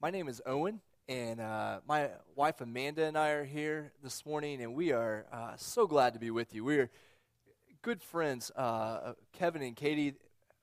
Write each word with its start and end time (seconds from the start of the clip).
My 0.00 0.10
name 0.10 0.28
is 0.28 0.40
Owen, 0.46 0.80
and 1.08 1.40
uh, 1.40 1.80
my 1.88 2.10
wife 2.36 2.60
Amanda 2.60 3.04
and 3.04 3.18
I 3.18 3.30
are 3.30 3.44
here 3.44 3.90
this 4.00 4.24
morning, 4.24 4.62
and 4.62 4.72
we 4.72 4.92
are 4.92 5.26
uh, 5.32 5.54
so 5.56 5.88
glad 5.88 6.12
to 6.12 6.20
be 6.20 6.30
with 6.30 6.54
you. 6.54 6.62
We're 6.62 6.88
good 7.82 8.00
friends, 8.00 8.52
uh, 8.54 9.14
Kevin 9.32 9.60
and 9.60 9.74
Katie. 9.74 10.14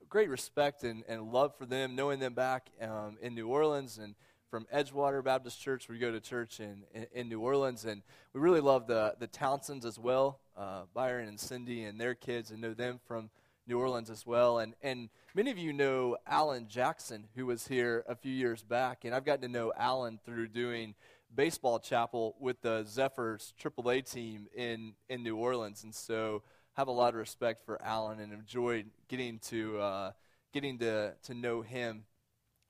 Great 0.08 0.30
respect 0.30 0.86
and, 0.86 1.04
and 1.10 1.34
love 1.34 1.54
for 1.58 1.66
them, 1.66 1.98
knowing 1.98 2.20
them 2.22 2.34
back 2.34 2.70
um, 2.82 3.18
in 3.22 3.36
New 3.36 3.50
Orleans 3.50 3.98
and 3.98 4.16
from 4.50 4.68
Edgewater 4.74 5.22
Baptist 5.22 5.60
Church. 5.60 5.90
We 5.90 5.98
go 5.98 6.14
to 6.14 6.22
church 6.22 6.62
in, 6.62 6.84
in, 6.94 7.08
in, 7.12 7.28
New 7.28 7.42
Orleans, 7.42 7.84
and 7.84 8.04
we 8.32 8.40
really 8.40 8.62
love 8.62 8.88
the, 8.88 9.16
the 9.20 9.28
Townsends 9.28 9.84
as 9.84 10.00
well, 10.00 10.40
uh, 10.56 10.84
Byron 10.94 11.28
and 11.28 11.38
Cindy 11.38 11.84
and 11.84 12.00
their 12.00 12.16
kids, 12.16 12.52
and 12.52 12.62
know 12.62 12.74
them 12.74 13.02
from 13.06 13.30
New 13.68 13.80
Orleans 13.80 14.10
as 14.10 14.26
well. 14.26 14.60
And, 14.60 14.76
and 14.82 15.10
many 15.34 15.52
of 15.52 15.58
you 15.58 15.74
know 15.74 16.18
Alan 16.28 16.68
Jackson, 16.68 17.28
who 17.36 17.46
was 17.46 17.68
here 17.68 18.04
a 18.08 18.16
few 18.16 18.32
years 18.32 18.64
back. 18.64 19.06
And 19.06 19.14
I've 19.14 19.26
gotten 19.26 19.42
to 19.42 19.48
know 19.48 19.72
Alan 19.78 20.20
through 20.24 20.50
doing 20.50 20.96
baseball 21.34 21.80
chapel 21.80 22.36
with 22.40 22.62
the 22.62 22.84
Zephyrs 22.88 23.54
AAA 23.62 24.10
team 24.10 24.48
in, 24.56 24.94
in 25.10 25.24
New 25.24 25.36
Orleans. 25.36 25.84
And 25.84 25.94
so 25.94 26.44
have 26.74 26.88
a 26.88 26.92
lot 26.92 27.10
of 27.10 27.16
respect 27.16 27.66
for 27.66 27.82
Alan 27.82 28.20
and 28.20 28.34
enjoyed 28.34 28.88
getting 29.08 29.40
to, 29.40 29.80
uh, 29.80 30.12
getting 30.54 30.78
to, 30.80 31.14
to 31.24 31.34
know 31.34 31.62
him. 31.62 32.04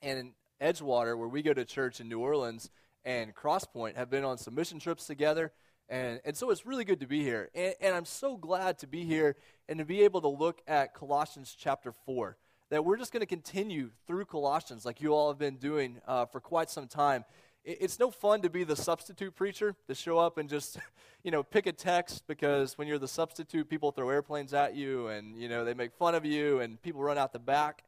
And 0.02 0.20
in 0.20 0.32
Edgewater, 0.62 1.18
where 1.18 1.28
we 1.28 1.42
go 1.42 1.54
to 1.54 1.66
church 1.66 2.00
in 2.00 2.08
New 2.08 2.20
Orleans, 2.20 2.70
and 3.04 3.36
Crosspoint 3.36 3.96
have 3.96 4.10
been 4.10 4.24
on 4.24 4.38
some 4.38 4.56
mission 4.56 4.80
trips 4.80 5.06
together. 5.06 5.52
And, 5.90 6.20
and 6.26 6.36
so 6.36 6.50
it's 6.50 6.66
really 6.66 6.84
good 6.84 7.00
to 7.02 7.08
be 7.08 7.22
here. 7.22 7.50
And, 7.54 7.76
and 7.80 7.96
I'm 7.96 8.06
so 8.06 8.38
glad 8.38 8.80
to 8.80 8.88
be 8.88 9.04
here 9.04 9.36
and 9.70 9.80
to 9.80 9.86
be 9.86 10.02
able 10.02 10.22
to 10.22 10.28
look 10.28 10.62
at 10.68 10.94
Colossians 10.94 11.56
chapter 11.58 11.94
4. 12.06 12.38
That 12.72 12.84
we're 12.84 12.98
just 12.98 13.14
going 13.14 13.22
to 13.22 13.28
continue 13.28 13.92
through 14.08 14.26
Colossians 14.26 14.86
like 14.86 15.00
you 15.00 15.14
all 15.14 15.30
have 15.30 15.38
been 15.38 15.58
doing 15.58 16.02
uh, 16.08 16.26
for 16.26 16.40
quite 16.40 16.72
some 16.72 16.88
time. 16.88 17.24
It, 17.64 17.78
it's 17.82 18.00
no 18.00 18.10
fun 18.10 18.42
to 18.42 18.50
be 18.50 18.64
the 18.64 18.76
substitute 18.76 19.36
preacher, 19.36 19.76
to 19.88 19.94
show 19.94 20.18
up 20.18 20.40
and 20.40 20.50
just, 20.50 20.80
you 21.24 21.30
know, 21.30 21.44
pick 21.44 21.68
a 21.68 21.72
text 21.72 22.24
because 22.28 22.78
when 22.78 22.88
you're 22.88 22.98
the 22.98 23.08
substitute, 23.08 23.70
people 23.70 23.92
throw 23.92 24.10
airplanes 24.10 24.54
at 24.54 24.76
you 24.76 25.08
and, 25.08 25.38
you 25.38 25.48
know, 25.48 25.64
they 25.64 25.76
make 25.76 25.94
fun 25.94 26.16
of 26.16 26.26
you 26.26 26.60
and 26.60 26.82
people 26.82 27.02
run 27.02 27.20
out 27.20 27.34
the 27.34 27.40
back. 27.40 27.84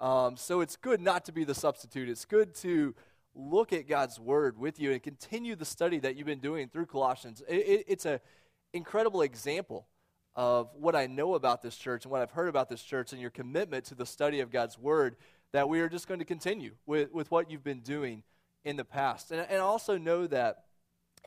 Um, 0.00 0.36
so 0.36 0.62
it's 0.62 0.76
good 0.76 1.00
not 1.00 1.26
to 1.26 1.32
be 1.32 1.44
the 1.44 1.54
substitute. 1.54 2.08
It's 2.08 2.24
good 2.24 2.54
to 2.56 2.94
look 3.34 3.72
at 3.72 3.88
God's 3.88 4.20
word 4.20 4.58
with 4.58 4.78
you 4.78 4.92
and 4.92 5.02
continue 5.02 5.56
the 5.56 5.64
study 5.64 5.98
that 6.00 6.16
you've 6.16 6.26
been 6.26 6.40
doing 6.40 6.68
through 6.68 6.86
Colossians. 6.86 7.42
It, 7.48 7.54
it, 7.54 7.84
it's 7.88 8.06
an 8.06 8.20
incredible 8.72 9.22
example 9.22 9.86
of 10.34 10.70
what 10.74 10.96
I 10.96 11.06
know 11.06 11.34
about 11.34 11.62
this 11.62 11.76
church 11.76 12.04
and 12.04 12.12
what 12.12 12.22
I've 12.22 12.30
heard 12.30 12.48
about 12.48 12.68
this 12.68 12.82
church 12.82 13.12
and 13.12 13.20
your 13.20 13.30
commitment 13.30 13.84
to 13.86 13.94
the 13.94 14.06
study 14.06 14.40
of 14.40 14.50
God's 14.50 14.78
word 14.78 15.16
that 15.52 15.68
we 15.68 15.80
are 15.80 15.88
just 15.88 16.08
going 16.08 16.20
to 16.20 16.24
continue 16.24 16.72
with, 16.86 17.12
with 17.12 17.30
what 17.30 17.50
you've 17.50 17.64
been 17.64 17.80
doing 17.80 18.22
in 18.64 18.76
the 18.76 18.84
past. 18.84 19.30
And, 19.30 19.46
and 19.48 19.60
also 19.60 19.98
know 19.98 20.26
that 20.26 20.64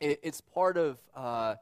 it, 0.00 0.20
it's 0.22 0.40
part 0.40 0.76
of. 0.76 0.98
Uh, 1.14 1.56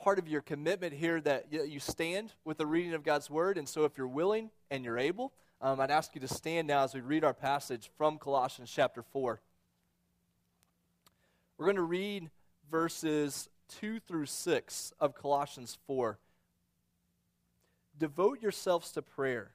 part 0.00 0.18
of 0.18 0.26
your 0.26 0.40
commitment 0.40 0.92
here 0.92 1.20
that 1.20 1.46
you 1.52 1.78
stand 1.78 2.32
with 2.44 2.58
the 2.58 2.66
reading 2.66 2.92
of 2.92 3.04
God's 3.04 3.30
Word. 3.30 3.56
And 3.56 3.68
so, 3.68 3.84
if 3.84 3.96
you're 3.96 4.08
willing 4.08 4.50
and 4.68 4.84
you're 4.84 4.98
able, 4.98 5.32
um, 5.62 5.78
I'd 5.78 5.92
ask 5.92 6.14
you 6.14 6.20
to 6.20 6.28
stand 6.28 6.66
now 6.66 6.82
as 6.82 6.92
we 6.92 7.00
read 7.00 7.22
our 7.22 7.32
passage 7.32 7.88
from 7.96 8.18
Colossians 8.18 8.70
chapter 8.74 9.00
4. 9.00 9.40
We're 11.56 11.66
going 11.66 11.76
to 11.76 11.82
read 11.82 12.30
verses 12.68 13.48
2 13.80 14.00
through 14.00 14.26
6 14.26 14.92
of 14.98 15.14
Colossians 15.14 15.78
4. 15.86 16.18
Devote 17.96 18.42
yourselves 18.42 18.90
to 18.92 19.02
prayer, 19.02 19.52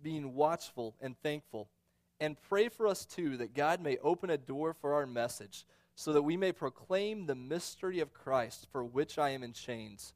being 0.00 0.34
watchful 0.34 0.94
and 1.00 1.20
thankful, 1.24 1.68
and 2.20 2.40
pray 2.48 2.68
for 2.68 2.86
us 2.86 3.04
too 3.04 3.36
that 3.38 3.54
God 3.54 3.80
may 3.80 3.96
open 3.98 4.30
a 4.30 4.38
door 4.38 4.72
for 4.72 4.94
our 4.94 5.06
message, 5.06 5.66
so 5.96 6.12
that 6.12 6.22
we 6.22 6.36
may 6.36 6.52
proclaim 6.52 7.26
the 7.26 7.34
mystery 7.34 7.98
of 7.98 8.14
Christ 8.14 8.68
for 8.70 8.84
which 8.84 9.18
I 9.18 9.30
am 9.30 9.42
in 9.42 9.52
chains. 9.52 10.14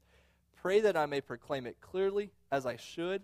Pray 0.55 0.79
that 0.79 0.95
I 0.95 1.05
may 1.05 1.19
proclaim 1.19 1.67
it 1.67 1.81
clearly 1.81 2.31
as 2.49 2.65
I 2.65 2.77
should 2.77 3.23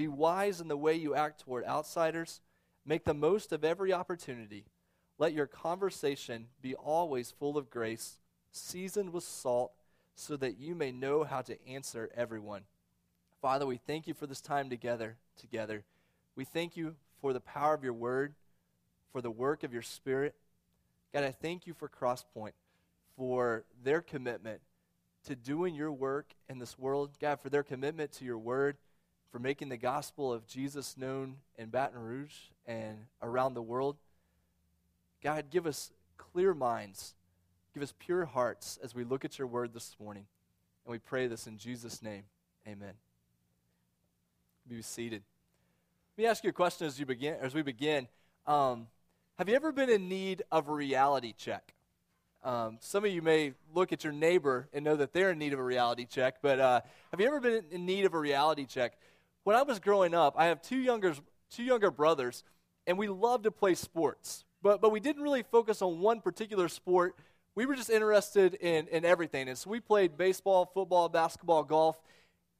be 0.00 0.08
wise 0.08 0.62
in 0.62 0.68
the 0.68 0.78
way 0.78 0.94
you 0.94 1.14
act 1.14 1.42
toward 1.42 1.62
outsiders. 1.66 2.40
Make 2.86 3.04
the 3.04 3.12
most 3.12 3.52
of 3.52 3.64
every 3.64 3.92
opportunity. 3.92 4.64
Let 5.18 5.34
your 5.34 5.46
conversation 5.46 6.46
be 6.62 6.74
always 6.74 7.30
full 7.30 7.58
of 7.58 7.68
grace, 7.68 8.16
seasoned 8.50 9.12
with 9.12 9.24
salt, 9.24 9.72
so 10.14 10.38
that 10.38 10.58
you 10.58 10.74
may 10.74 10.90
know 10.90 11.22
how 11.24 11.42
to 11.42 11.68
answer 11.68 12.08
everyone. 12.16 12.62
Father, 13.42 13.66
we 13.66 13.76
thank 13.76 14.06
you 14.06 14.14
for 14.14 14.26
this 14.26 14.40
time 14.40 14.70
together. 14.70 15.18
Together, 15.38 15.84
we 16.34 16.46
thank 16.46 16.78
you 16.78 16.94
for 17.20 17.34
the 17.34 17.40
power 17.40 17.74
of 17.74 17.84
your 17.84 17.92
word, 17.92 18.32
for 19.12 19.20
the 19.20 19.30
work 19.30 19.64
of 19.64 19.74
your 19.74 19.82
spirit. 19.82 20.34
God, 21.12 21.24
I 21.24 21.30
thank 21.30 21.66
you 21.66 21.74
for 21.74 21.90
Crosspoint, 21.90 22.54
for 23.18 23.64
their 23.84 24.00
commitment 24.00 24.62
to 25.24 25.36
doing 25.36 25.74
your 25.74 25.92
work 25.92 26.32
in 26.48 26.58
this 26.58 26.78
world. 26.78 27.10
God, 27.20 27.38
for 27.38 27.50
their 27.50 27.62
commitment 27.62 28.12
to 28.12 28.24
your 28.24 28.38
word 28.38 28.78
for 29.30 29.38
making 29.38 29.68
the 29.68 29.76
gospel 29.76 30.32
of 30.32 30.46
Jesus 30.46 30.96
known 30.96 31.36
in 31.56 31.68
Baton 31.68 32.00
Rouge 32.00 32.34
and 32.66 33.06
around 33.22 33.54
the 33.54 33.62
world. 33.62 33.96
God, 35.22 35.46
give 35.50 35.66
us 35.66 35.92
clear 36.16 36.54
minds, 36.54 37.14
give 37.72 37.82
us 37.82 37.94
pure 37.98 38.24
hearts 38.24 38.78
as 38.82 38.94
we 38.94 39.04
look 39.04 39.24
at 39.24 39.38
your 39.38 39.46
word 39.46 39.72
this 39.72 39.96
morning. 40.00 40.26
And 40.84 40.92
we 40.92 40.98
pray 40.98 41.26
this 41.26 41.46
in 41.46 41.58
Jesus' 41.58 42.02
name. 42.02 42.24
Amen. 42.66 42.94
Be 44.68 44.82
seated. 44.82 45.22
Let 46.16 46.22
me 46.22 46.28
ask 46.28 46.44
you 46.44 46.50
a 46.50 46.52
question 46.52 46.86
as, 46.86 46.98
you 46.98 47.06
begin, 47.06 47.36
as 47.40 47.54
we 47.54 47.62
begin. 47.62 48.08
Um, 48.46 48.88
have 49.38 49.48
you 49.48 49.54
ever 49.54 49.72
been 49.72 49.90
in 49.90 50.08
need 50.08 50.42
of 50.50 50.68
a 50.68 50.72
reality 50.72 51.34
check? 51.36 51.74
Um, 52.42 52.78
some 52.80 53.04
of 53.04 53.10
you 53.10 53.20
may 53.20 53.52
look 53.74 53.92
at 53.92 54.02
your 54.02 54.12
neighbor 54.12 54.68
and 54.72 54.84
know 54.84 54.96
that 54.96 55.12
they're 55.12 55.30
in 55.30 55.38
need 55.38 55.52
of 55.52 55.58
a 55.58 55.62
reality 55.64 56.06
check, 56.06 56.36
but 56.40 56.58
uh, 56.58 56.80
have 57.10 57.20
you 57.20 57.26
ever 57.26 57.40
been 57.40 57.64
in 57.70 57.84
need 57.84 58.06
of 58.06 58.14
a 58.14 58.18
reality 58.18 58.64
check? 58.64 58.94
When 59.44 59.56
I 59.56 59.62
was 59.62 59.78
growing 59.78 60.14
up, 60.14 60.34
I 60.36 60.46
have 60.46 60.62
two 60.62 60.78
younger, 60.78 61.14
two 61.50 61.62
younger 61.62 61.90
brothers, 61.90 62.44
and 62.86 62.98
we 62.98 63.08
loved 63.08 63.44
to 63.44 63.50
play 63.50 63.74
sports. 63.74 64.44
But, 64.62 64.80
but 64.80 64.92
we 64.92 65.00
didn't 65.00 65.22
really 65.22 65.42
focus 65.42 65.80
on 65.80 66.00
one 66.00 66.20
particular 66.20 66.68
sport. 66.68 67.16
We 67.54 67.66
were 67.66 67.74
just 67.74 67.90
interested 67.90 68.54
in, 68.54 68.88
in 68.88 69.04
everything. 69.04 69.48
And 69.48 69.56
so 69.56 69.70
we 69.70 69.80
played 69.80 70.16
baseball, 70.16 70.70
football, 70.72 71.08
basketball, 71.08 71.64
golf. 71.64 71.96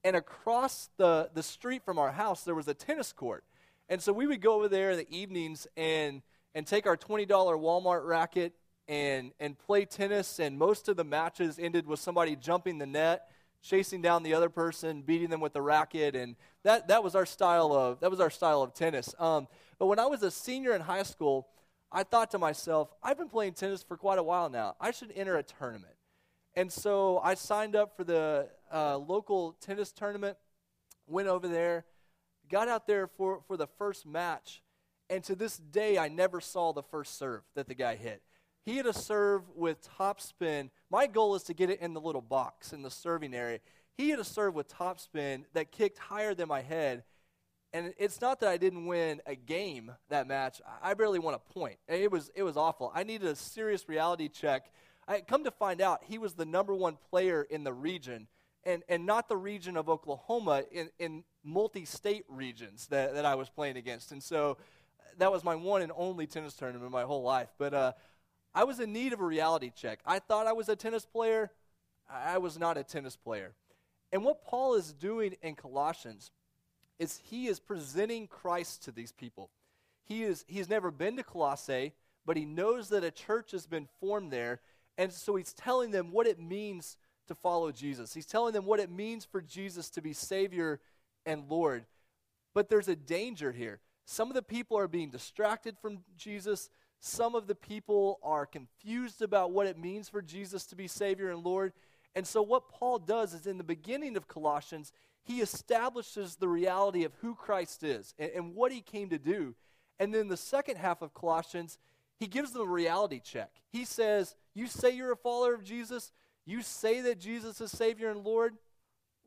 And 0.02 0.16
across 0.16 0.88
the, 0.96 1.30
the 1.34 1.42
street 1.42 1.82
from 1.84 1.98
our 1.98 2.12
house, 2.12 2.42
there 2.42 2.54
was 2.54 2.68
a 2.68 2.74
tennis 2.74 3.12
court. 3.12 3.44
And 3.88 4.00
so 4.00 4.12
we 4.12 4.26
would 4.26 4.40
go 4.40 4.54
over 4.54 4.68
there 4.68 4.92
in 4.92 4.96
the 4.96 5.14
evenings 5.14 5.66
and, 5.76 6.22
and 6.54 6.66
take 6.66 6.86
our 6.86 6.96
$20 6.96 7.26
Walmart 7.28 8.06
racket 8.06 8.54
and, 8.88 9.32
and 9.38 9.58
play 9.58 9.84
tennis. 9.84 10.38
And 10.38 10.58
most 10.58 10.88
of 10.88 10.96
the 10.96 11.04
matches 11.04 11.58
ended 11.58 11.86
with 11.86 12.00
somebody 12.00 12.34
jumping 12.34 12.78
the 12.78 12.86
net 12.86 13.28
chasing 13.62 14.02
down 14.02 14.22
the 14.22 14.34
other 14.34 14.48
person, 14.48 15.02
beating 15.02 15.30
them 15.30 15.40
with 15.40 15.52
the 15.52 15.62
racket, 15.62 16.16
and 16.16 16.36
that, 16.62 16.88
that 16.88 17.02
was 17.02 17.14
our 17.14 17.26
style 17.26 17.72
of 17.72 18.00
that 18.00 18.10
was 18.10 18.20
our 18.20 18.30
style 18.30 18.62
of 18.62 18.74
tennis. 18.74 19.14
Um, 19.18 19.48
but 19.78 19.86
when 19.86 19.98
I 19.98 20.06
was 20.06 20.22
a 20.22 20.30
senior 20.30 20.74
in 20.74 20.80
high 20.80 21.02
school, 21.02 21.48
I 21.92 22.02
thought 22.02 22.30
to 22.32 22.38
myself, 22.38 22.92
I've 23.02 23.18
been 23.18 23.28
playing 23.28 23.54
tennis 23.54 23.82
for 23.82 23.96
quite 23.96 24.18
a 24.18 24.22
while 24.22 24.48
now. 24.48 24.76
I 24.80 24.90
should 24.90 25.12
enter 25.14 25.36
a 25.36 25.42
tournament, 25.42 25.94
and 26.54 26.72
so 26.72 27.18
I 27.22 27.34
signed 27.34 27.76
up 27.76 27.96
for 27.96 28.04
the 28.04 28.48
uh, 28.72 28.96
local 28.98 29.52
tennis 29.60 29.92
tournament. 29.92 30.36
Went 31.06 31.28
over 31.28 31.48
there, 31.48 31.84
got 32.48 32.68
out 32.68 32.86
there 32.86 33.08
for, 33.08 33.40
for 33.48 33.56
the 33.56 33.66
first 33.66 34.06
match, 34.06 34.62
and 35.08 35.24
to 35.24 35.34
this 35.34 35.56
day, 35.56 35.98
I 35.98 36.08
never 36.08 36.40
saw 36.40 36.72
the 36.72 36.84
first 36.84 37.18
serve 37.18 37.42
that 37.56 37.66
the 37.66 37.74
guy 37.74 37.96
hit. 37.96 38.22
He 38.64 38.76
had 38.76 38.86
a 38.86 38.92
serve 38.92 39.42
with 39.54 39.78
topspin. 39.98 40.70
My 40.90 41.06
goal 41.06 41.34
is 41.34 41.42
to 41.44 41.54
get 41.54 41.70
it 41.70 41.80
in 41.80 41.94
the 41.94 42.00
little 42.00 42.20
box 42.20 42.72
in 42.72 42.82
the 42.82 42.90
serving 42.90 43.34
area. 43.34 43.60
He 43.96 44.10
had 44.10 44.18
a 44.18 44.24
serve 44.24 44.54
with 44.54 44.68
topspin 44.68 45.44
that 45.54 45.72
kicked 45.72 45.98
higher 45.98 46.34
than 46.34 46.48
my 46.48 46.60
head. 46.60 47.04
And 47.72 47.94
it's 47.98 48.20
not 48.20 48.40
that 48.40 48.48
I 48.48 48.56
didn't 48.56 48.86
win 48.86 49.22
a 49.26 49.34
game 49.34 49.92
that 50.08 50.26
match. 50.26 50.60
I 50.82 50.94
barely 50.94 51.18
won 51.18 51.34
a 51.34 51.38
point. 51.38 51.78
It 51.88 52.10
was, 52.10 52.30
it 52.34 52.42
was 52.42 52.56
awful. 52.56 52.90
I 52.94 53.04
needed 53.04 53.28
a 53.28 53.36
serious 53.36 53.88
reality 53.88 54.28
check. 54.28 54.70
I 55.06 55.20
come 55.20 55.44
to 55.44 55.50
find 55.50 55.80
out 55.80 56.00
he 56.04 56.18
was 56.18 56.34
the 56.34 56.44
number 56.44 56.74
one 56.74 56.96
player 57.10 57.42
in 57.42 57.64
the 57.64 57.72
region, 57.72 58.26
and, 58.64 58.82
and 58.88 59.06
not 59.06 59.28
the 59.28 59.36
region 59.36 59.76
of 59.76 59.88
Oklahoma, 59.88 60.64
in, 60.70 60.90
in 60.98 61.24
multi 61.44 61.84
state 61.84 62.24
regions 62.28 62.88
that, 62.88 63.14
that 63.14 63.24
I 63.24 63.34
was 63.36 63.48
playing 63.48 63.76
against. 63.76 64.12
And 64.12 64.22
so 64.22 64.58
that 65.18 65.30
was 65.30 65.44
my 65.44 65.54
one 65.54 65.82
and 65.82 65.92
only 65.96 66.26
tennis 66.26 66.54
tournament 66.54 66.90
my 66.90 67.02
whole 67.02 67.22
life. 67.22 67.48
But 67.58 67.74
uh, 67.74 67.92
I 68.54 68.64
was 68.64 68.80
in 68.80 68.92
need 68.92 69.12
of 69.12 69.20
a 69.20 69.24
reality 69.24 69.72
check. 69.74 70.00
I 70.04 70.18
thought 70.18 70.46
I 70.46 70.52
was 70.52 70.68
a 70.68 70.76
tennis 70.76 71.06
player. 71.06 71.50
I 72.08 72.38
was 72.38 72.58
not 72.58 72.76
a 72.76 72.82
tennis 72.82 73.16
player. 73.16 73.52
And 74.12 74.24
what 74.24 74.44
Paul 74.44 74.74
is 74.74 74.92
doing 74.92 75.36
in 75.42 75.54
Colossians 75.54 76.30
is 76.98 77.20
he 77.24 77.46
is 77.46 77.60
presenting 77.60 78.26
Christ 78.26 78.84
to 78.84 78.92
these 78.92 79.12
people. 79.12 79.50
He 80.04 80.24
is 80.24 80.44
he's 80.48 80.68
never 80.68 80.90
been 80.90 81.16
to 81.16 81.22
Colossae, 81.22 81.92
but 82.26 82.36
he 82.36 82.44
knows 82.44 82.88
that 82.88 83.04
a 83.04 83.10
church 83.10 83.52
has 83.52 83.66
been 83.66 83.88
formed 84.00 84.32
there, 84.32 84.60
and 84.98 85.12
so 85.12 85.36
he's 85.36 85.52
telling 85.52 85.92
them 85.92 86.10
what 86.10 86.26
it 86.26 86.40
means 86.40 86.96
to 87.28 87.34
follow 87.36 87.70
Jesus. 87.70 88.12
He's 88.12 88.26
telling 88.26 88.52
them 88.52 88.66
what 88.66 88.80
it 88.80 88.90
means 88.90 89.24
for 89.24 89.40
Jesus 89.40 89.88
to 89.90 90.02
be 90.02 90.12
savior 90.12 90.80
and 91.24 91.48
Lord. 91.48 91.86
But 92.54 92.68
there's 92.68 92.88
a 92.88 92.96
danger 92.96 93.52
here. 93.52 93.78
Some 94.04 94.28
of 94.28 94.34
the 94.34 94.42
people 94.42 94.76
are 94.76 94.88
being 94.88 95.10
distracted 95.10 95.76
from 95.80 95.98
Jesus. 96.16 96.68
Some 97.00 97.34
of 97.34 97.46
the 97.46 97.54
people 97.54 98.20
are 98.22 98.44
confused 98.44 99.22
about 99.22 99.52
what 99.52 99.66
it 99.66 99.78
means 99.78 100.08
for 100.08 100.20
Jesus 100.20 100.66
to 100.66 100.76
be 100.76 100.86
Savior 100.86 101.30
and 101.30 101.42
Lord. 101.42 101.72
And 102.14 102.26
so, 102.26 102.42
what 102.42 102.68
Paul 102.68 102.98
does 102.98 103.32
is 103.32 103.46
in 103.46 103.56
the 103.56 103.64
beginning 103.64 104.16
of 104.16 104.28
Colossians, 104.28 104.92
he 105.22 105.40
establishes 105.40 106.36
the 106.36 106.48
reality 106.48 107.04
of 107.04 107.14
who 107.20 107.34
Christ 107.34 107.82
is 107.82 108.14
and, 108.18 108.30
and 108.34 108.54
what 108.54 108.70
he 108.70 108.82
came 108.82 109.08
to 109.10 109.18
do. 109.18 109.54
And 109.98 110.14
then 110.14 110.28
the 110.28 110.36
second 110.36 110.76
half 110.76 111.02
of 111.02 111.14
Colossians, 111.14 111.78
he 112.18 112.26
gives 112.26 112.52
them 112.52 112.62
a 112.62 112.70
reality 112.70 113.20
check. 113.20 113.50
He 113.70 113.84
says, 113.86 114.34
You 114.54 114.66
say 114.66 114.90
you're 114.90 115.12
a 115.12 115.16
follower 115.16 115.54
of 115.54 115.64
Jesus, 115.64 116.12
you 116.44 116.62
say 116.62 117.00
that 117.02 117.18
Jesus 117.18 117.60
is 117.60 117.70
Savior 117.70 118.10
and 118.10 118.24
Lord. 118.24 118.54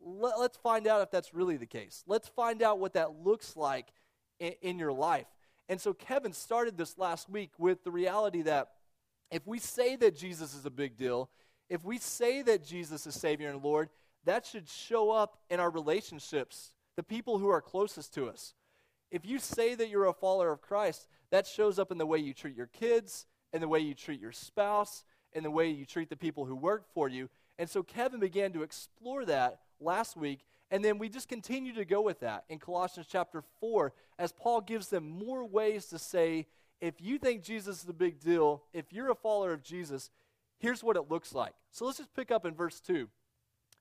Let, 0.06 0.36
us 0.36 0.58
find 0.62 0.86
out 0.86 1.02
if 1.02 1.10
that's 1.10 1.34
really 1.34 1.58
the 1.58 1.66
case. 1.66 2.04
Let's 2.06 2.28
find 2.28 2.62
out 2.62 2.80
what 2.80 2.94
that 2.94 3.24
looks 3.24 3.56
like 3.56 3.88
in, 4.40 4.54
in 4.62 4.80
your 4.80 4.92
life. 4.92 5.28
And 5.70 5.80
so 5.80 5.94
Kevin 5.94 6.34
started 6.34 6.78
this 6.78 6.98
last 6.98 7.30
week 7.30 7.52
with 7.58 7.84
the 7.84 7.92
reality 7.92 8.42
that 8.44 8.70
if 9.32 9.48
we 9.48 9.60
say 9.60 9.96
that 9.96 10.16
Jesus 10.16 10.54
is 10.54 10.66
a 10.66 10.70
big 10.70 10.98
deal, 10.98 11.30
if 11.70 11.84
we 11.84 11.98
say 11.98 12.42
that 12.44 12.66
Jesus 12.66 13.08
is 13.08 13.16
Savior 13.16 13.50
and 13.50 13.64
Lord, 13.64 13.90
that 14.26 14.46
should 14.46 14.70
show 14.70 15.12
up 15.12 15.38
in 15.50 15.60
our 15.60 15.70
relationships, 15.70 16.74
the 16.96 17.04
people 17.04 17.38
who 17.40 17.50
are 17.50 17.62
closest 17.62 18.14
to 18.14 18.28
us. 18.28 18.54
If 19.12 19.26
you 19.26 19.40
say 19.40 19.76
that 19.76 19.90
you're 19.90 20.06
a 20.06 20.14
follower 20.14 20.52
of 20.52 20.62
Christ, 20.62 21.08
that 21.32 21.48
shows 21.48 21.80
up 21.80 21.92
in 21.92 21.98
the 21.98 22.06
way 22.06 22.18
you 22.18 22.34
treat 22.34 22.56
your 22.56 22.68
kids, 22.68 23.26
in 23.54 23.62
the 23.62 23.68
way 23.68 23.80
you 23.80 23.94
treat 23.94 24.20
your 24.20 24.32
spouse, 24.32 25.04
in 25.34 25.44
the 25.44 25.52
way 25.52 25.70
you 25.70 25.86
treat 25.86 26.10
the 26.10 26.16
people 26.16 26.46
who 26.46 26.56
work 26.56 26.86
for 26.94 27.08
you. 27.08 27.30
And 27.58 27.70
so 27.70 27.84
Kevin 27.84 28.20
began 28.20 28.52
to 28.54 28.64
explore 28.64 29.26
that 29.26 29.60
last 29.80 30.18
week, 30.18 30.46
and 30.74 30.84
then 30.84 30.98
we 30.98 31.08
just 31.08 31.30
continue 31.30 31.72
to 31.76 31.86
go 31.86 32.02
with 32.02 32.22
that 32.22 32.46
in 32.50 32.58
Colossians 32.58 33.06
chapter 33.08 33.44
4 33.60 33.94
as 34.18 34.32
Paul 34.32 34.60
gives 34.60 34.88
them 34.88 35.08
more 35.08 35.46
ways 35.46 35.86
to 35.90 36.00
say, 36.00 36.48
if 36.82 36.96
you 37.00 37.20
think 37.20 37.44
Jesus 37.44 37.84
is 37.84 37.90
a 37.90 37.94
big 37.94 38.20
deal, 38.20 38.64
if 38.74 38.92
you're 38.92 39.12
a 39.12 39.16
follower 39.16 39.54
of 39.54 39.62
Jesus, 39.62 40.10
here's 40.58 40.84
what 40.84 40.96
it 40.96 41.12
looks 41.12 41.36
like. 41.36 41.54
So 41.70 41.86
let's 41.86 42.00
just 42.00 42.16
pick 42.16 42.32
up 42.32 42.44
in 42.44 42.56
verse 42.56 42.80
2. 42.80 43.08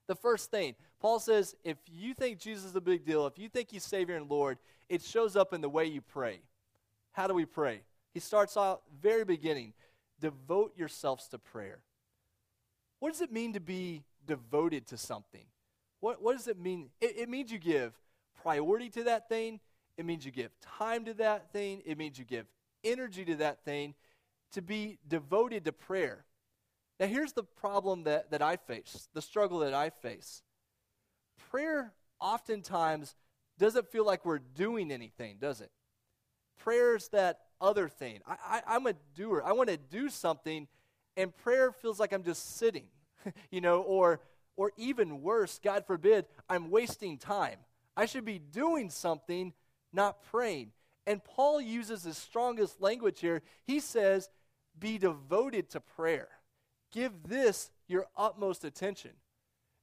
The 0.06 0.14
first 0.14 0.50
thing, 0.50 0.74
Paul 1.00 1.18
says, 1.18 1.56
if 1.64 1.78
you 1.90 2.12
think 2.12 2.38
Jesus 2.38 2.66
is 2.66 2.76
a 2.76 2.80
big 2.82 3.06
deal, 3.06 3.26
if 3.26 3.38
you 3.38 3.48
think 3.48 3.70
he's 3.70 3.84
Savior 3.84 4.16
and 4.16 4.28
Lord, 4.28 4.58
it 4.90 5.00
shows 5.00 5.34
up 5.34 5.54
in 5.54 5.62
the 5.62 5.70
way 5.70 5.86
you 5.86 6.02
pray. 6.02 6.40
How 7.12 7.26
do 7.26 7.32
we 7.32 7.46
pray? 7.46 7.84
He 8.12 8.20
starts 8.20 8.54
out 8.58 8.82
very 9.00 9.24
beginning 9.24 9.72
devote 10.20 10.76
yourselves 10.76 11.26
to 11.28 11.38
prayer. 11.38 11.78
What 12.98 13.12
does 13.12 13.22
it 13.22 13.32
mean 13.32 13.54
to 13.54 13.60
be 13.60 14.04
devoted 14.26 14.88
to 14.88 14.98
something? 14.98 15.46
What, 16.02 16.22
what 16.22 16.36
does 16.36 16.48
it 16.48 16.58
mean? 16.58 16.90
It, 17.00 17.14
it 17.16 17.28
means 17.30 17.50
you 17.50 17.58
give 17.58 17.94
priority 18.42 18.90
to 18.90 19.04
that 19.04 19.30
thing, 19.30 19.60
it 19.96 20.04
means 20.04 20.26
you 20.26 20.30
give 20.30 20.50
time 20.60 21.06
to 21.06 21.14
that 21.14 21.50
thing, 21.52 21.82
it 21.86 21.96
means 21.96 22.18
you 22.18 22.26
give 22.26 22.44
energy 22.84 23.24
to 23.24 23.36
that 23.36 23.64
thing. 23.64 23.94
To 24.52 24.60
be 24.60 24.98
devoted 25.08 25.64
to 25.64 25.72
prayer 25.72 26.26
now, 27.02 27.08
here's 27.08 27.32
the 27.32 27.42
problem 27.42 28.04
that, 28.04 28.30
that 28.30 28.42
I 28.42 28.56
face, 28.56 29.08
the 29.12 29.22
struggle 29.22 29.58
that 29.58 29.74
I 29.74 29.90
face. 29.90 30.42
Prayer 31.50 31.92
oftentimes 32.20 33.16
doesn't 33.58 33.88
feel 33.88 34.06
like 34.06 34.24
we're 34.24 34.38
doing 34.38 34.92
anything, 34.92 35.38
does 35.40 35.60
it? 35.60 35.72
Prayer's 36.60 37.08
that 37.08 37.40
other 37.60 37.88
thing. 37.88 38.20
I, 38.24 38.62
I, 38.68 38.76
am 38.76 38.86
a 38.86 38.94
doer. 39.16 39.42
I 39.44 39.52
want 39.52 39.68
to 39.68 39.76
do 39.76 40.08
something, 40.10 40.68
and 41.16 41.36
prayer 41.36 41.72
feels 41.72 41.98
like 41.98 42.12
I'm 42.12 42.22
just 42.22 42.56
sitting, 42.56 42.86
you 43.50 43.60
know, 43.60 43.82
or, 43.82 44.20
or 44.56 44.72
even 44.76 45.22
worse, 45.22 45.60
God 45.62 45.86
forbid, 45.86 46.26
I'm 46.48 46.70
wasting 46.70 47.18
time. 47.18 47.58
I 47.96 48.06
should 48.06 48.24
be 48.24 48.38
doing 48.38 48.90
something, 48.90 49.52
not 49.92 50.22
praying. 50.30 50.72
And 51.06 51.22
Paul 51.24 51.60
uses 51.60 52.04
his 52.04 52.16
strongest 52.16 52.80
language 52.80 53.20
here. 53.20 53.42
He 53.64 53.80
says, 53.80 54.28
be 54.78 54.98
devoted 54.98 55.70
to 55.70 55.80
prayer. 55.80 56.28
Give 56.92 57.12
this 57.26 57.70
your 57.88 58.06
utmost 58.16 58.64
attention. 58.64 59.12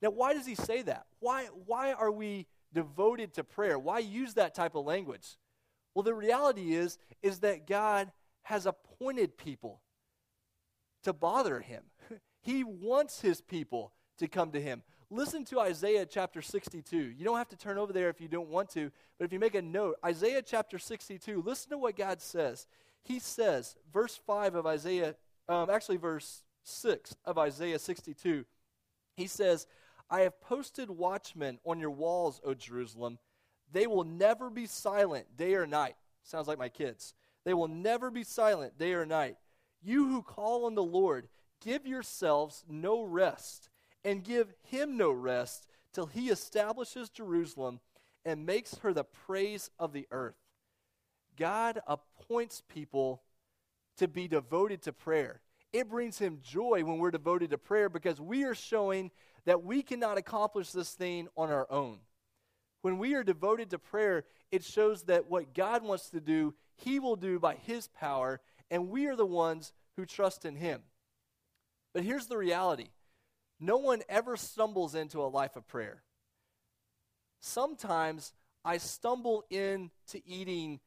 Now, 0.02 0.12
why 0.12 0.34
does 0.34 0.46
he 0.46 0.56
say 0.56 0.82
that? 0.84 1.06
Why, 1.20 1.46
why 1.66 1.92
are 1.94 2.12
we 2.12 2.48
devoted 2.74 3.34
to 3.34 3.44
prayer? 3.44 3.78
Why 3.78 4.00
use 4.00 4.36
that 4.36 4.56
type 4.56 4.76
of 4.76 4.86
language? 4.86 5.38
Well, 5.94 6.04
the 6.04 6.14
reality 6.14 6.74
is, 6.74 6.98
is 7.22 7.40
that 7.40 7.68
God 7.68 8.12
has 8.44 8.66
appointed 8.66 9.38
people 9.38 9.82
to 11.04 11.14
bother 11.14 11.60
him. 11.60 11.84
he 12.42 12.64
wants 12.64 13.22
his 13.22 13.42
people 13.42 13.92
to 14.20 14.28
come 14.28 14.52
to 14.52 14.62
him. 14.62 14.84
Listen 15.10 15.44
to 15.46 15.60
Isaiah 15.60 16.06
chapter 16.06 16.42
62. 16.42 16.96
You 16.96 17.26
don't 17.26 17.38
have 17.38 17.50
to 17.50 17.58
turn 17.58 17.78
over 17.78 17.92
there 17.92 18.10
if 18.10 18.22
you 18.22 18.28
don't 18.28 18.50
want 18.50 18.70
to, 18.72 18.92
but 19.18 19.26
if 19.26 19.34
you 19.34 19.40
make 19.40 19.56
a 19.56 19.62
note, 19.62 19.98
Isaiah 20.06 20.44
chapter 20.44 20.78
62, 20.78 21.42
listen 21.42 21.72
to 21.72 21.78
what 21.78 21.98
God 21.98 22.22
says. 22.22 22.68
He 23.04 23.20
says, 23.20 23.76
verse 23.92 24.20
5 24.28 24.56
of 24.56 24.68
Isaiah, 24.68 25.16
um, 25.48 25.70
actually, 25.70 25.98
verse 25.98 26.44
6 26.64 27.16
of 27.26 27.38
Isaiah 27.38 27.80
62. 27.80 28.46
He 29.16 29.28
says, 29.28 29.66
I 30.10 30.22
have 30.22 30.40
posted 30.42 30.90
watchmen 30.90 31.60
on 31.66 31.80
your 31.80 31.92
walls, 31.92 32.40
O 32.44 32.54
Jerusalem. 32.54 33.18
They 33.72 33.88
will 33.88 34.04
never 34.04 34.50
be 34.50 34.66
silent 34.66 35.38
day 35.38 35.56
or 35.56 35.68
night. 35.68 35.96
Sounds 36.24 36.48
like 36.48 36.60
my 36.60 36.70
kids. 36.70 37.14
They 37.46 37.54
will 37.54 37.68
never 37.68 38.12
be 38.12 38.24
silent 38.24 38.78
day 38.78 38.94
or 38.94 39.06
night. 39.06 39.38
You 39.82 40.08
who 40.08 40.22
call 40.22 40.66
on 40.66 40.76
the 40.76 40.84
Lord, 40.84 41.30
give 41.64 41.88
yourselves 41.88 42.64
no 42.70 43.04
rest, 43.04 43.70
and 44.04 44.24
give 44.24 44.54
him 44.62 44.98
no 44.98 45.12
rest 45.12 45.68
till 45.94 46.06
he 46.08 46.30
establishes 46.30 47.10
Jerusalem 47.10 47.80
and 48.26 48.46
makes 48.46 48.78
her 48.80 48.94
the 48.94 49.04
praise 49.04 49.70
of 49.80 49.94
the 49.94 50.08
earth. 50.12 50.38
God 51.38 51.80
appoints 51.88 52.62
people 52.68 53.22
to 53.98 54.08
be 54.08 54.28
devoted 54.28 54.82
to 54.84 54.94
prayer 54.94 55.42
it 55.72 55.90
brings 55.90 56.18
him 56.18 56.40
joy 56.42 56.84
when 56.84 56.98
we're 56.98 57.12
devoted 57.12 57.52
to 57.52 57.58
prayer 57.58 57.90
because 57.90 58.20
we 58.20 58.44
are 58.44 58.56
showing 58.56 59.12
that 59.46 59.64
we 59.64 59.82
cannot 59.82 60.18
accomplish 60.18 60.72
this 60.72 60.92
thing 60.92 61.28
on 61.38 61.52
our 61.52 61.68
own. 61.70 62.00
When 62.82 62.98
we 62.98 63.14
are 63.16 63.24
devoted 63.24 63.70
to 63.72 63.80
prayer, 63.80 64.24
it 64.52 64.64
shows 64.64 65.04
that 65.04 65.30
what 65.30 65.54
God 65.54 65.84
wants 65.84 66.10
to 66.10 66.22
do, 66.22 66.56
he 66.76 67.00
will 67.00 67.16
do 67.16 67.40
by 67.40 67.56
his 67.56 67.88
power, 67.88 68.40
and 68.72 68.90
we 68.90 69.08
are 69.08 69.16
the 69.16 69.26
ones 69.26 69.74
who 69.96 70.06
trust 70.06 70.46
in 70.46 70.56
him. 70.56 70.82
But 71.94 72.04
here's 72.04 72.28
the 72.28 72.38
reality 72.38 72.88
no 73.60 73.78
one 73.78 74.02
ever 74.08 74.38
stumbles 74.38 74.96
into 74.96 75.22
a 75.22 75.28
life 75.28 75.56
of 75.56 75.68
prayer. 75.68 76.04
Sometimes 77.42 78.34
I 78.64 78.78
stumble 78.78 79.46
into 79.50 80.22
eating 80.26 80.80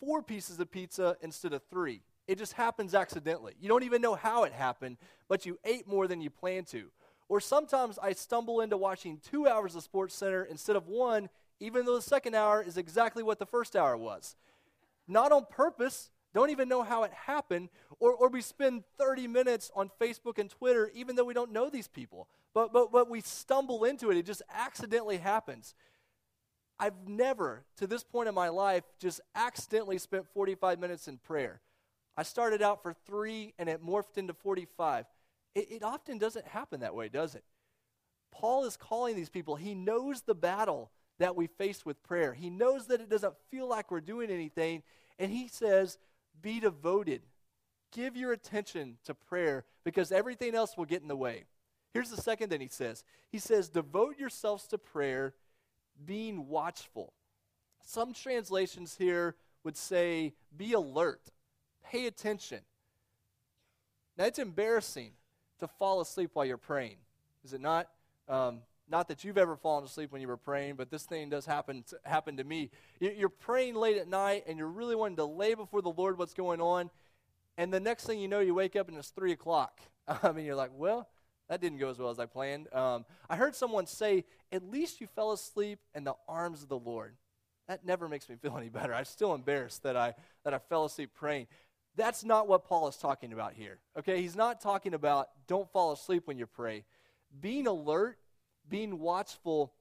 four 0.00 0.22
pieces 0.22 0.58
of 0.60 0.70
pizza 0.70 1.16
instead 1.22 1.52
of 1.52 1.62
three. 1.70 2.02
It 2.26 2.38
just 2.38 2.52
happens 2.52 2.94
accidentally. 2.94 3.54
You 3.58 3.68
don't 3.68 3.82
even 3.82 4.02
know 4.02 4.14
how 4.14 4.44
it 4.44 4.52
happened, 4.52 4.98
but 5.28 5.46
you 5.46 5.58
ate 5.64 5.88
more 5.88 6.06
than 6.06 6.20
you 6.20 6.30
planned 6.30 6.66
to. 6.68 6.90
Or 7.28 7.40
sometimes 7.40 7.98
I 7.98 8.12
stumble 8.12 8.60
into 8.60 8.76
watching 8.76 9.18
two 9.18 9.46
hours 9.46 9.74
of 9.74 9.82
Sports 9.82 10.14
Center 10.14 10.44
instead 10.44 10.76
of 10.76 10.86
one, 10.86 11.28
even 11.60 11.84
though 11.84 11.96
the 11.96 12.02
second 12.02 12.34
hour 12.34 12.62
is 12.62 12.76
exactly 12.76 13.22
what 13.22 13.38
the 13.38 13.46
first 13.46 13.76
hour 13.76 13.96
was. 13.96 14.36
Not 15.06 15.32
on 15.32 15.46
purpose, 15.50 16.10
don't 16.38 16.50
even 16.50 16.68
know 16.68 16.84
how 16.84 17.02
it 17.02 17.12
happened, 17.12 17.68
or, 17.98 18.12
or 18.14 18.28
we 18.28 18.40
spend 18.40 18.84
30 18.96 19.26
minutes 19.26 19.72
on 19.74 19.90
Facebook 20.00 20.38
and 20.38 20.48
Twitter 20.48 20.88
even 20.94 21.16
though 21.16 21.24
we 21.24 21.34
don't 21.34 21.52
know 21.52 21.68
these 21.68 21.88
people. 21.88 22.28
But, 22.54 22.72
but, 22.72 22.92
but 22.92 23.10
we 23.10 23.20
stumble 23.22 23.84
into 23.84 24.10
it, 24.12 24.16
it 24.16 24.24
just 24.24 24.42
accidentally 24.54 25.16
happens. 25.16 25.74
I've 26.78 27.08
never, 27.08 27.64
to 27.78 27.88
this 27.88 28.04
point 28.04 28.28
in 28.28 28.36
my 28.36 28.50
life, 28.50 28.84
just 29.00 29.20
accidentally 29.34 29.98
spent 29.98 30.26
45 30.32 30.78
minutes 30.78 31.08
in 31.08 31.18
prayer. 31.18 31.60
I 32.16 32.22
started 32.22 32.62
out 32.62 32.84
for 32.84 32.94
three 33.04 33.52
and 33.58 33.68
it 33.68 33.84
morphed 33.84 34.16
into 34.16 34.32
45. 34.32 35.06
It, 35.56 35.72
it 35.72 35.82
often 35.82 36.18
doesn't 36.18 36.46
happen 36.46 36.80
that 36.80 36.94
way, 36.94 37.08
does 37.08 37.34
it? 37.34 37.42
Paul 38.30 38.64
is 38.64 38.76
calling 38.76 39.16
these 39.16 39.28
people. 39.28 39.56
He 39.56 39.74
knows 39.74 40.20
the 40.20 40.36
battle 40.36 40.92
that 41.18 41.34
we 41.34 41.48
face 41.48 41.84
with 41.84 42.00
prayer. 42.04 42.32
He 42.32 42.48
knows 42.48 42.86
that 42.86 43.00
it 43.00 43.10
doesn't 43.10 43.34
feel 43.50 43.68
like 43.68 43.90
we're 43.90 44.00
doing 44.00 44.30
anything. 44.30 44.84
And 45.18 45.32
he 45.32 45.48
says, 45.48 45.98
be 46.42 46.60
devoted. 46.60 47.22
Give 47.92 48.16
your 48.16 48.32
attention 48.32 48.98
to 49.04 49.14
prayer 49.14 49.64
because 49.84 50.12
everything 50.12 50.54
else 50.54 50.76
will 50.76 50.84
get 50.84 51.02
in 51.02 51.08
the 51.08 51.16
way. 51.16 51.44
Here's 51.94 52.10
the 52.10 52.20
second 52.20 52.50
thing 52.50 52.60
he 52.60 52.68
says 52.68 53.04
He 53.30 53.38
says, 53.38 53.68
devote 53.68 54.18
yourselves 54.18 54.66
to 54.68 54.78
prayer, 54.78 55.34
being 56.04 56.48
watchful. 56.48 57.12
Some 57.82 58.12
translations 58.12 58.96
here 58.98 59.36
would 59.64 59.76
say, 59.76 60.34
be 60.56 60.74
alert. 60.74 61.22
Pay 61.84 62.06
attention. 62.06 62.60
Now, 64.16 64.24
it's 64.24 64.38
embarrassing 64.38 65.12
to 65.60 65.68
fall 65.68 66.00
asleep 66.00 66.30
while 66.34 66.44
you're 66.44 66.56
praying, 66.56 66.96
is 67.44 67.52
it 67.52 67.60
not? 67.60 67.88
Um, 68.28 68.60
not 68.90 69.08
that 69.08 69.24
you've 69.24 69.38
ever 69.38 69.56
fallen 69.56 69.84
asleep 69.84 70.12
when 70.12 70.20
you 70.20 70.28
were 70.28 70.36
praying, 70.36 70.76
but 70.76 70.90
this 70.90 71.04
thing 71.04 71.28
does 71.28 71.46
happen 71.46 71.84
to, 71.88 71.98
happen 72.04 72.36
to 72.38 72.44
me. 72.44 72.70
You're 73.00 73.28
praying 73.28 73.74
late 73.74 73.96
at 73.96 74.08
night, 74.08 74.44
and 74.46 74.58
you're 74.58 74.68
really 74.68 74.96
wanting 74.96 75.16
to 75.16 75.24
lay 75.24 75.54
before 75.54 75.82
the 75.82 75.90
Lord 75.90 76.18
what's 76.18 76.34
going 76.34 76.60
on, 76.60 76.90
and 77.58 77.72
the 77.72 77.80
next 77.80 78.06
thing 78.06 78.20
you 78.20 78.28
know, 78.28 78.40
you 78.40 78.54
wake 78.54 78.76
up 78.76 78.88
and 78.88 78.96
it's 78.96 79.10
3 79.10 79.32
o'clock. 79.32 79.80
I 80.22 80.32
mean, 80.32 80.44
you're 80.44 80.54
like, 80.54 80.70
well, 80.74 81.08
that 81.48 81.60
didn't 81.60 81.78
go 81.78 81.90
as 81.90 81.98
well 81.98 82.10
as 82.10 82.18
I 82.18 82.26
planned. 82.26 82.72
Um, 82.72 83.04
I 83.28 83.36
heard 83.36 83.54
someone 83.54 83.86
say, 83.86 84.24
at 84.52 84.62
least 84.70 85.00
you 85.00 85.06
fell 85.06 85.32
asleep 85.32 85.80
in 85.94 86.04
the 86.04 86.14
arms 86.28 86.62
of 86.62 86.68
the 86.68 86.78
Lord. 86.78 87.16
That 87.66 87.84
never 87.84 88.08
makes 88.08 88.28
me 88.28 88.36
feel 88.36 88.56
any 88.58 88.68
better. 88.68 88.94
I'm 88.94 89.04
still 89.04 89.34
embarrassed 89.34 89.82
that 89.82 89.96
I, 89.96 90.14
that 90.44 90.54
I 90.54 90.58
fell 90.58 90.84
asleep 90.84 91.10
praying. 91.14 91.48
That's 91.96 92.24
not 92.24 92.46
what 92.46 92.64
Paul 92.64 92.86
is 92.88 92.96
talking 92.96 93.32
about 93.32 93.54
here. 93.54 93.80
Okay? 93.98 94.22
He's 94.22 94.36
not 94.36 94.60
talking 94.60 94.94
about 94.94 95.28
don't 95.46 95.70
fall 95.72 95.92
asleep 95.92 96.26
when 96.26 96.38
you 96.38 96.46
pray. 96.46 96.84
Being 97.40 97.66
alert, 97.66 98.18
being 98.68 98.98
watchful 98.98 99.72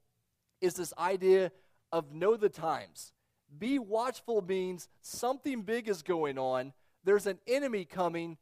is 0.62 0.76
this 0.76 0.94
idea 0.98 1.52
of 1.92 2.14
know 2.14 2.36
the 2.36 2.50
times. 2.50 3.14
Be 3.58 3.80
watchful 3.80 4.42
means 4.42 4.88
something 5.02 5.62
big 5.62 5.88
is 5.88 6.02
going 6.02 6.38
on, 6.38 6.74
there's 7.04 7.28
an 7.28 7.40
enemy 7.48 7.86
coming, 7.86 8.38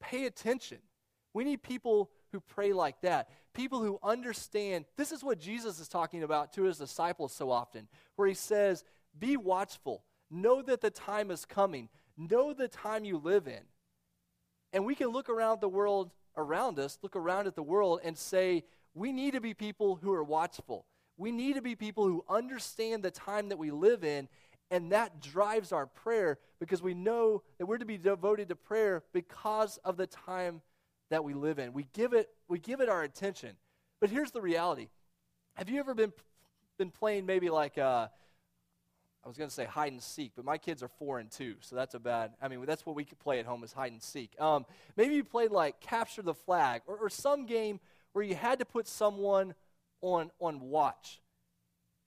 pay 0.00 0.26
attention. 0.26 0.78
We 1.32 1.42
need 1.42 1.62
people 1.62 2.10
who 2.30 2.40
pray 2.40 2.72
like 2.72 3.00
that. 3.00 3.28
People 3.54 3.82
who 3.82 3.98
understand. 4.02 4.84
This 4.96 5.10
is 5.10 5.24
what 5.24 5.40
Jesus 5.40 5.80
is 5.80 5.88
talking 5.88 6.22
about 6.22 6.52
to 6.52 6.62
his 6.62 6.78
disciples 6.78 7.32
so 7.32 7.50
often, 7.50 7.88
where 8.16 8.28
he 8.28 8.34
says, 8.34 8.84
Be 9.18 9.36
watchful. 9.36 10.04
Know 10.30 10.62
that 10.62 10.80
the 10.80 10.90
time 10.90 11.30
is 11.30 11.44
coming. 11.44 11.88
Know 12.16 12.52
the 12.52 12.68
time 12.68 13.04
you 13.04 13.18
live 13.18 13.46
in. 13.48 13.62
And 14.72 14.84
we 14.84 14.94
can 14.94 15.08
look 15.08 15.28
around 15.28 15.60
the 15.60 15.68
world 15.68 16.12
around 16.36 16.78
us, 16.78 16.98
look 17.02 17.16
around 17.16 17.46
at 17.46 17.54
the 17.54 17.62
world, 17.62 18.00
and 18.02 18.16
say, 18.16 18.64
We 18.94 19.12
need 19.12 19.34
to 19.34 19.40
be 19.40 19.54
people 19.54 19.96
who 19.96 20.12
are 20.12 20.22
watchful. 20.22 20.86
We 21.16 21.32
need 21.32 21.56
to 21.56 21.62
be 21.62 21.74
people 21.74 22.06
who 22.06 22.24
understand 22.28 23.02
the 23.02 23.10
time 23.10 23.48
that 23.48 23.58
we 23.58 23.70
live 23.70 24.04
in, 24.04 24.28
and 24.70 24.92
that 24.92 25.20
drives 25.20 25.72
our 25.72 25.86
prayer 25.86 26.38
because 26.58 26.82
we 26.82 26.94
know 26.94 27.42
that 27.58 27.66
we're 27.66 27.78
to 27.78 27.84
be 27.84 27.98
devoted 27.98 28.48
to 28.48 28.56
prayer 28.56 29.02
because 29.12 29.78
of 29.84 29.96
the 29.96 30.06
time 30.06 30.62
that 31.10 31.22
we 31.22 31.34
live 31.34 31.58
in. 31.58 31.72
We 31.72 31.86
give 31.92 32.12
it, 32.12 32.30
we 32.48 32.58
give 32.58 32.80
it 32.80 32.88
our 32.88 33.02
attention. 33.02 33.56
But 34.00 34.10
here's 34.10 34.30
the 34.30 34.40
reality. 34.40 34.88
Have 35.54 35.68
you 35.68 35.78
ever 35.78 35.94
been, 35.94 36.12
been 36.78 36.90
playing 36.90 37.26
maybe 37.26 37.50
like, 37.50 37.78
uh, 37.78 38.08
I 39.24 39.28
was 39.28 39.36
going 39.36 39.48
to 39.48 39.54
say 39.54 39.64
hide 39.64 39.92
and 39.92 40.02
seek, 40.02 40.32
but 40.34 40.44
my 40.44 40.58
kids 40.58 40.82
are 40.82 40.88
four 40.88 41.18
and 41.18 41.30
two, 41.30 41.54
so 41.60 41.76
that's 41.76 41.94
a 41.94 42.00
bad, 42.00 42.32
I 42.42 42.48
mean, 42.48 42.64
that's 42.66 42.84
what 42.84 42.96
we 42.96 43.04
could 43.04 43.18
play 43.18 43.38
at 43.38 43.46
home 43.46 43.64
is 43.64 43.72
hide 43.72 43.92
and 43.92 44.02
seek. 44.02 44.38
Um, 44.40 44.66
maybe 44.96 45.14
you 45.14 45.24
played 45.24 45.50
like 45.50 45.80
capture 45.80 46.22
the 46.22 46.34
flag 46.34 46.82
or, 46.86 46.96
or 46.96 47.08
some 47.08 47.46
game 47.46 47.80
where 48.14 48.24
you 48.24 48.34
had 48.34 48.58
to 48.60 48.64
put 48.64 48.88
someone 48.88 49.54
on, 50.00 50.30
on 50.40 50.60
watch 50.60 51.20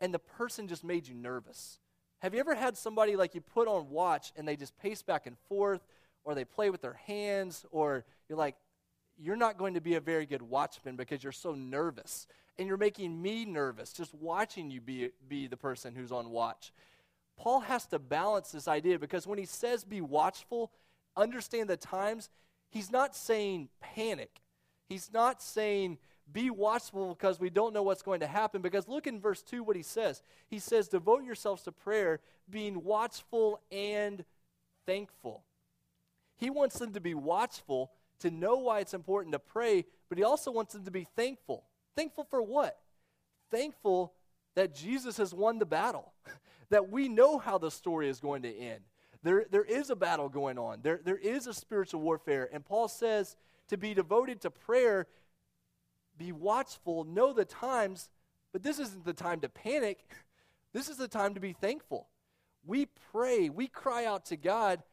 and 0.01 0.13
the 0.13 0.19
person 0.19 0.67
just 0.67 0.83
made 0.83 1.07
you 1.07 1.13
nervous. 1.13 1.79
Have 2.19 2.33
you 2.33 2.39
ever 2.39 2.55
had 2.55 2.77
somebody 2.77 3.15
like 3.15 3.35
you 3.35 3.41
put 3.41 3.67
on 3.67 3.89
watch 3.89 4.31
and 4.35 4.47
they 4.47 4.55
just 4.55 4.77
pace 4.77 5.03
back 5.03 5.27
and 5.27 5.37
forth 5.47 5.81
or 6.23 6.33
they 6.33 6.45
play 6.45 6.69
with 6.69 6.81
their 6.81 6.99
hands 7.05 7.65
or 7.71 8.05
you're 8.27 8.37
like, 8.37 8.55
you're 9.17 9.35
not 9.35 9.57
going 9.57 9.73
to 9.73 9.81
be 9.81 9.95
a 9.95 9.99
very 9.99 10.25
good 10.25 10.41
watchman 10.41 10.95
because 10.95 11.23
you're 11.23 11.31
so 11.31 11.53
nervous. 11.53 12.27
And 12.57 12.67
you're 12.67 12.77
making 12.77 13.21
me 13.21 13.45
nervous 13.45 13.91
just 13.91 14.13
watching 14.15 14.71
you 14.71 14.81
be, 14.81 15.09
be 15.27 15.47
the 15.47 15.57
person 15.57 15.93
who's 15.93 16.11
on 16.11 16.29
watch. 16.29 16.71
Paul 17.37 17.59
has 17.61 17.85
to 17.87 17.99
balance 17.99 18.51
this 18.51 18.67
idea 18.67 18.97
because 18.97 19.27
when 19.27 19.37
he 19.37 19.45
says 19.45 19.83
be 19.83 20.01
watchful, 20.01 20.71
understand 21.15 21.69
the 21.69 21.77
times, 21.77 22.29
he's 22.69 22.91
not 22.91 23.15
saying 23.15 23.69
panic. 23.79 24.41
He's 24.87 25.11
not 25.13 25.41
saying 25.41 25.97
be 26.31 26.49
watchful 26.49 27.15
because 27.15 27.39
we 27.39 27.49
don't 27.49 27.73
know 27.73 27.83
what's 27.83 28.01
going 28.01 28.19
to 28.19 28.27
happen. 28.27 28.61
Because 28.61 28.87
look 28.87 29.07
in 29.07 29.19
verse 29.19 29.41
2 29.41 29.63
what 29.63 29.75
he 29.75 29.83
says. 29.83 30.21
He 30.47 30.59
says, 30.59 30.87
Devote 30.87 31.23
yourselves 31.23 31.63
to 31.63 31.71
prayer, 31.71 32.19
being 32.49 32.83
watchful 32.83 33.61
and 33.71 34.23
thankful. 34.85 35.43
He 36.37 36.49
wants 36.49 36.77
them 36.79 36.93
to 36.93 37.01
be 37.01 37.13
watchful 37.13 37.91
to 38.19 38.31
know 38.31 38.57
why 38.57 38.79
it's 38.79 38.93
important 38.93 39.33
to 39.33 39.39
pray, 39.39 39.85
but 40.09 40.17
he 40.17 40.23
also 40.23 40.51
wants 40.51 40.73
them 40.73 40.85
to 40.85 40.91
be 40.91 41.07
thankful. 41.15 41.63
Thankful 41.95 42.25
for 42.29 42.41
what? 42.41 42.77
Thankful 43.51 44.13
that 44.55 44.73
Jesus 44.73 45.17
has 45.17 45.33
won 45.33 45.59
the 45.59 45.65
battle, 45.65 46.13
that 46.69 46.89
we 46.89 47.07
know 47.07 47.37
how 47.37 47.57
the 47.57 47.71
story 47.71 48.09
is 48.09 48.19
going 48.19 48.41
to 48.41 48.55
end. 48.55 48.81
There, 49.23 49.45
there 49.49 49.63
is 49.63 49.89
a 49.89 49.95
battle 49.95 50.29
going 50.29 50.57
on, 50.57 50.79
there, 50.81 50.99
there 51.03 51.17
is 51.17 51.47
a 51.47 51.53
spiritual 51.53 52.01
warfare. 52.01 52.49
And 52.51 52.65
Paul 52.65 52.87
says 52.87 53.35
to 53.69 53.77
be 53.77 53.93
devoted 53.93 54.41
to 54.41 54.49
prayer, 54.49 55.07
be 56.17 56.31
watchful, 56.31 57.03
know 57.03 57.33
the 57.33 57.45
times, 57.45 58.09
but 58.53 58.63
this 58.63 58.79
isn't 58.79 59.05
the 59.05 59.13
time 59.13 59.39
to 59.41 59.49
panic. 59.49 59.99
This 60.73 60.89
is 60.89 60.97
the 60.97 61.07
time 61.07 61.33
to 61.33 61.39
be 61.39 61.53
thankful. 61.53 62.07
We 62.63 62.87
pray, 63.11 63.49
we 63.49 63.67
cry 63.67 64.05
out 64.05 64.25
to 64.25 64.37
God, 64.37 64.83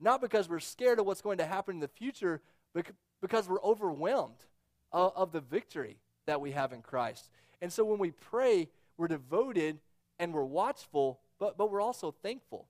not 0.00 0.22
because 0.22 0.48
we're 0.48 0.60
scared 0.60 0.98
of 0.98 1.06
what's 1.06 1.20
going 1.20 1.38
to 1.38 1.44
happen 1.44 1.74
in 1.74 1.80
the 1.80 1.88
future, 1.88 2.40
but 2.72 2.86
because 3.20 3.46
we're 3.46 3.60
overwhelmed 3.62 4.46
of 4.92 5.32
the 5.32 5.40
victory 5.40 5.98
that 6.26 6.40
we 6.40 6.52
have 6.52 6.72
in 6.72 6.82
Christ. 6.82 7.28
And 7.60 7.72
so 7.72 7.84
when 7.84 7.98
we 7.98 8.12
pray, 8.12 8.68
we're 8.96 9.08
devoted 9.08 9.80
and 10.18 10.32
we're 10.32 10.44
watchful, 10.44 11.20
but, 11.38 11.58
but 11.58 11.70
we're 11.70 11.80
also 11.80 12.14
thankful. 12.22 12.68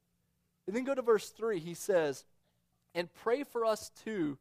And 0.66 0.74
then 0.74 0.84
go 0.84 0.94
to 0.94 1.02
verse 1.02 1.28
3. 1.28 1.58
He 1.58 1.74
says, 1.74 2.24
And 2.94 3.12
pray 3.12 3.44
for 3.44 3.64
us 3.64 3.90
too, 4.04 4.38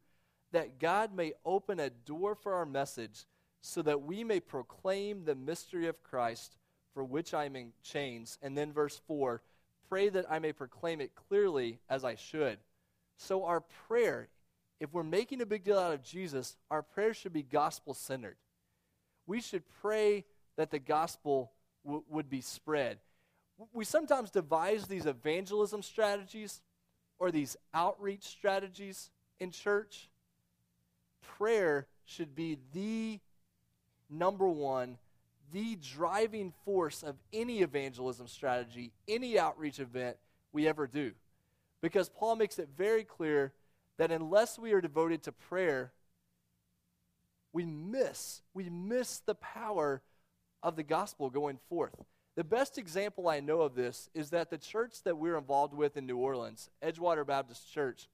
that 0.54 0.80
God 0.80 1.14
may 1.14 1.34
open 1.44 1.78
a 1.78 1.90
door 1.90 2.34
for 2.34 2.54
our 2.54 2.66
message, 2.66 3.26
so 3.60 3.82
that 3.82 4.02
we 4.02 4.24
may 4.24 4.40
proclaim 4.40 5.24
the 5.24 5.34
mystery 5.34 5.86
of 5.86 6.02
Christ, 6.02 6.56
for 6.92 7.04
which 7.04 7.32
I 7.32 7.44
am 7.44 7.56
in 7.56 7.72
chains. 7.82 8.38
And 8.42 8.56
then 8.56 8.72
verse 8.72 9.00
4 9.06 9.42
Pray 9.88 10.08
that 10.08 10.26
I 10.30 10.38
may 10.38 10.52
proclaim 10.52 11.00
it 11.00 11.14
clearly 11.14 11.78
as 11.88 12.04
I 12.04 12.14
should. 12.14 12.58
So 13.16 13.44
our 13.44 13.60
prayer 13.60 14.28
if 14.80 14.92
we're 14.92 15.02
making 15.02 15.40
a 15.40 15.46
big 15.46 15.64
deal 15.64 15.78
out 15.78 15.94
of 15.94 16.02
Jesus, 16.02 16.56
our 16.70 16.82
prayer 16.82 17.14
should 17.14 17.32
be 17.32 17.42
gospel 17.42 17.94
centered. 17.94 18.36
We 19.26 19.40
should 19.40 19.62
pray 19.80 20.24
that 20.56 20.70
the 20.70 20.78
gospel 20.78 21.52
w- 21.84 22.04
would 22.08 22.28
be 22.28 22.40
spread. 22.40 22.98
We 23.72 23.84
sometimes 23.84 24.30
devise 24.30 24.86
these 24.86 25.06
evangelism 25.06 25.82
strategies 25.82 26.60
or 27.18 27.30
these 27.30 27.56
outreach 27.72 28.24
strategies 28.24 29.10
in 29.38 29.52
church. 29.52 30.10
Prayer 31.38 31.86
should 32.04 32.34
be 32.34 32.58
the 32.72 33.20
number 34.10 34.48
one, 34.48 34.98
the 35.52 35.76
driving 35.76 36.52
force 36.64 37.02
of 37.02 37.16
any 37.32 37.60
evangelism 37.60 38.26
strategy, 38.26 38.92
any 39.08 39.38
outreach 39.38 39.80
event 39.80 40.16
we 40.52 40.68
ever 40.68 40.86
do. 40.86 41.12
Because 41.80 42.08
Paul 42.08 42.36
makes 42.36 42.58
it 42.58 42.68
very 42.76 43.04
clear 43.04 43.52
that 43.98 44.10
unless 44.10 44.58
we 44.58 44.72
are 44.72 44.80
devoted 44.80 45.22
to 45.24 45.32
prayer, 45.32 45.92
we 47.52 47.64
miss, 47.64 48.42
we 48.52 48.68
miss 48.68 49.20
the 49.20 49.34
power 49.36 50.02
of 50.62 50.76
the 50.76 50.82
gospel 50.82 51.30
going 51.30 51.58
forth. 51.68 51.94
The 52.36 52.42
best 52.42 52.78
example 52.78 53.28
I 53.28 53.38
know 53.40 53.60
of 53.60 53.76
this 53.76 54.08
is 54.12 54.30
that 54.30 54.50
the 54.50 54.58
church 54.58 55.02
that 55.04 55.18
we're 55.18 55.38
involved 55.38 55.74
with 55.74 55.96
in 55.96 56.06
New 56.06 56.16
Orleans, 56.16 56.68
Edgewater 56.82 57.24
Baptist 57.24 57.72
Church, 57.72 58.08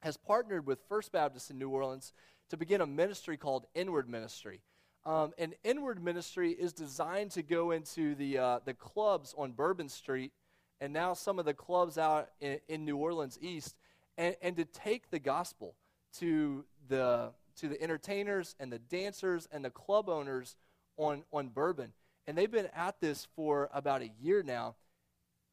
has 0.00 0.16
partnered 0.16 0.66
with 0.66 0.80
First 0.88 1.12
Baptist 1.12 1.50
in 1.50 1.58
New 1.58 1.68
Orleans 1.68 2.12
to 2.52 2.58
begin 2.58 2.82
a 2.82 2.86
ministry 2.86 3.38
called 3.38 3.64
Inward 3.74 4.10
Ministry. 4.10 4.60
Um, 5.06 5.32
and 5.38 5.54
Inward 5.64 6.04
Ministry 6.04 6.50
is 6.50 6.74
designed 6.74 7.30
to 7.30 7.42
go 7.42 7.70
into 7.70 8.14
the, 8.14 8.36
uh, 8.36 8.58
the 8.66 8.74
clubs 8.74 9.34
on 9.38 9.52
Bourbon 9.52 9.88
Street 9.88 10.32
and 10.78 10.92
now 10.92 11.14
some 11.14 11.38
of 11.38 11.46
the 11.46 11.54
clubs 11.54 11.96
out 11.96 12.28
in, 12.42 12.60
in 12.68 12.84
New 12.84 12.98
Orleans 12.98 13.38
East 13.40 13.74
and, 14.18 14.36
and 14.42 14.54
to 14.56 14.66
take 14.66 15.10
the 15.10 15.18
gospel 15.18 15.76
to 16.18 16.66
the, 16.88 17.30
to 17.56 17.68
the 17.68 17.82
entertainers 17.82 18.54
and 18.60 18.70
the 18.70 18.80
dancers 18.80 19.48
and 19.50 19.64
the 19.64 19.70
club 19.70 20.10
owners 20.10 20.54
on, 20.98 21.22
on 21.32 21.48
Bourbon. 21.48 21.94
And 22.26 22.36
they've 22.36 22.50
been 22.50 22.68
at 22.76 23.00
this 23.00 23.28
for 23.34 23.70
about 23.72 24.02
a 24.02 24.10
year 24.20 24.42
now. 24.42 24.74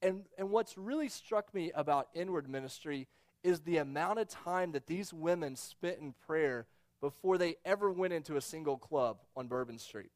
And, 0.01 0.25
and 0.37 0.49
what's 0.49 0.77
really 0.77 1.07
struck 1.07 1.53
me 1.53 1.71
about 1.73 2.09
inward 2.13 2.49
ministry 2.49 3.07
is 3.41 3.61
the 3.61 3.77
amount 3.77 4.19
of 4.19 4.27
time 4.27 4.73
that 4.73 4.87
these 4.87 5.13
women 5.13 5.55
spent 5.55 5.99
in 5.99 6.13
prayer 6.27 6.67
before 7.01 7.37
they 7.37 7.55
ever 7.65 7.91
went 7.91 8.13
into 8.13 8.37
a 8.37 8.41
single 8.41 8.77
club 8.77 9.17
on 9.35 9.47
Bourbon 9.47 9.79
Street. 9.79 10.11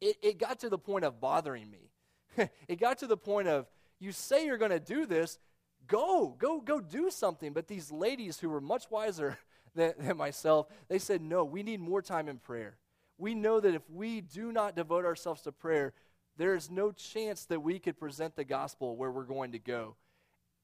It, 0.00 0.16
it 0.22 0.38
got 0.38 0.60
to 0.60 0.68
the 0.68 0.78
point 0.78 1.04
of 1.04 1.20
bothering 1.20 1.70
me. 1.70 2.48
it 2.68 2.80
got 2.80 2.98
to 2.98 3.06
the 3.06 3.16
point 3.16 3.48
of, 3.48 3.66
you 3.98 4.12
say 4.12 4.44
you're 4.44 4.58
going 4.58 4.70
to 4.70 4.80
do 4.80 5.06
this, 5.06 5.38
go, 5.86 6.34
go, 6.38 6.60
go 6.60 6.80
do 6.80 7.10
something. 7.10 7.52
But 7.52 7.68
these 7.68 7.90
ladies 7.90 8.38
who 8.38 8.50
were 8.50 8.60
much 8.60 8.90
wiser 8.90 9.38
than, 9.74 9.94
than 9.98 10.16
myself, 10.16 10.66
they 10.88 10.98
said, 10.98 11.22
no, 11.22 11.44
we 11.44 11.62
need 11.62 11.80
more 11.80 12.02
time 12.02 12.28
in 12.28 12.38
prayer. 12.38 12.76
We 13.16 13.34
know 13.34 13.60
that 13.60 13.74
if 13.74 13.88
we 13.88 14.20
do 14.20 14.52
not 14.52 14.76
devote 14.76 15.04
ourselves 15.04 15.42
to 15.42 15.52
prayer, 15.52 15.92
there 16.36 16.54
is 16.54 16.70
no 16.70 16.90
chance 16.90 17.44
that 17.46 17.60
we 17.60 17.78
could 17.78 17.98
present 17.98 18.34
the 18.34 18.44
gospel 18.44 18.96
where 18.96 19.10
we're 19.10 19.22
going 19.22 19.52
to 19.52 19.58
go. 19.58 19.94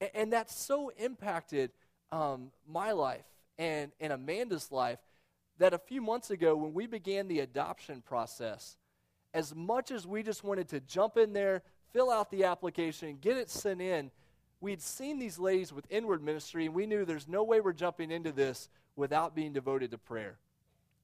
And, 0.01 0.11
and 0.15 0.33
that's 0.33 0.55
so 0.55 0.91
impacted 0.99 1.71
um, 2.13 2.51
my 2.69 2.93
life 2.93 3.25
and, 3.59 3.93
and 4.01 4.13
Amanda's 4.13 4.73
life 4.73 4.99
that 5.61 5.75
a 5.75 5.79
few 5.79 6.01
months 6.01 6.31
ago, 6.31 6.57
when 6.57 6.73
we 6.73 6.87
began 6.87 7.29
the 7.29 7.41
adoption 7.41 8.01
process, 8.01 8.79
as 9.35 9.55
much 9.55 9.91
as 9.91 10.07
we 10.07 10.23
just 10.23 10.43
wanted 10.43 10.69
to 10.69 10.81
jump 10.81 11.19
in 11.19 11.35
there, 11.35 11.63
fill 11.93 12.11
out 12.11 12.31
the 12.31 12.45
application, 12.45 13.19
get 13.21 13.37
it 13.37 13.51
sent 13.51 13.83
in, 13.83 14.11
we'd 14.63 14.81
seen 14.81 15.19
these 15.19 15.39
ladies 15.39 15.71
with 15.71 15.85
inward 15.91 16.23
ministry, 16.23 16.65
and 16.65 16.75
we 16.75 16.87
knew 16.87 17.05
there's 17.05 17.29
no 17.29 17.45
way 17.45 17.61
we're 17.61 17.75
jumping 17.75 18.11
into 18.11 18.33
this 18.33 18.71
without 18.97 19.35
being 19.35 19.53
devoted 19.53 19.91
to 19.91 19.99
prayer. 19.99 20.39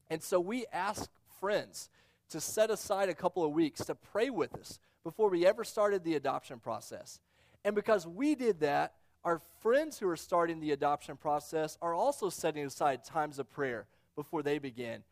And 0.09 0.23
so 0.23 0.41
we 0.41 0.65
asked 0.73 1.11
friends 1.39 1.91
to 2.31 2.41
set 2.41 2.71
aside 2.71 3.11
a 3.11 3.15
couple 3.15 3.45
of 3.45 3.53
weeks 3.53 3.85
to 3.85 3.95
pray 3.95 4.31
with 4.31 4.55
us 4.55 4.79
before 5.05 5.29
we 5.29 5.45
ever 5.47 5.65
started 5.65 6.03
the 6.03 6.15
adoption 6.15 6.61
process. 6.61 7.21
And 7.63 7.75
because 7.75 8.07
we 8.07 8.35
did 8.35 8.61
that, 8.61 8.95
our 9.23 9.43
friends 9.61 9.99
who 9.99 10.09
are 10.09 10.17
starting 10.17 10.61
the 10.61 10.71
adoption 10.71 11.19
process 11.19 11.77
are 11.83 11.93
also 11.93 12.31
setting 12.31 12.65
aside 12.65 13.05
times 13.05 13.39
of 13.39 13.51
prayer 13.51 13.87
before 14.17 14.43
they 14.43 14.59
begin. 14.59 15.05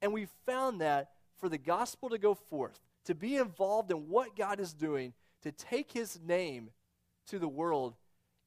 And 0.00 0.12
we 0.12 0.28
found 0.46 0.80
that 0.80 1.10
for 1.38 1.48
the 1.48 1.58
gospel 1.58 2.08
to 2.08 2.18
go 2.18 2.34
forth, 2.34 2.80
to 3.04 3.14
be 3.14 3.36
involved 3.36 3.90
in 3.90 4.08
what 4.08 4.36
God 4.36 4.60
is 4.60 4.72
doing, 4.72 5.12
to 5.42 5.52
take 5.52 5.92
his 5.92 6.18
name 6.24 6.70
to 7.26 7.38
the 7.38 7.48
world, 7.48 7.94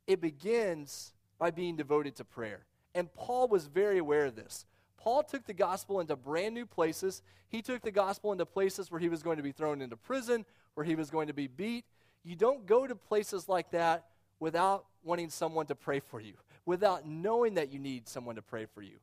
it 0.08 0.22
begins 0.22 1.14
by 1.38 1.52
being 1.52 1.76
devoted 1.76 2.16
to 2.16 2.24
prayer. 2.24 2.66
And 2.94 3.14
Paul 3.14 3.48
was 3.48 3.68
very 3.68 3.98
aware 3.98 4.26
of 4.26 4.36
this. 4.36 4.66
Paul 4.98 5.24
took 5.24 5.46
the 5.46 5.54
gospel 5.54 6.00
into 6.00 6.16
brand 6.16 6.54
new 6.54 6.66
places. 6.66 7.22
He 7.50 7.62
took 7.62 7.82
the 7.82 7.92
gospel 7.92 8.32
into 8.32 8.46
places 8.46 8.92
where 8.92 9.00
he 9.00 9.10
was 9.10 9.24
going 9.24 9.38
to 9.38 9.44
be 9.44 9.52
thrown 9.52 9.82
into 9.82 9.98
prison, 9.98 10.46
where 10.76 10.86
he 10.86 10.96
was 10.96 11.10
going 11.10 11.28
to 11.28 11.34
be 11.34 11.48
beat. 11.48 11.86
You 12.24 12.36
don't 12.36 12.66
go 12.66 12.86
to 12.86 12.96
places 12.96 13.50
like 13.50 13.72
that 13.72 14.06
without 14.40 14.86
wanting 15.04 15.30
someone 15.30 15.66
to 15.68 15.76
pray 15.76 16.00
for 16.00 16.22
you, 16.22 16.34
without 16.66 17.08
knowing 17.08 17.56
that 17.56 17.72
you 17.72 17.80
need 17.80 18.08
someone 18.08 18.36
to 18.36 18.42
pray 18.42 18.66
for 18.66 18.82
you. 18.82 18.98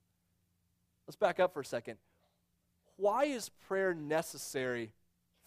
Let's 1.08 1.16
back 1.16 1.40
up 1.40 1.54
for 1.54 1.60
a 1.60 1.64
second. 1.64 1.96
Why 2.96 3.24
is 3.24 3.48
prayer 3.66 3.94
necessary 3.94 4.92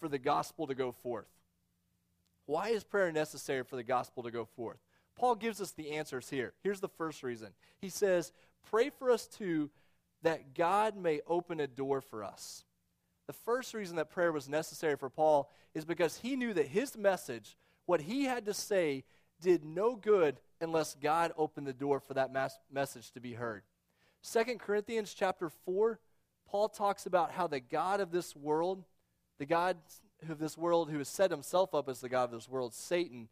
for 0.00 0.08
the 0.08 0.18
gospel 0.18 0.66
to 0.66 0.74
go 0.74 0.90
forth? 0.90 1.28
Why 2.46 2.70
is 2.70 2.82
prayer 2.82 3.12
necessary 3.12 3.62
for 3.62 3.76
the 3.76 3.84
gospel 3.84 4.24
to 4.24 4.32
go 4.32 4.44
forth? 4.44 4.78
Paul 5.14 5.36
gives 5.36 5.60
us 5.60 5.70
the 5.70 5.92
answers 5.92 6.28
here. 6.28 6.52
Here's 6.64 6.80
the 6.80 6.88
first 6.88 7.22
reason. 7.22 7.50
He 7.80 7.90
says, 7.90 8.32
Pray 8.68 8.90
for 8.90 9.12
us 9.12 9.28
too, 9.28 9.70
that 10.22 10.54
God 10.54 10.96
may 10.96 11.20
open 11.28 11.60
a 11.60 11.68
door 11.68 12.00
for 12.00 12.24
us. 12.24 12.64
The 13.28 13.32
first 13.32 13.72
reason 13.72 13.96
that 13.96 14.10
prayer 14.10 14.32
was 14.32 14.48
necessary 14.48 14.96
for 14.96 15.10
Paul 15.10 15.48
is 15.74 15.84
because 15.84 16.16
he 16.16 16.34
knew 16.34 16.52
that 16.54 16.66
his 16.66 16.96
message, 16.96 17.56
what 17.86 18.00
he 18.00 18.24
had 18.24 18.46
to 18.46 18.54
say, 18.54 19.04
did 19.40 19.64
no 19.64 19.94
good 19.94 20.40
unless 20.60 20.96
God 21.00 21.32
opened 21.36 21.68
the 21.68 21.72
door 21.72 22.00
for 22.00 22.14
that 22.14 22.32
message 22.72 23.12
to 23.12 23.20
be 23.20 23.34
heard. 23.34 23.62
2 24.30 24.44
Corinthians 24.58 25.14
chapter 25.14 25.50
4, 25.64 25.98
Paul 26.48 26.68
talks 26.68 27.06
about 27.06 27.32
how 27.32 27.46
the 27.46 27.60
God 27.60 28.00
of 28.00 28.10
this 28.10 28.36
world, 28.36 28.84
the 29.38 29.46
God 29.46 29.76
of 30.28 30.38
this 30.38 30.56
world 30.56 30.90
who 30.90 30.98
has 30.98 31.08
set 31.08 31.30
himself 31.30 31.74
up 31.74 31.88
as 31.88 32.00
the 32.00 32.08
God 32.08 32.24
of 32.24 32.30
this 32.32 32.48
world, 32.48 32.74
Satan, 32.74 33.28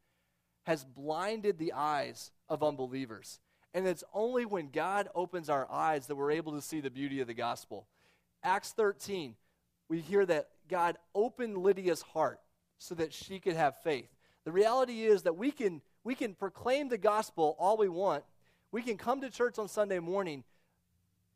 has 0.65 0.85
blinded 0.85 1.59
the 1.59 1.73
eyes 1.73 2.33
of 2.49 2.63
unbelievers. 2.63 3.41
And 3.73 3.87
it's 3.87 4.05
only 4.13 4.45
when 4.45 4.71
God 4.71 5.09
opens 5.15 5.49
our 5.49 5.71
eyes 5.71 6.07
that 6.07 6.17
we're 6.17 6.33
able 6.33 6.53
to 6.53 6.63
see 6.63 6.81
the 6.81 6.91
beauty 6.91 7.21
of 7.21 7.29
the 7.29 7.35
gospel. 7.35 7.87
Acts 8.43 8.73
13, 8.73 9.37
we 9.89 10.01
hear 10.01 10.27
that 10.27 10.49
God 10.69 10.97
opened 11.15 11.59
Lydia's 11.59 12.03
heart 12.03 12.41
so 12.79 12.95
that 12.97 13.13
she 13.13 13.39
could 13.39 13.55
have 13.55 13.81
faith. 13.83 14.09
The 14.45 14.53
reality 14.53 15.03
is 15.03 15.23
that 15.23 15.37
we 15.37 15.51
can 15.51 15.83
we 16.03 16.15
can 16.15 16.35
proclaim 16.35 16.89
the 16.89 16.99
gospel 16.99 17.55
all 17.59 17.77
we 17.77 17.89
want. 17.89 18.25
We 18.73 18.83
can 18.83 18.97
come 18.97 19.21
to 19.21 19.29
church 19.29 19.59
on 19.59 19.69
Sunday 19.69 19.99
morning, 19.99 20.45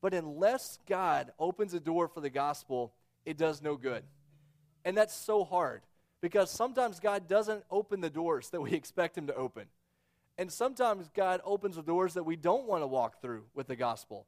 but 0.04 0.12
unless 0.12 0.78
God 0.86 1.32
opens 1.38 1.72
a 1.72 1.80
door 1.80 2.08
for 2.08 2.20
the 2.20 2.28
gospel, 2.28 2.92
it 3.24 3.38
does 3.38 3.62
no 3.62 3.74
good. 3.74 4.02
And 4.84 4.94
that's 4.94 5.14
so 5.14 5.44
hard 5.44 5.80
because 6.20 6.50
sometimes 6.50 7.00
God 7.00 7.26
doesn't 7.26 7.64
open 7.70 8.02
the 8.02 8.10
doors 8.10 8.50
that 8.50 8.60
we 8.60 8.72
expect 8.74 9.16
Him 9.16 9.28
to 9.28 9.34
open. 9.34 9.64
And 10.36 10.52
sometimes 10.52 11.08
God 11.08 11.40
opens 11.42 11.76
the 11.76 11.82
doors 11.82 12.12
that 12.12 12.24
we 12.24 12.36
don't 12.36 12.66
want 12.66 12.82
to 12.82 12.86
walk 12.86 13.22
through 13.22 13.44
with 13.54 13.66
the 13.66 13.76
gospel. 13.76 14.26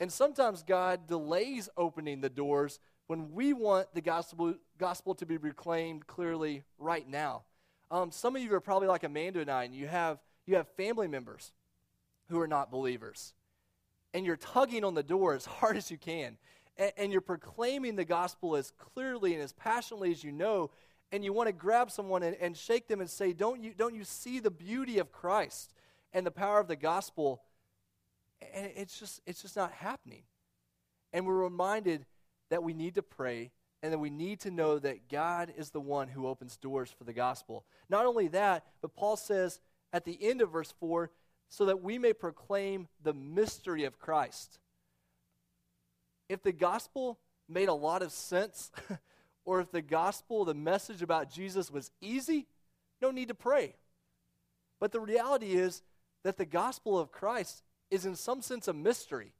And 0.00 0.12
sometimes 0.12 0.64
God 0.64 1.06
delays 1.06 1.68
opening 1.76 2.20
the 2.20 2.28
doors 2.28 2.80
when 3.06 3.30
we 3.30 3.52
want 3.52 3.94
the 3.94 4.00
gospel, 4.00 4.54
gospel 4.76 5.14
to 5.14 5.24
be 5.24 5.38
proclaimed 5.38 6.08
clearly 6.08 6.64
right 6.78 7.08
now. 7.08 7.42
Um, 7.92 8.10
some 8.10 8.34
of 8.34 8.42
you 8.42 8.52
are 8.54 8.60
probably 8.60 8.88
like 8.88 9.04
Amanda 9.04 9.38
and 9.38 9.52
I, 9.52 9.62
and 9.62 9.72
you 9.72 9.86
have, 9.86 10.18
you 10.46 10.56
have 10.56 10.66
family 10.70 11.06
members 11.06 11.52
who 12.28 12.40
are 12.40 12.48
not 12.48 12.72
believers. 12.72 13.34
And 14.14 14.26
you're 14.26 14.36
tugging 14.36 14.84
on 14.84 14.94
the 14.94 15.02
door 15.02 15.34
as 15.34 15.44
hard 15.46 15.76
as 15.76 15.90
you 15.90 15.98
can. 15.98 16.36
And, 16.76 16.92
and 16.96 17.12
you're 17.12 17.20
proclaiming 17.20 17.96
the 17.96 18.04
gospel 18.04 18.56
as 18.56 18.72
clearly 18.72 19.34
and 19.34 19.42
as 19.42 19.52
passionately 19.52 20.10
as 20.10 20.22
you 20.22 20.32
know. 20.32 20.70
And 21.10 21.24
you 21.24 21.32
want 21.32 21.48
to 21.48 21.52
grab 21.52 21.90
someone 21.90 22.22
and, 22.22 22.36
and 22.40 22.56
shake 22.56 22.88
them 22.88 23.00
and 23.00 23.10
say, 23.10 23.32
don't 23.32 23.62
you, 23.62 23.74
don't 23.76 23.94
you 23.94 24.04
see 24.04 24.40
the 24.40 24.50
beauty 24.50 24.98
of 24.98 25.12
Christ 25.12 25.74
and 26.12 26.26
the 26.26 26.30
power 26.30 26.58
of 26.58 26.68
the 26.68 26.76
gospel? 26.76 27.42
And 28.54 28.70
it's 28.74 28.98
just, 28.98 29.20
it's 29.26 29.42
just 29.42 29.56
not 29.56 29.72
happening. 29.72 30.22
And 31.12 31.26
we're 31.26 31.34
reminded 31.34 32.06
that 32.50 32.62
we 32.62 32.72
need 32.72 32.94
to 32.94 33.02
pray 33.02 33.50
and 33.82 33.92
that 33.92 33.98
we 33.98 34.10
need 34.10 34.40
to 34.40 34.50
know 34.50 34.78
that 34.78 35.08
God 35.08 35.52
is 35.56 35.70
the 35.70 35.80
one 35.80 36.08
who 36.08 36.26
opens 36.26 36.56
doors 36.56 36.94
for 36.96 37.04
the 37.04 37.12
gospel. 37.12 37.64
Not 37.88 38.06
only 38.06 38.28
that, 38.28 38.64
but 38.80 38.94
Paul 38.94 39.16
says 39.16 39.60
at 39.92 40.04
the 40.04 40.18
end 40.22 40.40
of 40.40 40.52
verse 40.52 40.72
4 40.78 41.10
so 41.52 41.66
that 41.66 41.82
we 41.82 41.98
may 41.98 42.14
proclaim 42.14 42.88
the 43.02 43.12
mystery 43.12 43.84
of 43.84 43.98
Christ. 43.98 44.58
If 46.30 46.42
the 46.42 46.50
gospel 46.50 47.18
made 47.46 47.68
a 47.68 47.74
lot 47.74 48.00
of 48.00 48.10
sense, 48.10 48.72
or 49.44 49.60
if 49.60 49.70
the 49.70 49.82
gospel, 49.82 50.46
the 50.46 50.54
message 50.54 51.02
about 51.02 51.30
Jesus 51.30 51.70
was 51.70 51.90
easy, 52.00 52.46
no 53.02 53.10
need 53.10 53.28
to 53.28 53.34
pray. 53.34 53.74
But 54.80 54.92
the 54.92 55.00
reality 55.00 55.52
is 55.52 55.82
that 56.24 56.38
the 56.38 56.46
gospel 56.46 56.98
of 56.98 57.12
Christ 57.12 57.62
is, 57.90 58.06
in 58.06 58.16
some 58.16 58.40
sense, 58.40 58.66
a 58.66 58.72
mystery. 58.72 59.34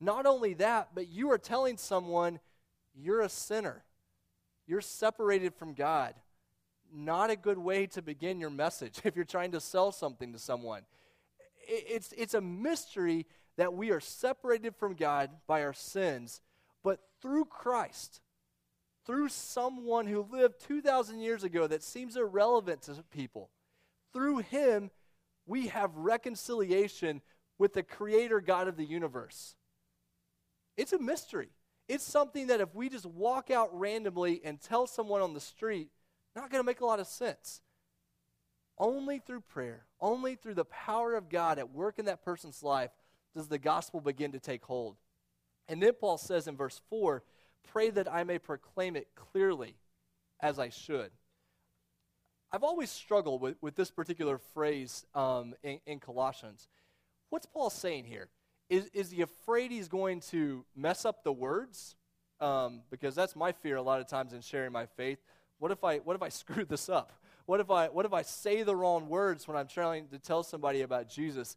Not 0.00 0.24
only 0.24 0.54
that, 0.54 0.94
but 0.94 1.06
you 1.06 1.30
are 1.32 1.38
telling 1.38 1.76
someone 1.76 2.40
you're 2.94 3.20
a 3.20 3.28
sinner. 3.28 3.84
You're 4.66 4.80
separated 4.80 5.54
from 5.54 5.74
God. 5.74 6.14
Not 6.90 7.28
a 7.28 7.36
good 7.36 7.58
way 7.58 7.88
to 7.88 8.00
begin 8.00 8.40
your 8.40 8.48
message 8.48 9.00
if 9.04 9.16
you're 9.16 9.26
trying 9.26 9.52
to 9.52 9.60
sell 9.60 9.92
something 9.92 10.32
to 10.32 10.38
someone. 10.38 10.80
It's, 11.66 12.12
it's 12.16 12.34
a 12.34 12.40
mystery 12.40 13.26
that 13.56 13.74
we 13.74 13.90
are 13.90 14.00
separated 14.00 14.76
from 14.76 14.94
God 14.94 15.30
by 15.46 15.62
our 15.62 15.72
sins, 15.72 16.40
but 16.82 17.00
through 17.20 17.46
Christ, 17.46 18.20
through 19.04 19.28
someone 19.28 20.06
who 20.06 20.26
lived 20.30 20.60
2,000 20.66 21.20
years 21.20 21.44
ago 21.44 21.66
that 21.66 21.82
seems 21.82 22.16
irrelevant 22.16 22.82
to 22.82 23.02
people, 23.10 23.50
through 24.12 24.38
him, 24.38 24.90
we 25.46 25.68
have 25.68 25.96
reconciliation 25.96 27.22
with 27.58 27.72
the 27.72 27.82
creator 27.82 28.40
God 28.40 28.68
of 28.68 28.76
the 28.76 28.84
universe. 28.84 29.56
It's 30.76 30.92
a 30.92 30.98
mystery. 30.98 31.50
It's 31.88 32.04
something 32.04 32.48
that 32.48 32.60
if 32.60 32.74
we 32.74 32.88
just 32.88 33.06
walk 33.06 33.50
out 33.50 33.76
randomly 33.78 34.40
and 34.44 34.60
tell 34.60 34.86
someone 34.86 35.22
on 35.22 35.34
the 35.34 35.40
street, 35.40 35.88
not 36.34 36.50
going 36.50 36.62
to 36.62 36.66
make 36.66 36.80
a 36.80 36.86
lot 36.86 37.00
of 37.00 37.06
sense. 37.06 37.62
Only 38.78 39.18
through 39.18 39.40
prayer, 39.40 39.86
only 40.00 40.34
through 40.34 40.54
the 40.54 40.64
power 40.66 41.14
of 41.14 41.28
God 41.28 41.58
at 41.58 41.72
work 41.72 41.98
in 41.98 42.04
that 42.06 42.24
person's 42.24 42.62
life 42.62 42.90
does 43.34 43.48
the 43.48 43.58
gospel 43.58 44.00
begin 44.00 44.32
to 44.32 44.38
take 44.38 44.64
hold. 44.64 44.96
And 45.68 45.82
then 45.82 45.92
Paul 45.94 46.18
says 46.18 46.46
in 46.46 46.56
verse 46.56 46.80
4 46.90 47.22
pray 47.72 47.90
that 47.90 48.12
I 48.12 48.24
may 48.24 48.38
proclaim 48.38 48.96
it 48.96 49.08
clearly 49.14 49.76
as 50.40 50.58
I 50.58 50.68
should. 50.68 51.10
I've 52.52 52.62
always 52.62 52.90
struggled 52.90 53.40
with, 53.40 53.56
with 53.60 53.74
this 53.74 53.90
particular 53.90 54.38
phrase 54.38 55.04
um, 55.14 55.54
in, 55.62 55.80
in 55.86 55.98
Colossians. 55.98 56.68
What's 57.28 57.46
Paul 57.46 57.70
saying 57.70 58.04
here? 58.04 58.28
Is, 58.68 58.88
is 58.94 59.10
he 59.10 59.22
afraid 59.22 59.70
he's 59.70 59.88
going 59.88 60.20
to 60.30 60.64
mess 60.76 61.04
up 61.04 61.24
the 61.24 61.32
words? 61.32 61.96
Um, 62.40 62.82
because 62.90 63.14
that's 63.14 63.34
my 63.34 63.52
fear 63.52 63.76
a 63.76 63.82
lot 63.82 64.00
of 64.00 64.08
times 64.08 64.32
in 64.32 64.40
sharing 64.42 64.72
my 64.72 64.86
faith. 64.86 65.18
What 65.58 65.70
if 65.70 65.82
I, 65.82 65.98
what 65.98 66.14
if 66.16 66.22
I 66.22 66.28
screw 66.30 66.64
this 66.64 66.88
up? 66.88 67.12
What 67.46 67.60
if, 67.60 67.70
I, 67.70 67.86
what 67.88 68.04
if 68.04 68.12
I 68.12 68.22
say 68.22 68.62
the 68.64 68.74
wrong 68.74 69.08
words 69.08 69.46
when 69.46 69.56
I'm 69.56 69.68
trying 69.68 70.08
to 70.08 70.18
tell 70.18 70.42
somebody 70.42 70.82
about 70.82 71.08
Jesus? 71.08 71.56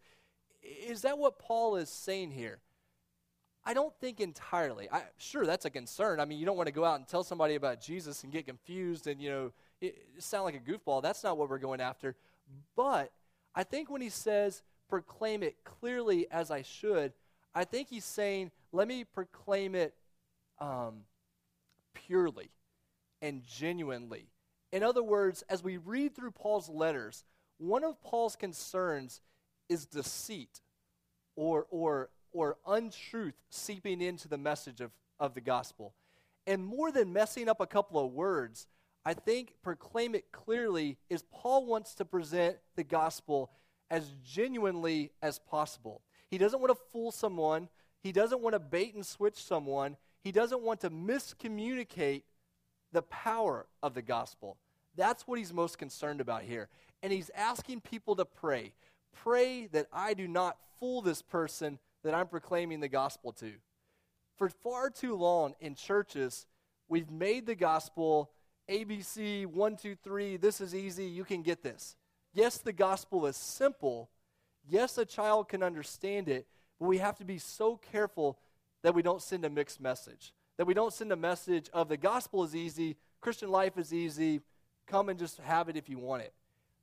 Is 0.61 1.01
that 1.01 1.17
what 1.17 1.39
Paul 1.39 1.75
is 1.75 1.89
saying 1.89 2.31
here? 2.31 2.59
I 3.65 3.73
don't 3.73 3.93
think 3.99 4.19
entirely. 4.19 4.87
I, 4.91 5.03
sure, 5.17 5.45
that's 5.45 5.65
a 5.65 5.69
concern. 5.69 6.19
I 6.19 6.25
mean, 6.25 6.39
you 6.39 6.45
don't 6.45 6.57
want 6.57 6.67
to 6.67 6.73
go 6.73 6.85
out 6.85 6.99
and 6.99 7.07
tell 7.07 7.23
somebody 7.23 7.55
about 7.55 7.81
Jesus 7.81 8.23
and 8.23 8.31
get 8.31 8.45
confused 8.45 9.07
and, 9.07 9.19
you 9.19 9.29
know, 9.29 9.51
it, 9.81 9.97
it 10.15 10.23
sound 10.23 10.45
like 10.45 10.55
a 10.55 10.59
goofball. 10.59 11.01
That's 11.01 11.23
not 11.23 11.37
what 11.37 11.49
we're 11.49 11.57
going 11.57 11.81
after. 11.81 12.15
But 12.75 13.11
I 13.55 13.63
think 13.63 13.89
when 13.89 14.01
he 14.01 14.09
says, 14.09 14.61
proclaim 14.89 15.43
it 15.43 15.63
clearly 15.63 16.27
as 16.31 16.51
I 16.51 16.61
should, 16.61 17.13
I 17.53 17.63
think 17.63 17.89
he's 17.89 18.05
saying, 18.05 18.51
let 18.71 18.87
me 18.87 19.03
proclaim 19.03 19.75
it 19.75 19.93
um, 20.59 21.01
purely 21.93 22.51
and 23.21 23.43
genuinely. 23.43 24.27
In 24.71 24.83
other 24.83 25.03
words, 25.03 25.43
as 25.49 25.63
we 25.63 25.77
read 25.77 26.15
through 26.15 26.31
Paul's 26.31 26.69
letters, 26.69 27.23
one 27.57 27.83
of 27.83 28.01
Paul's 28.01 28.35
concerns 28.35 29.21
is 29.67 29.85
deceit 29.85 30.61
or, 31.35 31.67
or, 31.69 32.09
or 32.31 32.57
untruth 32.67 33.35
seeping 33.49 34.01
into 34.01 34.27
the 34.27 34.37
message 34.37 34.81
of, 34.81 34.91
of 35.19 35.33
the 35.33 35.41
gospel. 35.41 35.93
And 36.45 36.65
more 36.65 36.91
than 36.91 37.13
messing 37.13 37.49
up 37.49 37.61
a 37.61 37.67
couple 37.67 38.03
of 38.03 38.11
words, 38.11 38.67
I 39.05 39.13
think 39.13 39.53
proclaim 39.63 40.15
it 40.15 40.31
clearly 40.31 40.97
is 41.09 41.23
Paul 41.31 41.65
wants 41.65 41.95
to 41.95 42.05
present 42.05 42.57
the 42.75 42.83
gospel 42.83 43.51
as 43.89 44.13
genuinely 44.23 45.11
as 45.21 45.39
possible. 45.39 46.01
He 46.29 46.37
doesn't 46.37 46.59
want 46.59 46.71
to 46.71 46.83
fool 46.91 47.11
someone, 47.11 47.69
he 48.03 48.11
doesn't 48.11 48.41
want 48.41 48.53
to 48.53 48.59
bait 48.59 48.93
and 48.93 49.05
switch 49.05 49.43
someone, 49.43 49.97
he 50.23 50.31
doesn't 50.31 50.61
want 50.61 50.81
to 50.81 50.89
miscommunicate 50.89 52.23
the 52.91 53.01
power 53.03 53.67
of 53.81 53.93
the 53.93 54.01
gospel. 54.01 54.57
That's 54.95 55.27
what 55.27 55.39
he's 55.39 55.53
most 55.53 55.77
concerned 55.77 56.21
about 56.21 56.43
here. 56.43 56.69
And 57.01 57.13
he's 57.13 57.31
asking 57.35 57.81
people 57.81 58.15
to 58.15 58.25
pray. 58.25 58.73
Pray 59.13 59.67
that 59.67 59.87
I 59.93 60.13
do 60.13 60.27
not 60.27 60.57
fool 60.79 61.01
this 61.01 61.21
person 61.21 61.79
that 62.03 62.13
I'm 62.13 62.27
proclaiming 62.27 62.79
the 62.79 62.87
gospel 62.87 63.31
to. 63.33 63.53
For 64.37 64.49
far 64.49 64.89
too 64.89 65.15
long 65.15 65.53
in 65.59 65.75
churches, 65.75 66.45
we've 66.87 67.11
made 67.11 67.45
the 67.45 67.55
gospel 67.55 68.31
ABC, 68.69 69.47
one, 69.47 69.75
two, 69.75 69.95
three, 69.95 70.37
this 70.37 70.61
is 70.61 70.75
easy, 70.75 71.05
you 71.05 71.23
can 71.23 71.41
get 71.41 71.63
this. 71.63 71.95
Yes, 72.33 72.59
the 72.59 72.71
gospel 72.71 73.25
is 73.25 73.35
simple. 73.35 74.09
Yes, 74.67 74.97
a 74.97 75.05
child 75.05 75.49
can 75.49 75.63
understand 75.63 76.29
it, 76.29 76.45
but 76.79 76.85
we 76.85 76.99
have 76.99 77.17
to 77.17 77.25
be 77.25 77.39
so 77.39 77.77
careful 77.77 78.37
that 78.83 78.93
we 78.93 79.01
don't 79.01 79.21
send 79.21 79.43
a 79.43 79.49
mixed 79.49 79.81
message. 79.81 80.33
That 80.59 80.65
we 80.65 80.73
don't 80.73 80.91
send 80.91 81.13
a 81.13 81.15
message 81.15 81.69
of 81.71 81.87
the 81.87 81.95
gospel 81.95 82.43
is 82.43 82.53
easy, 82.53 82.97
Christian 83.21 83.49
life 83.49 83.77
is 83.77 83.93
easy, 83.93 84.41
come 84.87 85.07
and 85.07 85.17
just 85.17 85.37
have 85.37 85.69
it 85.69 85.77
if 85.77 85.87
you 85.87 85.97
want 85.97 86.23
it. 86.23 86.33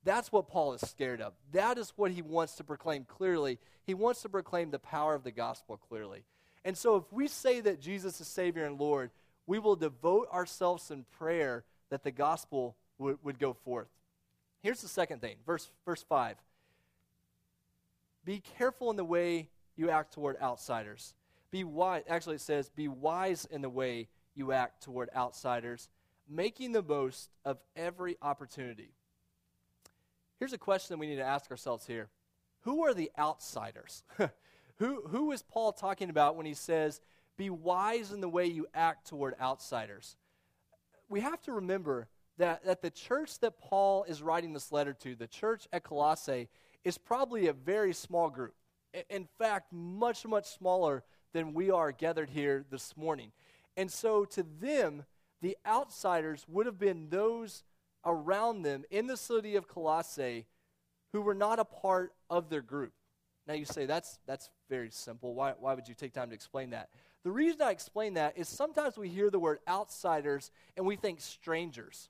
That's 0.03 0.33
what 0.33 0.49
Paul 0.49 0.73
is 0.73 0.81
scared 0.81 1.21
of. 1.21 1.35
That 1.53 1.77
is 1.77 1.93
what 1.95 2.11
he 2.11 2.23
wants 2.23 2.55
to 2.55 2.65
proclaim 2.65 3.05
clearly. 3.05 3.59
He 3.85 3.93
wants 3.93 4.23
to 4.23 4.31
proclaim 4.31 4.71
the 4.71 4.79
power 4.79 5.15
of 5.15 5.25
the 5.25 5.31
gospel 5.31 5.77
clearly. 5.77 6.25
And 6.65 6.75
so, 6.75 6.97
if 6.97 7.13
we 7.13 7.29
say 7.29 7.61
that 7.61 7.83
Jesus 7.83 8.19
is 8.19 8.27
Savior 8.29 8.65
and 8.65 8.81
Lord, 8.81 9.11
we 9.47 9.59
will 9.59 9.77
devote 9.77 10.31
ourselves 10.33 10.91
in 10.91 11.05
prayer 11.19 11.63
that 11.91 12.03
the 12.03 12.11
gospel 12.11 12.77
would, 12.97 13.19
would 13.23 13.39
go 13.39 13.53
forth. 13.53 13.89
Here's 14.63 14.81
the 14.81 14.89
second 14.89 15.21
thing, 15.21 15.37
verse, 15.45 15.69
verse 15.85 16.03
5. 16.09 16.39
Be 18.25 18.43
careful 18.57 18.89
in 18.89 18.97
the 18.97 19.05
way 19.05 19.51
you 19.77 19.91
act 19.91 20.15
toward 20.15 20.41
outsiders. 20.41 21.13
Be 21.57 21.65
wise. 21.65 22.03
Actually, 22.07 22.35
it 22.35 22.43
says, 22.43 22.69
be 22.69 22.87
wise 22.87 23.47
in 23.51 23.63
the 23.63 23.71
way 23.71 24.09
you 24.35 24.53
act 24.53 24.83
toward 24.83 25.09
outsiders, 25.17 25.89
making 26.29 26.73
the 26.73 26.83
most 26.83 27.31
of 27.47 27.57
every 27.75 28.19
opportunity. 28.21 28.91
Here's 30.39 30.53
a 30.53 30.59
question 30.59 30.99
we 30.99 31.07
need 31.07 31.17
to 31.17 31.25
ask 31.25 31.51
ourselves 31.51 31.87
here 31.87 32.11
Who 32.65 32.85
are 32.85 32.93
the 32.93 33.11
outsiders? 33.19 34.03
who, 34.77 35.01
who 35.09 35.33
is 35.33 35.41
Paul 35.41 35.73
talking 35.73 36.11
about 36.11 36.37
when 36.37 36.45
he 36.45 36.53
says, 36.53 37.01
be 37.39 37.49
wise 37.49 38.13
in 38.13 38.21
the 38.21 38.29
way 38.29 38.45
you 38.45 38.67
act 38.75 39.07
toward 39.07 39.35
outsiders? 39.41 40.15
We 41.09 41.23
have 41.23 41.41
to 41.45 41.53
remember 41.53 42.09
that, 42.37 42.67
that 42.67 42.83
the 42.83 42.91
church 42.91 43.41
that 43.41 43.59
Paul 43.59 44.05
is 44.05 44.21
writing 44.21 44.53
this 44.53 44.73
letter 44.73 44.93
to, 44.93 45.15
the 45.15 45.27
church 45.27 45.67
at 45.73 45.85
Colossae, 45.85 46.51
is 46.85 46.99
probably 46.99 47.47
a 47.47 47.55
very 47.55 47.95
small 47.95 48.29
group. 48.29 48.53
In 49.09 49.27
fact, 49.39 49.73
much, 49.73 50.27
much 50.27 50.45
smaller 50.45 51.03
than 51.37 51.53
we 51.53 51.71
are 51.71 51.93
gathered 51.93 52.31
here 52.31 52.65
this 52.71 52.97
morning. 52.97 53.31
And 53.77 53.93
so 53.93 54.25
to 54.25 54.43
them, 54.59 55.05
the 55.43 55.55
outsiders 55.67 56.47
would 56.49 56.65
have 56.65 56.79
been 56.79 57.11
those 57.11 57.63
around 58.07 58.63
them 58.63 58.85
in 58.91 59.07
the 59.07 59.19
city 59.19 59.55
of 59.55 59.69
Colossae 59.69 60.47
who 61.13 61.21
were 61.21 61.35
not 61.35 61.59
a 61.59 61.65
part 61.67 62.15
of 62.31 62.49
their 62.49 62.63
group. 62.63 62.95
Now 63.47 63.53
you 63.53 63.67
say 63.67 63.85
that's 63.85 64.19
that's 64.27 64.49
very 64.71 64.89
simple. 64.91 65.35
Why, 65.35 65.53
why 65.61 65.75
would 65.75 65.87
you 65.87 65.95
take 65.95 66.15
time 66.15 66.31
to 66.31 66.35
explain 66.35 66.71
that? 66.71 66.89
The 67.23 67.31
reason 67.31 67.61
I 67.61 67.71
explain 67.71 68.15
that 68.15 68.39
is 68.39 68.49
sometimes 68.49 68.97
we 68.97 69.11
hear 69.11 69.29
the 69.29 69.39
word 69.39 69.59
outsiders 69.69 70.51
and 70.75 70.87
we 70.87 70.97
think 70.97 71.21
strangers. 71.21 72.09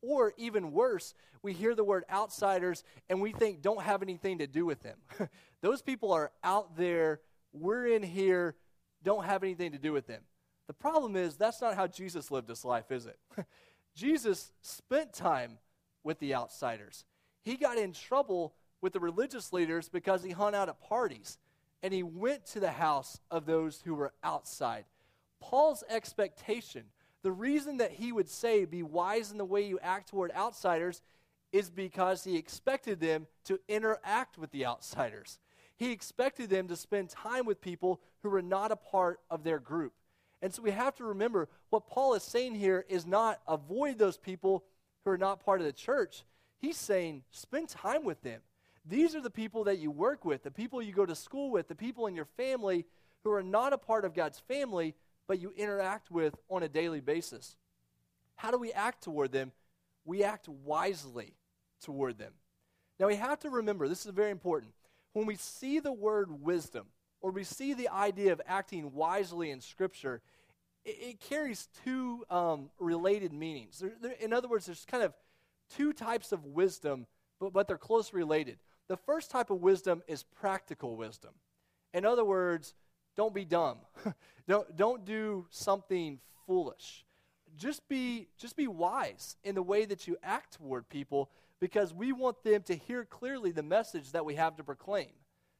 Or 0.00 0.32
even 0.36 0.70
worse, 0.70 1.12
we 1.42 1.54
hear 1.54 1.74
the 1.74 1.84
word 1.84 2.04
outsiders 2.08 2.84
and 3.08 3.20
we 3.20 3.32
think 3.32 3.62
don't 3.62 3.82
have 3.82 4.00
anything 4.00 4.38
to 4.38 4.46
do 4.46 4.64
with 4.64 4.80
them. 4.80 4.98
Those 5.60 5.82
people 5.82 6.12
are 6.12 6.30
out 6.44 6.76
there, 6.76 7.20
we're 7.52 7.86
in 7.86 8.02
here, 8.02 8.56
don't 9.02 9.24
have 9.24 9.42
anything 9.42 9.72
to 9.72 9.78
do 9.78 9.92
with 9.92 10.06
them. 10.06 10.22
The 10.66 10.74
problem 10.74 11.16
is 11.16 11.36
that's 11.36 11.60
not 11.60 11.74
how 11.74 11.86
Jesus 11.86 12.30
lived 12.30 12.48
his 12.48 12.64
life, 12.64 12.90
is 12.90 13.06
it? 13.06 13.18
Jesus 13.94 14.52
spent 14.62 15.12
time 15.12 15.58
with 16.04 16.18
the 16.20 16.34
outsiders. 16.34 17.04
He 17.42 17.56
got 17.56 17.76
in 17.76 17.92
trouble 17.92 18.54
with 18.80 18.92
the 18.92 19.00
religious 19.00 19.52
leaders 19.52 19.88
because 19.88 20.22
he 20.22 20.30
hung 20.30 20.54
out 20.54 20.68
at 20.68 20.80
parties 20.80 21.38
and 21.82 21.92
he 21.92 22.02
went 22.02 22.46
to 22.46 22.60
the 22.60 22.70
house 22.70 23.20
of 23.30 23.46
those 23.46 23.82
who 23.84 23.94
were 23.94 24.12
outside. 24.22 24.84
Paul's 25.40 25.82
expectation, 25.88 26.84
the 27.22 27.32
reason 27.32 27.78
that 27.78 27.92
he 27.92 28.12
would 28.12 28.28
say, 28.28 28.64
be 28.64 28.82
wise 28.82 29.32
in 29.32 29.38
the 29.38 29.44
way 29.44 29.62
you 29.62 29.78
act 29.82 30.10
toward 30.10 30.30
outsiders, 30.32 31.02
is 31.52 31.70
because 31.70 32.22
he 32.22 32.36
expected 32.36 33.00
them 33.00 33.26
to 33.44 33.58
interact 33.68 34.38
with 34.38 34.50
the 34.52 34.66
outsiders. 34.66 35.38
He 35.80 35.92
expected 35.92 36.50
them 36.50 36.68
to 36.68 36.76
spend 36.76 37.08
time 37.08 37.46
with 37.46 37.62
people 37.62 38.02
who 38.22 38.28
were 38.28 38.42
not 38.42 38.70
a 38.70 38.76
part 38.76 39.18
of 39.30 39.44
their 39.44 39.58
group. 39.58 39.94
And 40.42 40.52
so 40.52 40.60
we 40.60 40.72
have 40.72 40.94
to 40.96 41.04
remember 41.04 41.48
what 41.70 41.86
Paul 41.86 42.12
is 42.12 42.22
saying 42.22 42.56
here 42.56 42.84
is 42.90 43.06
not 43.06 43.40
avoid 43.48 43.98
those 43.98 44.18
people 44.18 44.62
who 45.04 45.10
are 45.10 45.16
not 45.16 45.42
part 45.42 45.60
of 45.60 45.66
the 45.66 45.72
church. 45.72 46.24
He's 46.58 46.76
saying 46.76 47.22
spend 47.30 47.70
time 47.70 48.04
with 48.04 48.20
them. 48.20 48.42
These 48.84 49.14
are 49.14 49.22
the 49.22 49.30
people 49.30 49.64
that 49.64 49.78
you 49.78 49.90
work 49.90 50.26
with, 50.26 50.42
the 50.42 50.50
people 50.50 50.82
you 50.82 50.92
go 50.92 51.06
to 51.06 51.14
school 51.14 51.50
with, 51.50 51.68
the 51.68 51.74
people 51.74 52.06
in 52.06 52.14
your 52.14 52.28
family 52.36 52.84
who 53.24 53.32
are 53.32 53.42
not 53.42 53.72
a 53.72 53.78
part 53.78 54.04
of 54.04 54.14
God's 54.14 54.38
family, 54.38 54.94
but 55.26 55.40
you 55.40 55.50
interact 55.56 56.10
with 56.10 56.36
on 56.50 56.62
a 56.62 56.68
daily 56.68 57.00
basis. 57.00 57.56
How 58.36 58.50
do 58.50 58.58
we 58.58 58.70
act 58.72 59.02
toward 59.02 59.32
them? 59.32 59.50
We 60.04 60.24
act 60.24 60.46
wisely 60.46 61.32
toward 61.80 62.18
them. 62.18 62.32
Now 62.98 63.06
we 63.06 63.16
have 63.16 63.38
to 63.40 63.48
remember, 63.48 63.88
this 63.88 64.04
is 64.04 64.12
very 64.12 64.30
important. 64.30 64.72
When 65.12 65.26
we 65.26 65.36
see 65.36 65.80
the 65.80 65.92
word 65.92 66.42
wisdom, 66.42 66.86
or 67.20 67.30
we 67.30 67.44
see 67.44 67.74
the 67.74 67.88
idea 67.88 68.32
of 68.32 68.40
acting 68.46 68.92
wisely 68.92 69.50
in 69.50 69.60
Scripture, 69.60 70.22
it, 70.84 70.96
it 71.00 71.20
carries 71.20 71.68
two 71.84 72.24
um, 72.30 72.70
related 72.78 73.32
meanings. 73.32 73.78
There, 73.78 73.92
there, 74.00 74.14
in 74.20 74.32
other 74.32 74.48
words, 74.48 74.66
there's 74.66 74.84
kind 74.84 75.02
of 75.02 75.12
two 75.74 75.92
types 75.92 76.32
of 76.32 76.44
wisdom, 76.44 77.06
but, 77.38 77.52
but 77.52 77.68
they're 77.68 77.78
close 77.78 78.12
related. 78.12 78.58
The 78.88 78.96
first 78.96 79.30
type 79.30 79.50
of 79.50 79.60
wisdom 79.60 80.02
is 80.08 80.22
practical 80.22 80.96
wisdom. 80.96 81.30
In 81.92 82.04
other 82.04 82.24
words, 82.24 82.74
don't 83.16 83.34
be 83.34 83.44
dumb. 83.44 83.78
don't, 84.48 84.76
don't 84.76 85.04
do 85.04 85.46
something 85.50 86.18
foolish. 86.46 87.04
Just 87.56 87.88
be, 87.88 88.28
just 88.38 88.56
be 88.56 88.68
wise 88.68 89.36
in 89.44 89.54
the 89.54 89.62
way 89.62 89.84
that 89.84 90.06
you 90.06 90.16
act 90.22 90.54
toward 90.54 90.88
people 90.88 91.30
because 91.60 91.92
we 91.92 92.12
want 92.12 92.42
them 92.42 92.62
to 92.62 92.74
hear 92.74 93.04
clearly 93.04 93.52
the 93.52 93.62
message 93.62 94.12
that 94.12 94.24
we 94.24 94.34
have 94.34 94.56
to 94.56 94.64
proclaim. 94.64 95.10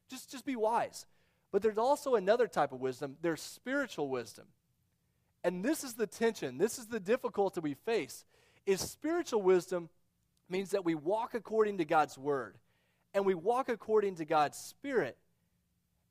Just, 0.09 0.31
just 0.31 0.45
be 0.45 0.55
wise. 0.55 1.05
But 1.51 1.61
there's 1.61 1.77
also 1.77 2.15
another 2.15 2.47
type 2.47 2.71
of 2.71 2.81
wisdom 2.81 3.17
there's 3.21 3.41
spiritual 3.41 4.09
wisdom. 4.09 4.45
And 5.43 5.63
this 5.63 5.83
is 5.83 5.93
the 5.93 6.07
tension, 6.07 6.57
this 6.57 6.77
is 6.77 6.87
the 6.87 6.99
difficulty 6.99 7.61
we 7.61 7.73
face. 7.73 8.25
Is 8.65 8.81
spiritual 8.81 9.41
wisdom 9.41 9.89
means 10.49 10.71
that 10.71 10.85
we 10.85 10.95
walk 10.95 11.33
according 11.33 11.77
to 11.79 11.85
God's 11.85 12.17
word 12.17 12.57
and 13.13 13.25
we 13.25 13.33
walk 13.33 13.69
according 13.69 14.15
to 14.15 14.25
God's 14.25 14.57
Spirit. 14.57 15.17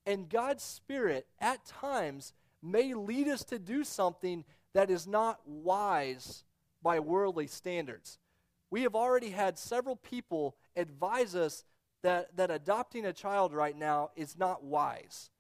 And 0.07 0.29
God's 0.29 0.62
Spirit, 0.62 1.26
at 1.40 1.64
times, 1.64 2.33
may 2.62 2.94
lead 2.94 3.29
us 3.29 3.44
to 3.44 3.59
do 3.59 3.85
something 3.85 4.44
that 4.72 4.90
is 4.90 5.07
not 5.07 5.40
wise 5.46 6.44
by 6.83 7.00
worldly 7.00 7.46
standards. 7.46 8.18
We 8.70 8.83
have 8.83 8.94
already 8.94 9.30
had 9.30 9.59
several 9.59 9.96
people 9.96 10.56
advise 10.76 11.35
us 11.35 11.64
that, 12.02 12.37
that 12.37 12.50
adopting 12.50 13.04
a 13.04 13.12
child 13.12 13.52
right 13.52 13.76
now 13.76 14.11
is 14.16 14.38
not 14.38 14.64
wise. 14.64 15.30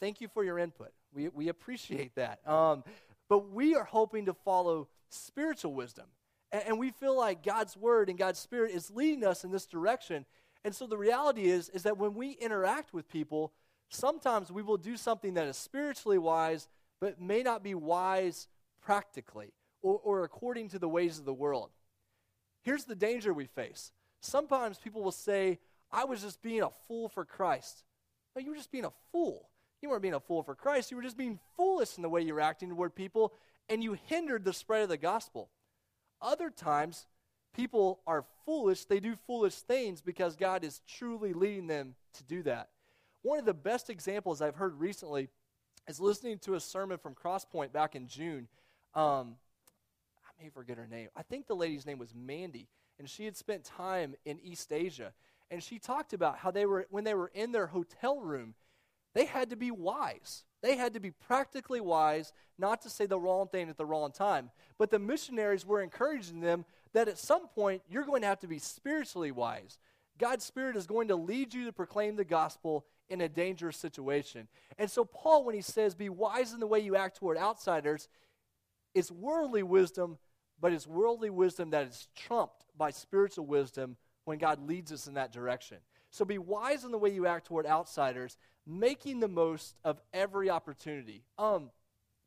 Thank 0.00 0.20
you 0.20 0.28
for 0.28 0.44
your 0.44 0.58
input. 0.58 0.92
We, 1.12 1.28
we 1.28 1.48
appreciate 1.48 2.14
that. 2.16 2.46
Um, 2.48 2.84
but 3.28 3.50
we 3.50 3.74
are 3.74 3.84
hoping 3.84 4.26
to 4.26 4.34
follow 4.34 4.88
spiritual 5.10 5.74
wisdom. 5.74 6.06
And, 6.52 6.62
and 6.68 6.78
we 6.78 6.90
feel 6.90 7.16
like 7.16 7.42
God's 7.42 7.76
word 7.76 8.08
and 8.08 8.18
God's 8.18 8.38
spirit 8.38 8.72
is 8.72 8.90
leading 8.90 9.24
us 9.24 9.44
in 9.44 9.50
this 9.50 9.66
direction. 9.66 10.24
And 10.64 10.74
so 10.74 10.86
the 10.86 10.98
reality 10.98 11.44
is, 11.44 11.68
is 11.68 11.82
that 11.84 11.98
when 11.98 12.14
we 12.14 12.32
interact 12.32 12.92
with 12.92 13.08
people, 13.08 13.52
sometimes 13.88 14.50
we 14.50 14.62
will 14.62 14.76
do 14.76 14.96
something 14.96 15.34
that 15.34 15.46
is 15.46 15.56
spiritually 15.56 16.18
wise, 16.18 16.68
but 17.00 17.20
may 17.20 17.42
not 17.42 17.62
be 17.62 17.74
wise 17.74 18.48
practically 18.80 19.52
or, 19.82 20.00
or 20.02 20.24
according 20.24 20.68
to 20.70 20.78
the 20.78 20.88
ways 20.88 21.18
of 21.18 21.24
the 21.24 21.34
world. 21.34 21.70
Here's 22.68 22.84
the 22.84 22.94
danger 22.94 23.32
we 23.32 23.46
face. 23.46 23.92
Sometimes 24.20 24.76
people 24.76 25.02
will 25.02 25.10
say, 25.10 25.58
I 25.90 26.04
was 26.04 26.20
just 26.20 26.42
being 26.42 26.60
a 26.60 26.68
fool 26.86 27.08
for 27.08 27.24
Christ. 27.24 27.82
No, 28.36 28.42
you 28.42 28.50
were 28.50 28.58
just 28.58 28.70
being 28.70 28.84
a 28.84 28.92
fool. 29.10 29.48
You 29.80 29.88
weren't 29.88 30.02
being 30.02 30.12
a 30.12 30.20
fool 30.20 30.42
for 30.42 30.54
Christ. 30.54 30.90
You 30.90 30.98
were 30.98 31.02
just 31.02 31.16
being 31.16 31.38
foolish 31.56 31.96
in 31.96 32.02
the 32.02 32.10
way 32.10 32.20
you 32.20 32.34
were 32.34 32.42
acting 32.42 32.68
toward 32.68 32.94
people, 32.94 33.32
and 33.70 33.82
you 33.82 33.96
hindered 34.04 34.44
the 34.44 34.52
spread 34.52 34.82
of 34.82 34.90
the 34.90 34.98
gospel. 34.98 35.48
Other 36.20 36.50
times, 36.50 37.06
people 37.56 38.00
are 38.06 38.26
foolish. 38.44 38.84
They 38.84 39.00
do 39.00 39.16
foolish 39.26 39.54
things 39.54 40.02
because 40.02 40.36
God 40.36 40.62
is 40.62 40.82
truly 40.86 41.32
leading 41.32 41.68
them 41.68 41.94
to 42.18 42.22
do 42.22 42.42
that. 42.42 42.68
One 43.22 43.38
of 43.38 43.46
the 43.46 43.54
best 43.54 43.88
examples 43.88 44.42
I've 44.42 44.56
heard 44.56 44.78
recently 44.78 45.30
is 45.88 46.00
listening 46.00 46.38
to 46.40 46.54
a 46.54 46.60
sermon 46.60 46.98
from 46.98 47.14
Crosspoint 47.14 47.72
back 47.72 47.96
in 47.96 48.06
June. 48.06 48.46
Um, 48.94 49.36
I 50.38 50.44
may 50.44 50.50
forget 50.50 50.78
her 50.78 50.86
name. 50.86 51.08
I 51.16 51.22
think 51.22 51.46
the 51.46 51.56
lady's 51.56 51.86
name 51.86 51.98
was 51.98 52.14
Mandy, 52.14 52.68
and 52.98 53.08
she 53.08 53.24
had 53.24 53.36
spent 53.36 53.64
time 53.64 54.14
in 54.24 54.38
East 54.40 54.72
Asia. 54.72 55.12
And 55.50 55.62
she 55.62 55.78
talked 55.78 56.12
about 56.12 56.38
how 56.38 56.50
they 56.50 56.66
were, 56.66 56.86
when 56.90 57.04
they 57.04 57.14
were 57.14 57.30
in 57.34 57.52
their 57.52 57.66
hotel 57.66 58.20
room, 58.20 58.54
they 59.14 59.24
had 59.24 59.50
to 59.50 59.56
be 59.56 59.70
wise. 59.70 60.44
They 60.62 60.76
had 60.76 60.94
to 60.94 61.00
be 61.00 61.10
practically 61.10 61.80
wise, 61.80 62.32
not 62.58 62.82
to 62.82 62.90
say 62.90 63.06
the 63.06 63.18
wrong 63.18 63.48
thing 63.48 63.68
at 63.68 63.76
the 63.76 63.86
wrong 63.86 64.12
time. 64.12 64.50
But 64.76 64.90
the 64.90 64.98
missionaries 64.98 65.64
were 65.64 65.80
encouraging 65.80 66.40
them 66.40 66.64
that 66.92 67.08
at 67.08 67.18
some 67.18 67.48
point 67.48 67.82
you're 67.88 68.04
going 68.04 68.22
to 68.22 68.28
have 68.28 68.40
to 68.40 68.48
be 68.48 68.58
spiritually 68.58 69.30
wise. 69.30 69.78
God's 70.18 70.44
Spirit 70.44 70.76
is 70.76 70.86
going 70.86 71.08
to 71.08 71.16
lead 71.16 71.54
you 71.54 71.64
to 71.66 71.72
proclaim 71.72 72.16
the 72.16 72.24
gospel 72.24 72.84
in 73.08 73.20
a 73.20 73.28
dangerous 73.28 73.76
situation. 73.76 74.48
And 74.76 74.90
so, 74.90 75.04
Paul, 75.04 75.44
when 75.44 75.54
he 75.54 75.62
says, 75.62 75.94
be 75.94 76.08
wise 76.08 76.52
in 76.52 76.60
the 76.60 76.66
way 76.66 76.80
you 76.80 76.96
act 76.96 77.16
toward 77.16 77.38
outsiders, 77.38 78.08
it's 78.94 79.10
worldly 79.10 79.62
wisdom, 79.62 80.18
but 80.60 80.72
it's 80.72 80.86
worldly 80.86 81.30
wisdom 81.30 81.70
that 81.70 81.86
is 81.86 82.08
trumped 82.14 82.64
by 82.76 82.90
spiritual 82.90 83.46
wisdom 83.46 83.96
when 84.24 84.38
God 84.38 84.66
leads 84.66 84.92
us 84.92 85.06
in 85.06 85.14
that 85.14 85.32
direction. 85.32 85.78
So, 86.10 86.24
be 86.24 86.38
wise 86.38 86.84
in 86.84 86.90
the 86.90 86.98
way 86.98 87.10
you 87.10 87.26
act 87.26 87.46
toward 87.46 87.66
outsiders, 87.66 88.36
making 88.66 89.20
the 89.20 89.28
most 89.28 89.76
of 89.84 90.00
every 90.12 90.48
opportunity. 90.50 91.24
Um, 91.38 91.70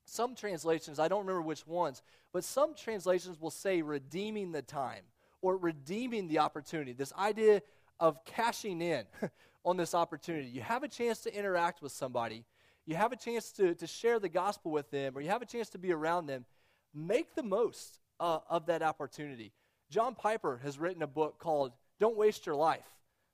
some 0.05 0.35
translations, 0.35 0.99
I 0.99 1.07
don't 1.07 1.21
remember 1.21 1.41
which 1.41 1.65
ones, 1.65 2.01
but 2.33 2.43
some 2.43 2.75
translations 2.75 3.39
will 3.39 3.51
say 3.51 3.81
redeeming 3.81 4.51
the 4.51 4.61
time 4.61 5.03
or 5.41 5.57
redeeming 5.57 6.27
the 6.27 6.39
opportunity. 6.39 6.93
This 6.93 7.13
idea 7.17 7.61
of 7.99 8.23
cashing 8.25 8.81
in 8.81 9.05
on 9.65 9.77
this 9.77 9.93
opportunity. 9.93 10.49
You 10.49 10.61
have 10.61 10.83
a 10.83 10.87
chance 10.87 11.19
to 11.21 11.35
interact 11.35 11.81
with 11.81 11.91
somebody, 11.91 12.45
you 12.85 12.95
have 12.95 13.11
a 13.11 13.15
chance 13.15 13.51
to, 13.53 13.75
to 13.75 13.87
share 13.87 14.19
the 14.19 14.29
gospel 14.29 14.71
with 14.71 14.89
them, 14.89 15.15
or 15.15 15.21
you 15.21 15.29
have 15.29 15.43
a 15.43 15.45
chance 15.45 15.69
to 15.69 15.77
be 15.77 15.93
around 15.93 16.25
them. 16.25 16.45
Make 16.93 17.35
the 17.35 17.43
most 17.43 18.00
uh, 18.21 18.39
of 18.49 18.67
that 18.67 18.83
opportunity. 18.83 19.51
John 19.89 20.15
Piper 20.15 20.61
has 20.63 20.79
written 20.79 21.01
a 21.01 21.07
book 21.07 21.39
called 21.39 21.73
Don't 21.99 22.15
Waste 22.15 22.45
Your 22.45 22.55
Life. 22.55 22.87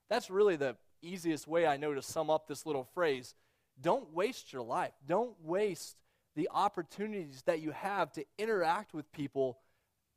That's 0.10 0.32
really 0.32 0.56
the 0.56 0.78
easiest 1.02 1.47
way 1.47 1.67
I 1.67 1.78
know 1.78 1.93
to 1.93 2.02
sum 2.02 2.30
up 2.30 2.47
this 2.47 2.65
little 2.65 2.86
phrase. 2.95 3.36
Don't 3.80 4.12
waste 4.13 4.52
your 4.52 4.63
life. 4.63 4.93
Don't 5.06 5.36
waste 5.43 5.97
the 6.36 6.50
opportunities 6.52 7.43
that 7.45 7.62
you 7.62 7.71
have 7.71 8.12
to 8.13 8.26
interact 8.39 8.93
with 8.93 9.12
people 9.12 9.60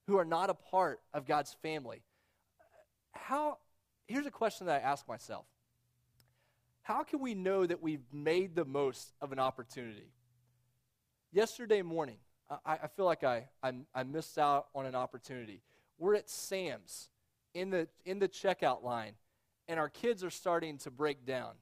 who 0.07 0.17
are 0.17 0.25
not 0.25 0.49
a 0.49 0.55
part 0.55 1.01
of 1.13 1.27
God's 1.27 1.55
family. 1.63 2.03
How 3.13 3.59
here's 4.07 4.27
a 4.27 4.31
question 4.31 4.67
that 4.69 4.83
I 4.83 4.85
ask 4.85 5.07
myself. 5.07 5.47
How 6.83 7.03
can 7.03 7.21
we 7.21 7.35
know 7.35 7.67
that 7.67 7.83
we've 7.83 8.05
made 8.13 8.55
the 8.55 8.65
most 8.65 9.13
of 9.21 9.33
an 9.33 9.39
opportunity? 9.39 10.13
Yesterday 11.33 11.83
morning, 11.83 12.17
I, 12.51 12.79
I 12.83 12.87
feel 12.89 13.05
like 13.05 13.25
I, 13.25 13.45
I, 13.63 13.73
I 13.95 14.03
missed 14.03 14.39
out 14.39 14.67
on 14.75 14.87
an 14.87 14.95
opportunity. 14.95 15.63
We're 15.99 16.15
at 16.15 16.29
Sam's 16.29 17.09
in 17.55 17.71
the, 17.71 17.89
in 18.05 18.19
the 18.19 18.29
checkout 18.29 18.83
line, 18.83 19.13
and 19.69 19.79
our 19.79 19.89
kids 19.89 20.25
are 20.25 20.31
starting 20.31 20.79
to 20.79 20.91
break 20.91 21.25
down. 21.25 21.53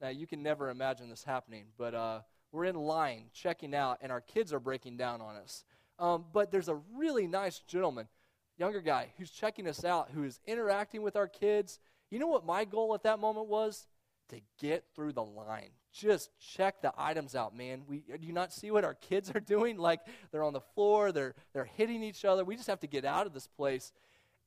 Now, 0.00 0.08
you 0.08 0.26
can 0.26 0.42
never 0.42 0.70
imagine 0.70 1.10
this 1.10 1.24
happening, 1.24 1.66
but 1.76 1.94
uh, 1.94 2.20
we're 2.52 2.64
in 2.64 2.76
line 2.76 3.24
checking 3.34 3.74
out, 3.74 3.98
and 4.00 4.10
our 4.10 4.20
kids 4.20 4.52
are 4.52 4.60
breaking 4.60 4.96
down 4.96 5.20
on 5.20 5.36
us. 5.36 5.64
Um, 5.98 6.24
but 6.32 6.50
there's 6.50 6.68
a 6.68 6.80
really 6.94 7.26
nice 7.26 7.58
gentleman, 7.58 8.08
younger 8.56 8.80
guy, 8.80 9.08
who's 9.18 9.30
checking 9.30 9.68
us 9.68 9.84
out, 9.84 10.10
who 10.14 10.24
is 10.24 10.40
interacting 10.46 11.02
with 11.02 11.16
our 11.16 11.28
kids. 11.28 11.78
You 12.10 12.18
know 12.18 12.28
what 12.28 12.46
my 12.46 12.64
goal 12.64 12.94
at 12.94 13.02
that 13.02 13.18
moment 13.18 13.48
was? 13.48 13.86
To 14.30 14.40
get 14.58 14.84
through 14.94 15.12
the 15.12 15.22
line. 15.22 15.70
Just 15.92 16.30
check 16.38 16.82
the 16.82 16.92
items 16.96 17.34
out, 17.34 17.56
man. 17.56 17.82
We 17.86 17.98
do 17.98 18.26
you 18.26 18.32
not 18.32 18.52
see 18.52 18.70
what 18.70 18.84
our 18.84 18.94
kids 18.94 19.30
are 19.34 19.40
doing? 19.40 19.78
Like 19.90 20.00
they're 20.30 20.44
on 20.44 20.52
the 20.52 20.60
floor, 20.60 21.10
they're 21.10 21.34
they're 21.52 21.64
hitting 21.64 22.02
each 22.02 22.24
other. 22.24 22.44
We 22.44 22.54
just 22.54 22.68
have 22.68 22.80
to 22.80 22.86
get 22.86 23.04
out 23.04 23.26
of 23.26 23.32
this 23.32 23.46
place. 23.46 23.92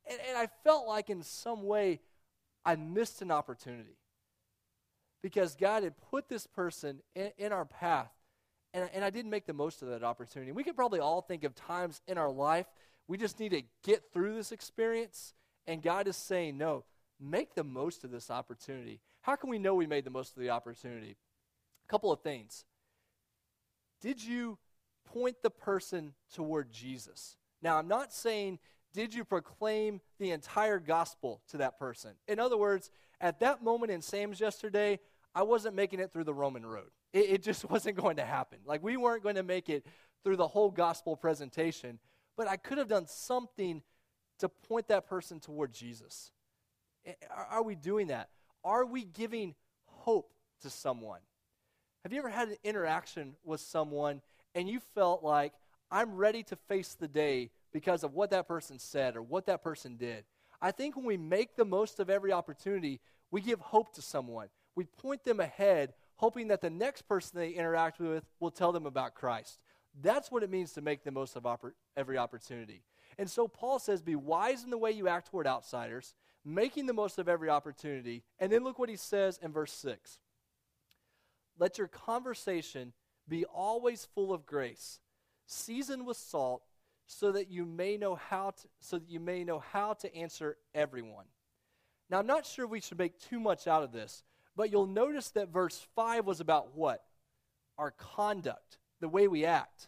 And, 0.10 0.19
and 0.27 0.38
I 0.38 0.47
felt 0.63 0.88
like 0.88 1.10
in 1.10 1.23
some 1.23 1.63
way 1.63 1.99
I 2.65 2.75
missed 2.75 3.21
an 3.21 3.32
opportunity 3.32 3.97
because 5.21 5.56
God 5.56 5.84
had 5.84 5.95
put 6.10 6.29
this 6.29 6.45
person 6.47 7.01
in, 7.15 7.32
in 7.38 7.51
our 7.51 7.65
path, 7.65 8.12
and, 8.73 8.89
and 8.93 9.03
I 9.03 9.10
didn't 9.10 9.32
make 9.32 9.45
the 9.45 9.53
most 9.53 9.82
of 9.82 9.89
that 9.89 10.03
opportunity. 10.03 10.51
We 10.51 10.63
could 10.63 10.75
probably 10.75 10.99
all 10.99 11.21
think 11.21 11.43
of 11.43 11.56
times 11.56 12.01
in 12.08 12.17
our 12.17 12.32
life 12.32 12.67
we 13.08 13.17
just 13.17 13.39
need 13.39 13.49
to 13.49 13.63
get 13.84 14.12
through 14.13 14.36
this 14.36 14.51
experience, 14.51 15.34
and 15.67 15.82
God 15.82 16.08
is 16.08 16.15
saying, 16.15 16.58
no, 16.58 16.86
make 17.19 17.56
the 17.56 17.63
most 17.63 18.03
of 18.03 18.12
this 18.12 18.32
opportunity. 18.32 19.01
How 19.21 19.36
can 19.36 19.49
we 19.49 19.60
know 19.60 19.75
we 19.75 19.88
made 19.88 20.06
the 20.06 20.10
most 20.10 20.36
of 20.36 20.41
the 20.41 20.49
opportunity? 20.49 21.17
A 21.88 21.91
couple 21.91 22.12
of 22.12 22.22
things. 22.22 22.65
Did 24.02 24.24
you 24.24 24.58
point 25.06 25.38
the 25.41 25.50
person 25.50 26.13
toward 26.34 26.72
Jesus? 26.72 27.38
Now, 27.62 27.78
I'm 27.78 27.88
not 27.88 28.12
saying, 28.12 28.60
did 28.93 29.13
you 29.13 29.24
proclaim 29.24 30.02
the 30.19 30.32
entire 30.32 30.80
gospel 30.80 31.41
to 31.50 31.58
that 31.58 31.80
person? 31.80 32.12
In 32.28 32.39
other 32.39 32.58
words, 32.58 32.91
at 33.22 33.39
that 33.39 33.63
moment 33.63 33.91
in 33.91 34.02
Sam's 34.02 34.39
yesterday, 34.39 35.00
I 35.34 35.43
wasn't 35.43 35.76
making 35.76 36.00
it 36.00 36.12
through 36.12 36.26
the 36.26 36.34
Roman 36.34 36.65
road. 36.65 36.89
It, 37.12 37.30
it, 37.30 37.43
just 37.43 37.69
wasn't 37.69 37.96
going 37.96 38.17
to 38.17 38.26
happen. 38.26 38.60
Like, 38.65 38.84
we 38.84 38.98
weren't 38.98 39.24
going 39.24 39.36
to 39.36 39.43
make 39.43 39.69
it 39.69 39.86
through 40.24 40.38
the 40.38 40.48
whole 40.48 40.69
gospel 40.69 41.15
presentation, 41.15 42.00
but 42.38 42.48
I 42.48 42.58
could 42.58 42.78
have 42.78 42.88
done 42.88 43.08
something 43.08 43.82
to 44.39 44.50
point 44.50 44.88
that 44.89 45.08
person 45.08 45.39
toward 45.39 45.74
Jesus. 45.74 46.32
Are, 47.30 47.46
are 47.46 47.63
we 47.63 47.76
doing 47.76 48.08
that? 48.08 48.30
Are 48.63 48.86
we 48.86 49.04
giving 49.04 49.56
hope 49.86 50.34
to 50.62 50.69
someone? 50.69 51.19
Have 52.04 52.12
you 52.12 52.20
ever 52.20 52.30
had 52.30 52.50
an 52.50 52.58
interaction 52.63 53.36
with 53.46 53.62
someone 53.62 54.22
and 54.56 54.70
you 54.70 54.82
felt 54.94 55.24
like, 55.24 55.54
I'm 55.89 56.16
ready 56.16 56.44
to 56.44 56.56
face 56.56 56.96
the 56.96 57.08
day 57.08 57.52
because 57.72 58.04
of 58.04 58.13
what 58.13 58.32
that 58.32 58.48
person 58.48 58.78
said 58.78 59.16
or 59.16 59.22
what 59.22 59.46
that 59.46 59.63
person 59.63 59.96
did? 59.96 60.26
I 60.62 60.72
think 60.72 60.96
when 60.96 61.06
we 61.06 61.18
make 61.18 61.56
the 61.56 61.66
most 61.66 62.00
of 62.00 62.10
every 62.10 62.32
opportunity, 62.32 63.00
we 63.32 63.42
give 63.42 63.60
hope 63.60 63.94
to 63.96 64.02
someone 64.02 64.50
we 64.76 64.86
point 64.86 65.24
them 65.24 65.39
ahead, 65.39 65.94
hoping 66.16 66.48
that 66.48 66.62
the 66.62 66.70
next 66.70 67.04
person 67.04 67.39
they 67.39 67.50
interact 67.50 68.00
with 68.00 68.24
will 68.39 68.52
tell 68.52 68.72
them 68.72 68.86
about 68.86 69.16
Christ. 69.16 69.60
That's 70.02 70.32
what 70.32 70.44
it 70.44 70.50
means 70.50 70.72
to 70.74 70.82
make 70.82 71.04
the 71.04 71.12
most 71.12 71.36
of 71.36 71.44
oppor- 71.44 71.74
every 71.96 72.18
opportunity. 72.18 72.84
And 73.18 73.30
so 73.30 73.48
Paul 73.48 73.78
says, 73.78 74.02
Be 74.02 74.16
wise 74.16 74.63
in 74.63 74.72
the 74.72 74.78
way 74.78 74.92
you 74.92 75.08
act 75.08 75.30
toward 75.30 75.46
outsiders, 75.46 76.16
making 76.44 76.88
the 76.88 76.94
most 76.94 77.20
of 77.20 77.30
every 77.30 77.50
opportunity. 77.50 78.24
And 78.39 78.52
then 78.52 78.63
look 78.63 78.80
what 78.80 78.89
he 78.89 78.96
says 78.96 79.39
in 79.42 79.52
verse 79.52 79.72
6 79.74 80.18
Let 81.60 81.78
your 81.78 81.88
conversation 81.88 82.94
be 83.28 83.46
always 83.46 84.08
full 84.13 84.34
of 84.34 84.46
grace, 84.46 85.00
seasoned 85.46 86.06
with 86.06 86.18
salt, 86.18 86.63
so 87.06 87.32
that 87.32 87.50
you 87.50 87.66
may 87.66 87.98
know 87.98 88.16
how 88.16 88.52
to, 88.52 88.68
so 88.80 88.98
that 88.98 89.10
you 89.10 89.20
may 89.20 89.44
know 89.44 89.60
how 89.60 89.94
to 89.94 90.16
answer 90.16 90.58
everyone. 90.74 91.26
Now, 92.10 92.20
I'm 92.20 92.28
not 92.28 92.46
sure 92.46 92.68
we 92.68 92.82
should 92.82 92.98
make 92.98 93.20
too 93.20 93.39
much 93.39 93.68
out 93.68 93.84
of 93.84 93.92
this, 93.92 94.24
but 94.56 94.72
you'll 94.72 94.88
notice 94.88 95.32
that 95.32 95.50
verse 95.50 95.86
5 95.96 96.26
was 96.26 96.39
about 96.39 96.76
what? 96.76 97.04
Our 97.78 97.92
conduct, 97.92 98.78
the 99.00 99.10
way 99.10 99.28
we 99.28 99.46
act. 99.46 99.88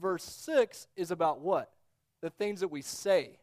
Verse 0.00 0.22
6 0.22 0.86
is 0.96 1.10
about 1.10 1.40
what? 1.40 1.70
The 2.20 2.30
things 2.30 2.60
that 2.60 2.68
we 2.68 2.82
say. 2.82 3.38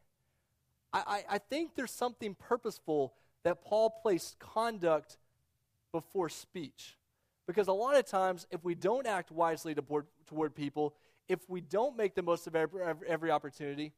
I, 0.94 1.04
I, 1.06 1.36
I 1.36 1.38
think 1.38 1.76
there's 1.76 1.92
something 1.92 2.36
purposeful 2.36 3.14
that 3.44 3.64
Paul 3.64 3.90
placed 4.02 4.40
conduct 4.40 5.18
before 5.92 6.30
speech. 6.30 6.98
Because 7.48 7.68
a 7.68 7.74
lot 7.74 7.96
of 7.96 8.06
times, 8.06 8.48
if 8.52 8.64
we 8.64 8.76
don't 8.76 9.06
act 9.06 9.32
wisely 9.32 9.76
toward, 9.76 10.08
toward 10.28 10.56
people, 10.56 10.96
if 11.28 11.40
we 11.50 11.62
don't 11.62 11.96
make 11.96 12.16
the 12.16 12.24
most 12.24 12.48
of 12.48 12.56
every, 12.56 12.82
every 13.08 13.32
opportunity, 13.32 13.94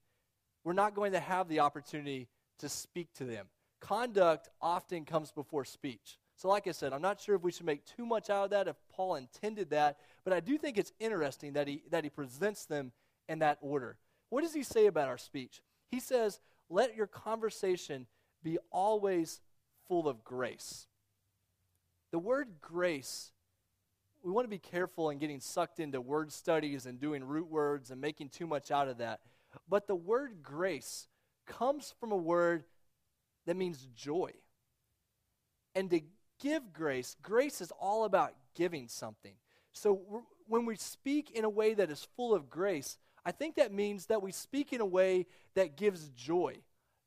we're 0.64 0.74
not 0.74 0.96
going 0.96 1.14
to 1.14 1.20
have 1.20 1.48
the 1.48 1.62
opportunity 1.62 2.28
to 2.60 2.70
speak 2.70 3.14
to 3.14 3.24
them. 3.24 3.48
Conduct 3.80 4.50
often 4.62 5.06
comes 5.06 5.32
before 5.32 5.64
speech. 5.64 6.18
So, 6.36 6.50
like 6.50 6.68
I 6.68 6.72
said, 6.72 6.94
I'm 6.94 7.02
not 7.02 7.20
sure 7.20 7.36
if 7.36 7.42
we 7.42 7.52
should 7.52 7.66
make 7.66 7.86
too 7.86 8.06
much 8.06 8.30
out 8.30 8.46
of 8.46 8.50
that, 8.52 8.68
if 8.68 8.76
Paul 8.92 9.16
intended 9.16 9.72
that, 9.72 9.98
but 10.24 10.34
I 10.34 10.40
do 10.40 10.58
think 10.58 10.78
it's 10.78 10.94
interesting 11.00 11.54
that 11.54 11.68
he, 11.68 11.84
that 11.90 12.04
he 12.04 12.10
presents 12.10 12.66
them 12.66 12.92
in 13.28 13.40
that 13.40 13.58
order. 13.62 13.98
What 14.30 14.42
does 14.44 14.54
he 14.54 14.64
say 14.64 14.86
about 14.86 15.08
our 15.08 15.18
speech? 15.18 15.62
He 15.90 16.00
says, 16.00 16.40
Let 16.70 16.96
your 16.96 17.08
conversation 17.08 18.08
be 18.44 18.60
always 18.72 19.42
full 19.88 20.08
of 20.08 20.24
grace. 20.24 20.86
The 22.12 22.20
word 22.20 22.48
grace, 22.62 23.32
we 24.28 24.34
want 24.34 24.44
to 24.44 24.50
be 24.50 24.58
careful 24.58 25.10
in 25.10 25.20
getting 25.20 25.40
sucked 25.40 25.80
into 25.80 26.02
word 26.02 26.34
studies 26.34 26.86
and 26.86 27.00
doing 27.00 27.24
root 27.24 27.48
words 27.48 27.92
and 27.92 28.02
making 28.02 28.28
too 28.28 28.46
much 28.46 28.72
out 28.72 28.90
of 28.90 28.98
that. 28.98 29.22
But 29.70 29.88
the 29.88 29.96
word 29.96 30.44
grace 30.44 31.08
comes 31.46 31.96
from 31.98 32.12
a 32.12 32.18
word 32.18 32.66
that 33.46 33.56
means 33.56 33.88
joy. 33.96 34.32
And 35.76 35.90
to 35.92 36.02
give 36.42 36.74
grace, 36.74 37.16
grace 37.22 37.62
is 37.62 37.72
all 37.80 38.04
about 38.04 38.34
giving 38.54 38.90
something. 38.90 39.32
So 39.72 40.26
when 40.46 40.66
we 40.66 40.76
speak 40.76 41.32
in 41.32 41.46
a 41.46 41.50
way 41.50 41.74
that 41.76 41.90
is 41.90 42.06
full 42.18 42.36
of 42.36 42.50
grace, 42.50 42.98
I 43.26 43.32
think 43.32 43.56
that 43.56 43.72
means 43.72 44.08
that 44.08 44.22
we 44.22 44.34
speak 44.34 44.74
in 44.74 44.82
a 44.82 44.86
way 44.86 45.28
that 45.56 45.78
gives 45.78 46.10
joy, 46.10 46.58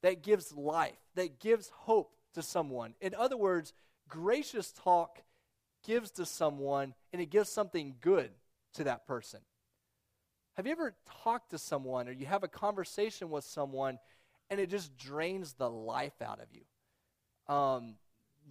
that 0.00 0.22
gives 0.22 0.56
life, 0.56 0.96
that 1.16 1.38
gives 1.38 1.68
hope 1.68 2.14
to 2.32 2.40
someone. 2.42 2.94
In 2.98 3.14
other 3.14 3.36
words, 3.36 3.74
gracious 4.08 4.72
talk 4.72 5.22
gives 5.84 6.10
to 6.12 6.26
someone 6.26 6.94
and 7.12 7.20
it 7.20 7.30
gives 7.30 7.48
something 7.48 7.94
good 8.00 8.30
to 8.74 8.84
that 8.84 9.06
person. 9.06 9.40
Have 10.54 10.66
you 10.66 10.72
ever 10.72 10.94
talked 11.24 11.50
to 11.50 11.58
someone 11.58 12.08
or 12.08 12.12
you 12.12 12.26
have 12.26 12.42
a 12.42 12.48
conversation 12.48 13.30
with 13.30 13.44
someone 13.44 13.98
and 14.50 14.60
it 14.60 14.68
just 14.68 14.96
drains 14.96 15.54
the 15.54 15.70
life 15.70 16.20
out 16.22 16.40
of 16.40 16.46
you? 16.52 17.54
Um, 17.54 17.94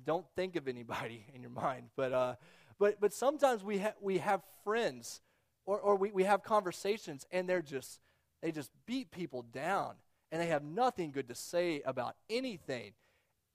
don't 0.06 0.26
think 0.36 0.56
of 0.56 0.68
anybody 0.68 1.26
in 1.34 1.42
your 1.42 1.52
mind. 1.52 1.90
But, 1.96 2.14
uh, 2.14 2.36
but, 2.80 3.00
but 3.00 3.14
sometimes 3.14 3.64
we, 3.64 3.80
ha- 3.80 3.94
we 4.02 4.20
have 4.20 4.42
friends 4.64 5.22
or, 5.66 5.80
or 5.80 5.96
we, 5.96 6.12
we 6.12 6.24
have 6.24 6.44
conversations 6.44 7.28
and 7.32 7.48
they're 7.48 7.62
just, 7.62 8.00
they 8.42 8.52
just 8.52 8.72
beat 8.86 9.12
people 9.12 9.44
down 9.44 9.96
and 10.32 10.42
they 10.42 10.48
have 10.48 10.64
nothing 10.64 11.12
good 11.12 11.28
to 11.28 11.36
say 11.36 11.82
about 11.86 12.16
anything. 12.30 12.94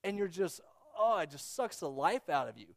and 0.03 0.17
you're 0.17 0.27
just, 0.27 0.61
oh, 0.97 1.17
it 1.19 1.29
just 1.29 1.55
sucks 1.55 1.79
the 1.79 1.89
life 1.89 2.29
out 2.29 2.47
of 2.47 2.57
you. 2.57 2.67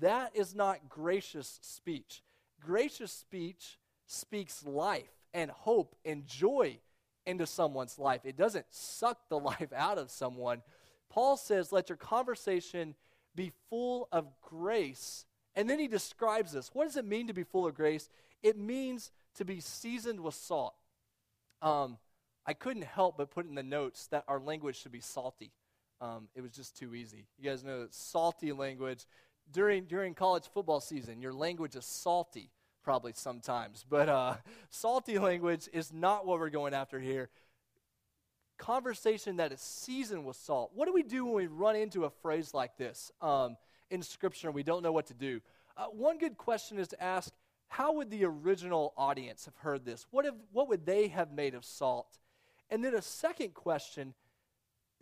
That 0.00 0.34
is 0.34 0.54
not 0.54 0.88
gracious 0.88 1.58
speech. 1.62 2.22
Gracious 2.60 3.12
speech 3.12 3.78
speaks 4.06 4.64
life 4.64 5.10
and 5.34 5.50
hope 5.50 5.96
and 6.04 6.26
joy 6.26 6.78
into 7.26 7.46
someone's 7.46 7.98
life. 7.98 8.22
It 8.24 8.36
doesn't 8.36 8.66
suck 8.70 9.28
the 9.28 9.38
life 9.38 9.72
out 9.74 9.98
of 9.98 10.10
someone. 10.10 10.62
Paul 11.10 11.36
says, 11.36 11.72
let 11.72 11.88
your 11.88 11.96
conversation 11.96 12.94
be 13.34 13.52
full 13.70 14.08
of 14.12 14.26
grace. 14.40 15.24
And 15.54 15.68
then 15.68 15.78
he 15.78 15.88
describes 15.88 16.52
this. 16.52 16.70
What 16.72 16.84
does 16.84 16.96
it 16.96 17.04
mean 17.04 17.26
to 17.28 17.32
be 17.32 17.44
full 17.44 17.66
of 17.66 17.74
grace? 17.74 18.08
It 18.42 18.58
means 18.58 19.10
to 19.36 19.44
be 19.44 19.60
seasoned 19.60 20.20
with 20.20 20.34
salt. 20.34 20.74
Um, 21.62 21.98
I 22.46 22.52
couldn't 22.52 22.84
help 22.84 23.18
but 23.18 23.30
put 23.30 23.46
in 23.46 23.54
the 23.54 23.62
notes 23.62 24.06
that 24.08 24.24
our 24.28 24.40
language 24.40 24.76
should 24.76 24.92
be 24.92 25.00
salty. 25.00 25.52
Um, 26.00 26.28
it 26.34 26.40
was 26.40 26.52
just 26.52 26.76
too 26.76 26.94
easy. 26.94 27.26
You 27.38 27.50
guys 27.50 27.64
know 27.64 27.80
that 27.80 27.94
salty 27.94 28.52
language 28.52 29.06
during 29.52 29.84
during 29.84 30.14
college 30.14 30.44
football 30.52 30.80
season, 30.80 31.20
your 31.20 31.32
language 31.32 31.76
is 31.76 31.84
salty 31.84 32.50
probably 32.82 33.12
sometimes, 33.14 33.84
but 33.88 34.08
uh, 34.08 34.34
salty 34.70 35.18
language 35.18 35.68
is 35.72 35.92
not 35.92 36.26
what 36.26 36.38
we're 36.38 36.50
going 36.50 36.72
after 36.72 36.98
here. 36.98 37.28
Conversation 38.56 39.36
that 39.36 39.52
is 39.52 39.60
seasoned 39.60 40.24
with 40.24 40.36
salt. 40.36 40.72
What 40.74 40.86
do 40.86 40.92
we 40.92 41.02
do 41.02 41.26
when 41.26 41.34
we 41.34 41.46
run 41.46 41.76
into 41.76 42.04
a 42.04 42.10
phrase 42.10 42.54
like 42.54 42.76
this 42.78 43.12
um, 43.20 43.56
in 43.90 44.02
Scripture 44.02 44.48
and 44.48 44.54
we 44.54 44.62
don't 44.62 44.82
know 44.82 44.90
what 44.90 45.06
to 45.08 45.14
do? 45.14 45.40
Uh, 45.76 45.84
one 45.86 46.18
good 46.18 46.36
question 46.38 46.78
is 46.78 46.88
to 46.88 47.02
ask 47.02 47.32
how 47.68 47.92
would 47.92 48.10
the 48.10 48.24
original 48.24 48.94
audience 48.96 49.44
have 49.44 49.56
heard 49.56 49.84
this? 49.84 50.06
What, 50.10 50.24
have, 50.24 50.36
what 50.52 50.68
would 50.68 50.86
they 50.86 51.08
have 51.08 51.30
made 51.30 51.54
of 51.54 51.64
salt? 51.64 52.18
And 52.70 52.82
then 52.82 52.94
a 52.94 53.02
second 53.02 53.52
question 53.52 54.14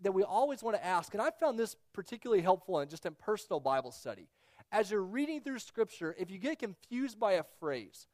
that 0.03 0.13
we 0.13 0.23
always 0.23 0.63
want 0.63 0.77
to 0.77 0.85
ask, 0.85 1.15
and 1.15 1.23
I 1.23 1.31
found 1.31 1.59
this 1.59 1.77
particularly 1.93 2.43
helpful 2.43 2.81
in 2.81 2.89
just 2.89 3.07
in 3.07 3.15
personal 3.15 3.61
Bible 3.61 3.93
study. 3.93 4.29
As 4.73 4.91
you're 4.91 5.03
reading 5.03 5.41
through 5.41 5.61
Scripture, 5.61 6.15
if 6.19 6.31
you 6.31 6.39
get 6.39 6.59
confused 6.59 7.19
by 7.19 7.33
a 7.33 7.45
phrase, 7.61 8.07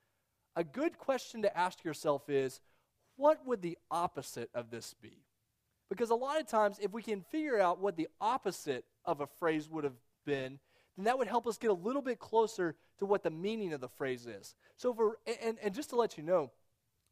a 0.55 0.65
good 0.65 0.99
question 0.99 1.43
to 1.43 1.59
ask 1.59 1.83
yourself 1.85 2.29
is, 2.29 2.61
what 3.17 3.47
would 3.47 3.63
the 3.63 3.79
opposite 3.91 4.51
of 4.55 4.71
this 4.71 4.95
be? 5.01 5.25
Because 5.89 6.11
a 6.11 6.15
lot 6.15 6.41
of 6.41 6.47
times, 6.47 6.79
if 6.81 6.93
we 6.93 7.03
can 7.03 7.23
figure 7.31 7.61
out 7.61 7.81
what 7.81 7.97
the 7.97 8.09
opposite 8.21 8.85
of 9.05 9.21
a 9.21 9.27
phrase 9.27 9.69
would 9.69 9.85
have 9.85 9.97
been, 10.25 10.59
then 10.97 11.05
that 11.05 11.19
would 11.19 11.29
help 11.29 11.47
us 11.47 11.59
get 11.59 11.71
a 11.71 11.75
little 11.75 12.03
bit 12.03 12.19
closer 12.19 12.75
to 12.99 13.07
what 13.07 13.23
the 13.23 13.31
meaning 13.31 13.73
of 13.73 13.81
the 13.81 13.89
phrase 13.89 14.27
is. 14.27 14.55
So, 14.77 14.95
for, 14.95 15.19
and, 15.43 15.59
and 15.63 15.75
just 15.75 15.91
to 15.91 15.97
let 15.97 16.17
you 16.17 16.23
know, 16.23 16.51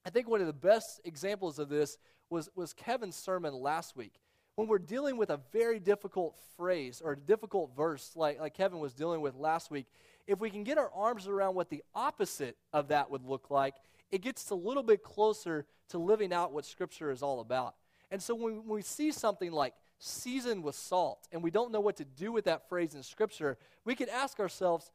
I 0.04 0.10
think 0.10 0.28
one 0.28 0.40
of 0.40 0.46
the 0.46 0.52
best 0.52 1.00
examples 1.04 1.58
of 1.58 1.68
this 1.68 1.98
was, 2.30 2.48
was 2.54 2.72
Kevin's 2.72 3.16
sermon 3.16 3.54
last 3.54 3.96
week. 3.96 4.14
When 4.56 4.68
we're 4.68 4.78
dealing 4.78 5.16
with 5.16 5.30
a 5.30 5.40
very 5.52 5.78
difficult 5.78 6.36
phrase 6.56 7.00
or 7.04 7.12
a 7.12 7.16
difficult 7.16 7.74
verse, 7.76 8.12
like, 8.14 8.40
like 8.40 8.54
Kevin 8.54 8.78
was 8.78 8.92
dealing 8.92 9.20
with 9.20 9.34
last 9.34 9.70
week, 9.70 9.86
if 10.26 10.38
we 10.38 10.50
can 10.50 10.64
get 10.64 10.78
our 10.78 10.90
arms 10.94 11.26
around 11.26 11.54
what 11.54 11.70
the 11.70 11.82
opposite 11.94 12.56
of 12.72 12.88
that 12.88 13.10
would 13.10 13.24
look 13.24 13.50
like, 13.50 13.74
it 14.10 14.22
gets 14.22 14.50
a 14.50 14.54
little 14.54 14.82
bit 14.82 15.02
closer 15.02 15.66
to 15.88 15.98
living 15.98 16.32
out 16.32 16.52
what 16.52 16.64
Scripture 16.64 17.10
is 17.10 17.22
all 17.22 17.40
about. 17.40 17.74
And 18.10 18.22
so 18.22 18.34
when, 18.34 18.66
we 18.66 18.82
see 18.82 19.12
something 19.12 19.52
like 19.52 19.74
seasoned 19.98 20.64
with 20.64 20.74
salt 20.74 21.28
and 21.32 21.42
we 21.42 21.50
don't 21.50 21.72
know 21.72 21.80
what 21.80 21.96
to 21.96 22.04
do 22.04 22.32
with 22.32 22.44
that 22.44 22.68
phrase 22.68 22.94
in 22.94 23.02
Scripture, 23.02 23.56
we 23.84 23.94
could 23.94 24.08
ask 24.08 24.40
ourselves, 24.40 24.90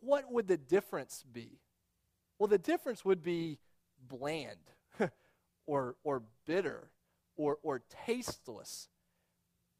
what 0.00 0.30
would 0.32 0.48
the 0.48 0.56
difference 0.56 1.24
be? 1.32 1.60
Well, 2.38 2.48
the 2.48 2.58
difference 2.58 3.04
would 3.04 3.22
be 3.22 3.58
bland 4.08 4.58
or, 5.66 5.96
or 6.04 6.22
bitter 6.46 6.90
or, 7.36 7.58
or 7.62 7.82
tasteless. 8.06 8.88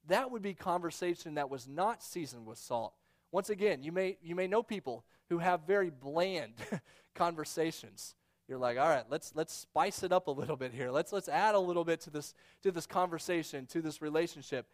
That 0.09 0.31
would 0.31 0.43
be 0.43 0.55
conversation 0.55 1.35
that 1.35 1.51
was 1.51 1.67
not 1.67 2.03
seasoned 2.03 2.47
with 2.47 2.59
salt. 2.59 2.95
Once 3.33 3.51
again, 3.51 3.83
you 3.83 3.91
may, 3.91 4.17
you 4.23 4.35
may 4.35 4.47
know 4.47 4.63
people 4.63 5.05
who 5.29 5.39
have 5.39 5.67
very 5.67 5.91
bland 5.91 6.53
conversations. 7.15 8.15
You're 8.49 8.59
like, 8.59 8.79
all 8.79 8.89
right, 8.89 9.05
let's, 9.09 9.33
let's 9.35 9.55
spice 9.55 10.03
it 10.03 10.13
up 10.13 10.27
a 10.27 10.31
little 10.31 10.57
bit 10.57 10.73
here. 10.73 10.91
Let's, 10.91 11.13
let's 11.13 11.29
add 11.29 11.55
a 11.55 11.59
little 11.59 11.85
bit 11.85 12.01
to 12.03 12.11
this, 12.11 12.35
to 12.63 12.71
this 12.71 12.87
conversation, 12.87 13.67
to 13.67 13.81
this 13.81 14.03
relationship. 14.03 14.67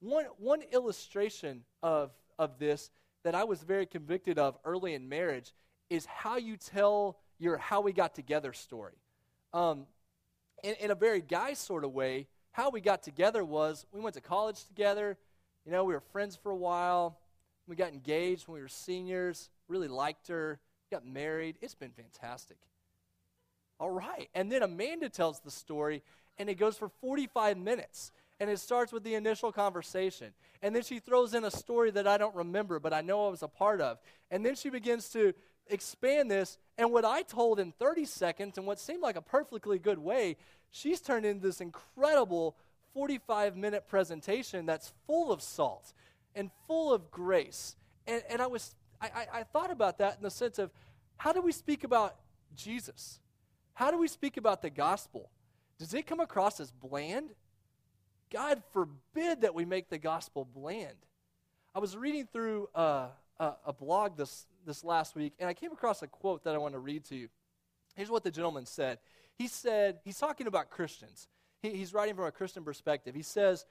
One, 0.00 0.26
one 0.36 0.62
illustration 0.72 1.64
of, 1.82 2.10
of 2.38 2.58
this 2.58 2.90
that 3.24 3.34
I 3.34 3.44
was 3.44 3.62
very 3.62 3.86
convicted 3.86 4.38
of 4.38 4.58
early 4.64 4.94
in 4.94 5.08
marriage 5.08 5.52
is 5.90 6.06
how 6.06 6.36
you 6.36 6.56
tell 6.56 7.18
your 7.38 7.56
how 7.56 7.80
we 7.80 7.92
got 7.92 8.14
together 8.14 8.52
story. 8.52 8.94
Um, 9.52 9.86
in, 10.62 10.74
in 10.80 10.90
a 10.90 10.94
very 10.94 11.20
guy 11.20 11.54
sort 11.54 11.84
of 11.84 11.92
way, 11.92 12.26
how 12.58 12.70
we 12.70 12.80
got 12.80 13.04
together 13.04 13.44
was 13.44 13.86
we 13.92 14.00
went 14.00 14.16
to 14.16 14.20
college 14.20 14.64
together. 14.64 15.16
You 15.64 15.70
know, 15.70 15.84
we 15.84 15.94
were 15.94 16.00
friends 16.00 16.34
for 16.34 16.50
a 16.50 16.56
while. 16.56 17.16
We 17.68 17.76
got 17.76 17.92
engaged 17.92 18.48
when 18.48 18.56
we 18.56 18.60
were 18.60 18.68
seniors. 18.68 19.48
Really 19.68 19.86
liked 19.86 20.26
her. 20.26 20.58
Got 20.90 21.06
married. 21.06 21.56
It's 21.60 21.76
been 21.76 21.92
fantastic. 21.92 22.56
All 23.78 23.90
right. 23.90 24.28
And 24.34 24.50
then 24.50 24.64
Amanda 24.64 25.08
tells 25.08 25.38
the 25.38 25.52
story, 25.52 26.02
and 26.36 26.48
it 26.48 26.56
goes 26.56 26.76
for 26.76 26.88
45 27.00 27.56
minutes. 27.58 28.10
And 28.40 28.50
it 28.50 28.58
starts 28.58 28.92
with 28.92 29.04
the 29.04 29.14
initial 29.14 29.52
conversation. 29.52 30.32
And 30.60 30.74
then 30.74 30.82
she 30.82 30.98
throws 30.98 31.34
in 31.34 31.44
a 31.44 31.52
story 31.52 31.92
that 31.92 32.08
I 32.08 32.18
don't 32.18 32.34
remember, 32.34 32.80
but 32.80 32.92
I 32.92 33.02
know 33.02 33.26
I 33.26 33.30
was 33.30 33.42
a 33.42 33.48
part 33.48 33.80
of. 33.80 33.98
And 34.32 34.44
then 34.44 34.56
she 34.56 34.68
begins 34.68 35.08
to 35.10 35.32
expand 35.68 36.28
this. 36.28 36.58
And 36.76 36.92
what 36.92 37.04
I 37.04 37.22
told 37.22 37.60
in 37.60 37.70
30 37.72 38.04
seconds, 38.04 38.58
in 38.58 38.64
what 38.64 38.80
seemed 38.80 39.02
like 39.02 39.16
a 39.16 39.22
perfectly 39.22 39.78
good 39.78 39.98
way, 39.98 40.36
she's 40.70 41.00
turned 41.00 41.26
into 41.26 41.46
this 41.46 41.60
incredible 41.60 42.56
45 42.94 43.56
minute 43.56 43.86
presentation 43.88 44.66
that's 44.66 44.92
full 45.06 45.32
of 45.32 45.42
salt 45.42 45.92
and 46.34 46.50
full 46.66 46.92
of 46.92 47.10
grace. 47.10 47.76
And, 48.06 48.22
and 48.30 48.40
I, 48.42 48.46
was, 48.46 48.74
I, 49.00 49.06
I, 49.06 49.26
I 49.40 49.42
thought 49.42 49.70
about 49.70 49.98
that 49.98 50.16
in 50.16 50.22
the 50.22 50.30
sense 50.30 50.58
of 50.58 50.70
how 51.16 51.32
do 51.32 51.42
we 51.42 51.52
speak 51.52 51.84
about 51.84 52.16
Jesus? 52.54 53.20
How 53.74 53.90
do 53.90 53.98
we 53.98 54.08
speak 54.08 54.36
about 54.36 54.62
the 54.62 54.70
gospel? 54.70 55.30
Does 55.78 55.94
it 55.94 56.06
come 56.06 56.20
across 56.20 56.60
as 56.60 56.70
bland? 56.70 57.30
God 58.30 58.62
forbid 58.72 59.42
that 59.42 59.54
we 59.54 59.64
make 59.64 59.88
the 59.88 59.98
gospel 59.98 60.44
bland. 60.44 60.96
I 61.74 61.78
was 61.78 61.96
reading 61.96 62.26
through 62.32 62.68
uh, 62.74 63.06
a, 63.38 63.52
a 63.66 63.72
blog 63.72 64.16
this, 64.16 64.46
this 64.66 64.84
last 64.84 65.14
week, 65.14 65.34
and 65.38 65.48
I 65.48 65.54
came 65.54 65.72
across 65.72 66.02
a 66.02 66.06
quote 66.06 66.44
that 66.44 66.54
I 66.54 66.58
want 66.58 66.74
to 66.74 66.80
read 66.80 67.04
to 67.06 67.16
you. 67.16 67.28
Here's 67.94 68.10
what 68.10 68.24
the 68.24 68.30
gentleman 68.30 68.66
said. 68.66 68.98
He 69.38 69.46
said, 69.46 70.00
he's 70.04 70.18
talking 70.18 70.46
about 70.46 70.70
Christians. 70.70 71.28
He, 71.62 71.70
he's 71.70 71.94
writing 71.94 72.14
from 72.14 72.24
a 72.24 72.32
Christian 72.32 72.64
perspective. 72.64 73.14
He 73.14 73.22
says, 73.22 73.64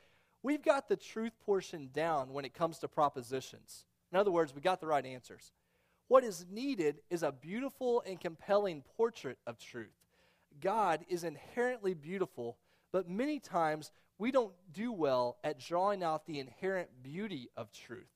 We've 0.44 0.64
got 0.64 0.88
the 0.88 0.96
truth 0.96 1.34
portion 1.46 1.90
down 1.94 2.32
when 2.32 2.46
it 2.46 2.54
comes 2.54 2.80
to 2.80 2.88
propositions. 2.88 3.86
In 4.12 4.18
other 4.18 4.32
words, 4.32 4.54
we 4.54 4.62
got 4.62 4.80
the 4.80 4.88
right 4.88 5.06
answers. 5.06 5.52
What 6.08 6.24
is 6.24 6.46
needed 6.50 7.00
is 7.10 7.24
a 7.24 7.32
beautiful 7.32 8.02
and 8.06 8.20
compelling 8.20 8.84
portrait 8.96 9.40
of 9.46 9.60
truth. 9.60 9.92
God 10.62 11.06
is 11.10 11.24
inherently 11.24 11.94
beautiful, 11.94 12.58
but 12.94 13.10
many 13.10 13.40
times 13.40 13.92
we 14.18 14.32
don't 14.32 14.54
do 14.72 14.92
well 14.92 15.38
at 15.44 15.60
drawing 15.60 16.04
out 16.04 16.26
the 16.26 16.40
inherent 16.40 16.90
beauty 17.04 17.50
of 17.58 17.72
truth. 17.72 18.08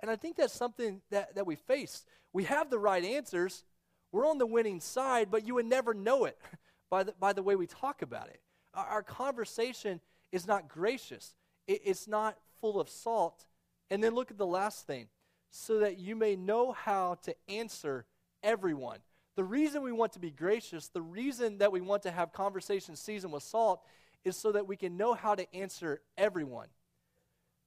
And 0.00 0.10
I 0.10 0.16
think 0.16 0.36
that's 0.36 0.52
something 0.52 1.00
that, 1.10 1.34
that 1.34 1.46
we 1.46 1.56
face. 1.56 2.04
We 2.32 2.44
have 2.44 2.68
the 2.68 2.78
right 2.78 3.04
answers, 3.04 3.64
we're 4.12 4.28
on 4.28 4.38
the 4.38 4.46
winning 4.46 4.80
side, 4.80 5.28
but 5.30 5.46
you 5.46 5.54
would 5.54 5.66
never 5.66 5.94
know 5.94 6.26
it 6.26 6.38
by 6.90 7.04
the, 7.04 7.12
by 7.18 7.32
the 7.32 7.42
way 7.42 7.56
we 7.56 7.66
talk 7.66 8.02
about 8.02 8.28
it. 8.28 8.40
Our, 8.74 8.86
our 8.86 9.02
conversation 9.02 10.00
is 10.32 10.46
not 10.46 10.68
gracious, 10.68 11.34
it, 11.66 11.82
it's 11.84 12.08
not 12.08 12.36
full 12.60 12.80
of 12.80 12.88
salt. 12.88 13.46
And 13.90 14.02
then 14.02 14.14
look 14.14 14.30
at 14.30 14.38
the 14.38 14.46
last 14.46 14.86
thing 14.86 15.08
so 15.50 15.80
that 15.80 15.98
you 15.98 16.16
may 16.16 16.36
know 16.36 16.72
how 16.72 17.18
to 17.24 17.34
answer 17.48 18.06
everyone. 18.42 18.98
The 19.36 19.44
reason 19.44 19.82
we 19.82 19.92
want 19.92 20.12
to 20.14 20.18
be 20.18 20.30
gracious, 20.30 20.88
the 20.88 21.02
reason 21.02 21.58
that 21.58 21.70
we 21.70 21.80
want 21.80 22.02
to 22.04 22.10
have 22.10 22.32
conversations 22.32 23.00
seasoned 23.00 23.32
with 23.32 23.42
salt, 23.42 23.84
is 24.24 24.36
so 24.36 24.52
that 24.52 24.66
we 24.66 24.76
can 24.76 24.96
know 24.96 25.14
how 25.14 25.34
to 25.34 25.54
answer 25.54 26.00
everyone. 26.16 26.68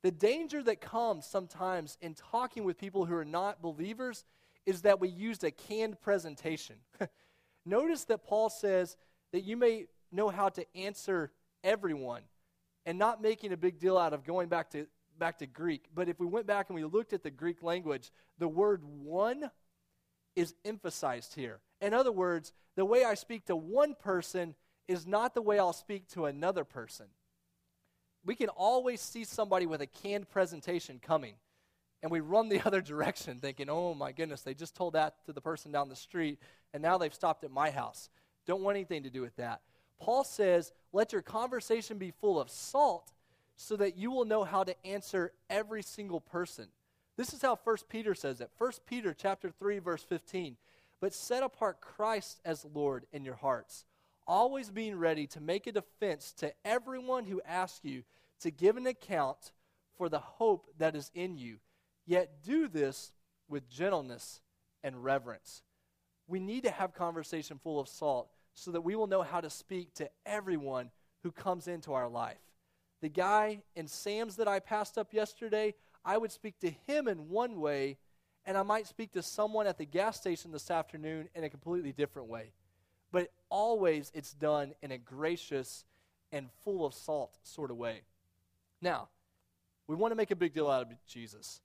The 0.03 0.11
danger 0.11 0.63
that 0.63 0.81
comes 0.81 1.25
sometimes 1.25 1.97
in 2.01 2.13
talking 2.13 2.63
with 2.63 2.77
people 2.77 3.05
who 3.05 3.15
are 3.15 3.25
not 3.25 3.61
believers 3.61 4.25
is 4.65 4.81
that 4.81 4.99
we 4.99 5.09
used 5.09 5.43
a 5.43 5.51
canned 5.51 5.99
presentation. 6.01 6.75
Notice 7.67 8.05
that 8.05 8.23
Paul 8.23 8.49
says 8.49 8.95
that 9.31 9.43
you 9.43 9.57
may 9.57 9.85
know 10.11 10.29
how 10.29 10.49
to 10.49 10.65
answer 10.75 11.31
everyone 11.63 12.21
and 12.85 12.97
not 12.97 13.21
making 13.21 13.51
a 13.51 13.57
big 13.57 13.79
deal 13.79 13.97
out 13.97 14.13
of 14.13 14.23
going 14.23 14.47
back 14.47 14.69
to 14.71 14.87
back 15.19 15.39
to 15.39 15.47
Greek. 15.47 15.85
But 15.93 16.09
if 16.09 16.19
we 16.19 16.27
went 16.27 16.45
back 16.45 16.69
and 16.69 16.75
we 16.75 16.83
looked 16.83 17.11
at 17.11 17.23
the 17.23 17.31
Greek 17.31 17.63
language, 17.63 18.11
the 18.37 18.47
word 18.47 18.83
one 18.83 19.49
is 20.35 20.53
emphasized 20.63 21.33
here. 21.33 21.59
In 21.81 21.93
other 21.93 22.11
words, 22.11 22.53
the 22.75 22.85
way 22.85 23.03
I 23.03 23.15
speak 23.15 23.45
to 23.47 23.55
one 23.55 23.95
person 23.95 24.53
is 24.87 25.07
not 25.07 25.33
the 25.33 25.41
way 25.41 25.57
I'll 25.57 25.73
speak 25.73 26.07
to 26.09 26.25
another 26.25 26.63
person 26.63 27.07
we 28.27 28.35
can 28.35 28.49
always 28.49 28.99
see 28.99 29.23
somebody 29.23 29.65
with 29.65 29.81
a 29.81 29.87
canned 29.87 30.29
presentation 30.29 30.99
coming 31.01 31.35
and 32.01 32.11
we 32.11 32.19
run 32.19 32.49
the 32.49 32.61
other 32.65 32.81
direction 32.81 33.39
thinking, 33.39 33.69
oh 33.69 33.93
my 33.93 34.11
goodness, 34.11 34.41
they 34.41 34.53
just 34.53 34.75
told 34.75 34.93
that 34.93 35.15
to 35.25 35.33
the 35.33 35.41
person 35.41 35.71
down 35.71 35.89
the 35.89 35.95
street 35.95 36.39
and 36.73 36.81
now 36.81 36.97
they've 36.97 37.13
stopped 37.13 37.43
at 37.43 37.51
my 37.51 37.69
house. 37.69 38.09
Don't 38.45 38.61
want 38.61 38.77
anything 38.77 39.03
to 39.03 39.09
do 39.09 39.21
with 39.21 39.35
that. 39.37 39.61
Paul 39.99 40.23
says, 40.23 40.71
let 40.93 41.11
your 41.11 41.21
conversation 41.21 41.97
be 41.97 42.11
full 42.11 42.39
of 42.39 42.49
salt 42.49 43.11
so 43.55 43.75
that 43.77 43.97
you 43.97 44.11
will 44.11 44.25
know 44.25 44.43
how 44.43 44.63
to 44.63 44.85
answer 44.85 45.31
every 45.49 45.81
single 45.81 46.21
person. 46.21 46.67
This 47.17 47.33
is 47.33 47.41
how 47.41 47.57
1 47.61 47.77
Peter 47.89 48.13
says 48.13 48.39
it. 48.41 48.51
1 48.57 48.71
Peter 48.85 49.13
chapter 49.13 49.49
3 49.49 49.79
verse 49.79 50.03
15. 50.03 50.55
But 51.01 51.13
set 51.13 51.43
apart 51.43 51.81
Christ 51.81 52.39
as 52.45 52.65
Lord 52.73 53.05
in 53.11 53.25
your 53.25 53.35
hearts, 53.35 53.85
always 54.27 54.69
being 54.69 54.95
ready 54.95 55.27
to 55.27 55.41
make 55.41 55.67
a 55.67 55.71
defense 55.71 56.31
to 56.33 56.53
everyone 56.63 57.25
who 57.25 57.41
asks 57.45 57.83
you 57.83 58.03
to 58.41 58.51
give 58.51 58.77
an 58.77 58.87
account 58.87 59.51
for 59.97 60.09
the 60.09 60.19
hope 60.19 60.67
that 60.77 60.95
is 60.95 61.11
in 61.13 61.37
you. 61.37 61.57
Yet 62.07 62.41
do 62.43 62.67
this 62.67 63.11
with 63.47 63.69
gentleness 63.69 64.41
and 64.83 65.03
reverence. 65.03 65.61
We 66.27 66.39
need 66.39 66.63
to 66.63 66.71
have 66.71 66.93
conversation 66.93 67.59
full 67.61 67.79
of 67.79 67.87
salt 67.87 68.29
so 68.53 68.71
that 68.71 68.81
we 68.81 68.95
will 68.95 69.07
know 69.07 69.21
how 69.21 69.41
to 69.41 69.49
speak 69.49 69.93
to 69.95 70.09
everyone 70.25 70.89
who 71.21 71.31
comes 71.31 71.67
into 71.67 71.93
our 71.93 72.07
life. 72.07 72.39
The 73.01 73.09
guy 73.09 73.59
in 73.75 73.87
Sam's 73.87 74.37
that 74.37 74.47
I 74.47 74.59
passed 74.59 74.97
up 74.97 75.13
yesterday, 75.13 75.75
I 76.03 76.17
would 76.17 76.31
speak 76.31 76.59
to 76.61 76.71
him 76.87 77.07
in 77.07 77.29
one 77.29 77.59
way, 77.59 77.97
and 78.45 78.57
I 78.57 78.63
might 78.63 78.87
speak 78.87 79.11
to 79.11 79.21
someone 79.21 79.67
at 79.67 79.77
the 79.77 79.85
gas 79.85 80.17
station 80.17 80.51
this 80.51 80.71
afternoon 80.71 81.29
in 81.35 81.43
a 81.43 81.49
completely 81.49 81.91
different 81.91 82.29
way. 82.29 82.53
But 83.11 83.29
always 83.49 84.11
it's 84.15 84.33
done 84.33 84.73
in 84.81 84.91
a 84.91 84.97
gracious 84.97 85.85
and 86.31 86.49
full 86.63 86.85
of 86.85 86.93
salt 86.93 87.37
sort 87.43 87.71
of 87.71 87.77
way. 87.77 88.01
Now, 88.81 89.09
we 89.87 89.95
want 89.95 90.11
to 90.11 90.15
make 90.15 90.31
a 90.31 90.35
big 90.35 90.53
deal 90.53 90.69
out 90.69 90.83
of 90.83 90.89
Jesus. 91.07 91.61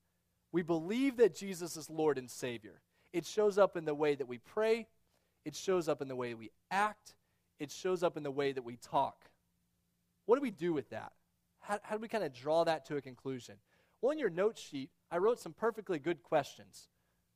We 0.53 0.63
believe 0.63 1.17
that 1.17 1.35
Jesus 1.35 1.77
is 1.77 1.89
Lord 1.89 2.19
and 2.19 2.31
Savior. 2.31 2.81
It 3.13 3.27
shows 3.27 3.59
up 3.59 3.77
in 3.77 3.85
the 3.85 3.95
way 3.95 4.15
that 4.15 4.29
we 4.29 4.39
pray, 4.39 4.87
it 5.45 5.57
shows 5.57 5.89
up 5.89 6.01
in 6.01 6.09
the 6.09 6.17
way 6.17 6.35
we 6.35 6.51
act, 6.71 7.15
it 7.59 7.71
shows 7.71 8.03
up 8.03 8.17
in 8.17 8.23
the 8.23 8.31
way 8.31 8.53
that 8.53 8.65
we 8.65 8.77
talk. 8.77 9.31
What 10.27 10.37
do 10.37 10.43
we 10.43 10.51
do 10.51 10.73
with 10.73 10.91
that? 10.91 11.13
How, 11.61 11.79
how 11.83 11.97
do 11.97 12.03
we 12.03 12.09
kind 12.09 12.25
of 12.25 12.33
draw 12.33 12.65
that 12.65 12.87
to 12.87 12.97
a 12.97 13.01
conclusion? 13.01 13.57
Well, 14.01 14.13
in 14.13 14.19
your 14.19 14.31
note 14.31 14.59
sheet, 14.59 14.91
I 15.11 15.19
wrote 15.19 15.41
some 15.41 15.53
perfectly 15.53 15.99
good 15.99 16.23
questions. 16.23 16.89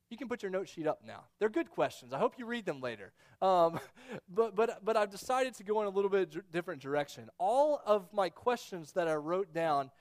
You 0.09 0.17
can 0.17 0.29
put 0.29 0.41
your 0.41 0.51
note 0.51 0.69
sheet 0.69 0.87
up 0.87 1.01
now. 1.05 1.25
They're 1.39 1.49
good 1.49 1.69
questions. 1.69 2.13
I 2.13 2.19
hope 2.19 2.35
you 2.37 2.45
read 2.45 2.65
them 2.65 2.81
later. 2.81 3.11
Um, 3.41 3.79
but, 4.29 4.55
but, 4.55 4.83
but 4.83 4.95
I've 4.95 5.11
decided 5.11 5.55
to 5.55 5.63
go 5.63 5.81
in 5.81 5.87
a 5.87 5.89
little 5.89 6.09
bit 6.09 6.51
different 6.51 6.81
direction. 6.81 7.29
All 7.37 7.81
of 7.85 8.11
my 8.13 8.29
questions 8.29 8.93
that 8.93 9.07
I 9.07 9.15
wrote 9.15 9.53
down 9.53 9.91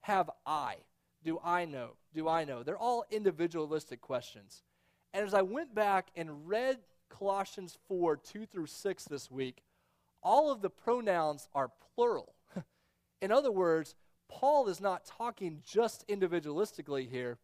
have 0.00 0.30
I. 0.46 0.76
Do 1.24 1.38
I 1.44 1.64
know? 1.64 1.96
Do 2.14 2.28
I 2.28 2.44
know? 2.44 2.62
They're 2.62 2.78
all 2.78 3.04
individualistic 3.10 4.00
questions. 4.00 4.62
And 5.12 5.26
as 5.26 5.34
I 5.34 5.42
went 5.42 5.74
back 5.74 6.08
and 6.16 6.48
read 6.48 6.78
Colossians 7.08 7.76
4 7.88 8.16
2 8.16 8.46
through 8.46 8.66
6 8.66 9.04
this 9.04 9.30
week, 9.30 9.62
all 10.22 10.50
of 10.50 10.62
the 10.62 10.70
pronouns 10.70 11.48
are 11.54 11.70
plural. 11.94 12.34
In 13.20 13.32
other 13.32 13.52
words, 13.52 13.94
Paul 14.28 14.68
is 14.68 14.80
not 14.80 15.04
talking 15.04 15.60
just 15.64 16.06
individualistically 16.08 17.10
here, 17.10 17.38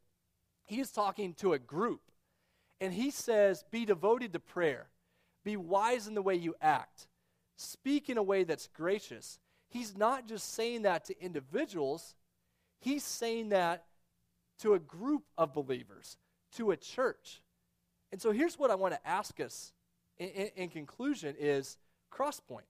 he 0.64 0.80
is 0.80 0.90
talking 0.90 1.34
to 1.34 1.52
a 1.52 1.58
group. 1.58 2.00
And 2.80 2.92
he 2.92 3.10
says, 3.10 3.64
Be 3.70 3.84
devoted 3.86 4.32
to 4.34 4.40
prayer, 4.40 4.88
be 5.44 5.56
wise 5.56 6.06
in 6.06 6.14
the 6.14 6.22
way 6.22 6.34
you 6.34 6.54
act, 6.60 7.08
speak 7.56 8.08
in 8.08 8.18
a 8.18 8.22
way 8.22 8.44
that's 8.44 8.68
gracious. 8.68 9.38
He's 9.68 9.96
not 9.96 10.28
just 10.28 10.54
saying 10.54 10.82
that 10.82 11.04
to 11.06 11.20
individuals, 11.20 12.14
he's 12.80 13.04
saying 13.04 13.50
that 13.50 13.84
to 14.60 14.74
a 14.74 14.78
group 14.78 15.24
of 15.36 15.52
believers, 15.52 16.16
to 16.52 16.70
a 16.70 16.76
church. 16.76 17.42
And 18.12 18.20
so 18.20 18.32
here's 18.32 18.58
what 18.58 18.70
I 18.70 18.74
want 18.74 18.94
to 18.94 19.06
ask 19.06 19.40
us 19.40 19.72
in, 20.18 20.28
in, 20.28 20.50
in 20.56 20.68
conclusion 20.68 21.34
is 21.38 21.76
crosspoint. 22.12 22.68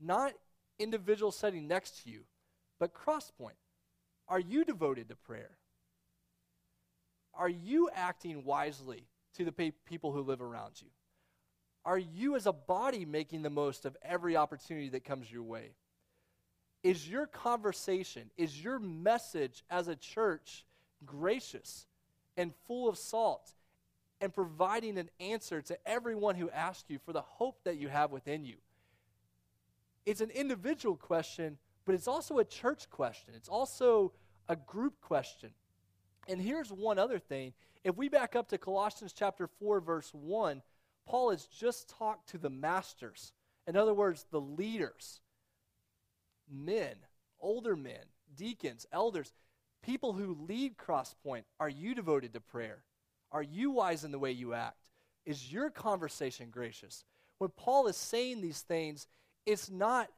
Not 0.00 0.32
individual 0.78 1.32
setting 1.32 1.68
next 1.68 2.02
to 2.02 2.10
you, 2.10 2.20
but 2.80 2.94
crosspoint. 2.94 3.58
Are 4.28 4.40
you 4.40 4.64
devoted 4.64 5.08
to 5.08 5.16
prayer? 5.16 5.58
Are 7.34 7.48
you 7.48 7.90
acting 7.94 8.44
wisely 8.44 9.06
to 9.36 9.44
the 9.44 9.52
pe- 9.52 9.72
people 9.84 10.12
who 10.12 10.22
live 10.22 10.40
around 10.40 10.80
you? 10.80 10.88
Are 11.84 11.98
you 11.98 12.36
as 12.36 12.46
a 12.46 12.52
body 12.52 13.04
making 13.04 13.42
the 13.42 13.50
most 13.50 13.84
of 13.84 13.96
every 14.02 14.36
opportunity 14.36 14.88
that 14.90 15.04
comes 15.04 15.30
your 15.30 15.42
way? 15.42 15.74
Is 16.84 17.08
your 17.08 17.26
conversation, 17.26 18.30
is 18.36 18.62
your 18.62 18.78
message 18.78 19.64
as 19.70 19.88
a 19.88 19.96
church 19.96 20.66
gracious 21.06 21.86
and 22.36 22.52
full 22.66 22.90
of 22.90 22.98
salt 22.98 23.54
and 24.20 24.32
providing 24.32 24.98
an 24.98 25.08
answer 25.18 25.62
to 25.62 25.78
everyone 25.86 26.34
who 26.36 26.50
asks 26.50 26.90
you 26.90 26.98
for 26.98 27.14
the 27.14 27.22
hope 27.22 27.64
that 27.64 27.78
you 27.78 27.88
have 27.88 28.10
within 28.10 28.44
you? 28.44 28.56
It's 30.04 30.20
an 30.20 30.28
individual 30.28 30.96
question, 30.96 31.56
but 31.86 31.94
it's 31.94 32.06
also 32.06 32.38
a 32.38 32.44
church 32.44 32.90
question. 32.90 33.32
It's 33.34 33.48
also 33.48 34.12
a 34.46 34.54
group 34.54 35.00
question. 35.00 35.50
And 36.28 36.38
here's 36.38 36.70
one 36.70 36.98
other 36.98 37.18
thing. 37.18 37.54
If 37.82 37.96
we 37.96 38.10
back 38.10 38.36
up 38.36 38.48
to 38.48 38.58
Colossians 38.58 39.14
chapter 39.14 39.46
4 39.46 39.80
verse 39.80 40.10
1, 40.12 40.60
Paul 41.06 41.30
has 41.30 41.46
just 41.46 41.88
talked 41.88 42.28
to 42.30 42.38
the 42.38 42.50
masters. 42.50 43.32
In 43.66 43.74
other 43.74 43.94
words, 43.94 44.26
the 44.30 44.40
leaders 44.40 45.20
men, 46.50 46.94
older 47.40 47.76
men, 47.76 48.04
deacons, 48.36 48.86
elders, 48.92 49.32
people 49.82 50.12
who 50.12 50.36
lead 50.48 50.76
Crosspoint, 50.76 51.44
are 51.60 51.68
you 51.68 51.94
devoted 51.94 52.32
to 52.32 52.40
prayer? 52.40 52.84
Are 53.32 53.42
you 53.42 53.70
wise 53.70 54.04
in 54.04 54.12
the 54.12 54.18
way 54.18 54.32
you 54.32 54.54
act? 54.54 54.90
Is 55.26 55.52
your 55.52 55.70
conversation 55.70 56.50
gracious? 56.50 57.04
When 57.38 57.50
Paul 57.50 57.86
is 57.88 57.96
saying 57.96 58.40
these 58.40 58.60
things, 58.60 59.06
it's 59.46 59.70
not 59.70 60.08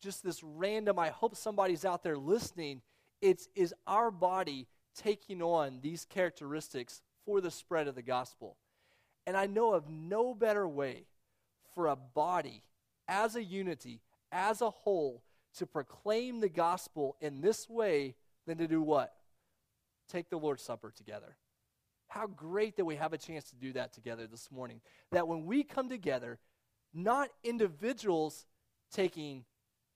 just 0.00 0.22
this 0.22 0.42
random, 0.42 0.98
I 0.98 1.08
hope 1.08 1.36
somebody's 1.36 1.84
out 1.84 2.02
there 2.02 2.18
listening. 2.18 2.82
It's 3.22 3.48
is 3.54 3.74
our 3.86 4.10
body 4.10 4.68
taking 4.94 5.42
on 5.42 5.80
these 5.82 6.04
characteristics 6.04 7.00
for 7.24 7.40
the 7.40 7.50
spread 7.50 7.88
of 7.88 7.94
the 7.94 8.02
gospel. 8.02 8.56
And 9.26 9.36
I 9.36 9.46
know 9.46 9.72
of 9.72 9.88
no 9.90 10.34
better 10.34 10.68
way 10.68 11.06
for 11.74 11.88
a 11.88 11.96
body 11.96 12.62
as 13.08 13.36
a 13.36 13.42
unity, 13.42 14.00
as 14.30 14.60
a 14.60 14.70
whole, 14.70 15.22
to 15.56 15.66
proclaim 15.66 16.40
the 16.40 16.48
gospel 16.48 17.16
in 17.20 17.40
this 17.40 17.68
way 17.68 18.14
than 18.46 18.58
to 18.58 18.68
do 18.68 18.82
what? 18.82 19.14
Take 20.08 20.30
the 20.30 20.38
Lord's 20.38 20.62
Supper 20.62 20.92
together. 20.94 21.36
How 22.08 22.26
great 22.26 22.76
that 22.76 22.84
we 22.84 22.96
have 22.96 23.12
a 23.12 23.18
chance 23.18 23.50
to 23.50 23.56
do 23.56 23.72
that 23.72 23.92
together 23.92 24.26
this 24.26 24.50
morning. 24.50 24.80
That 25.10 25.26
when 25.26 25.44
we 25.44 25.64
come 25.64 25.88
together, 25.88 26.38
not 26.94 27.30
individuals 27.42 28.46
taking 28.92 29.44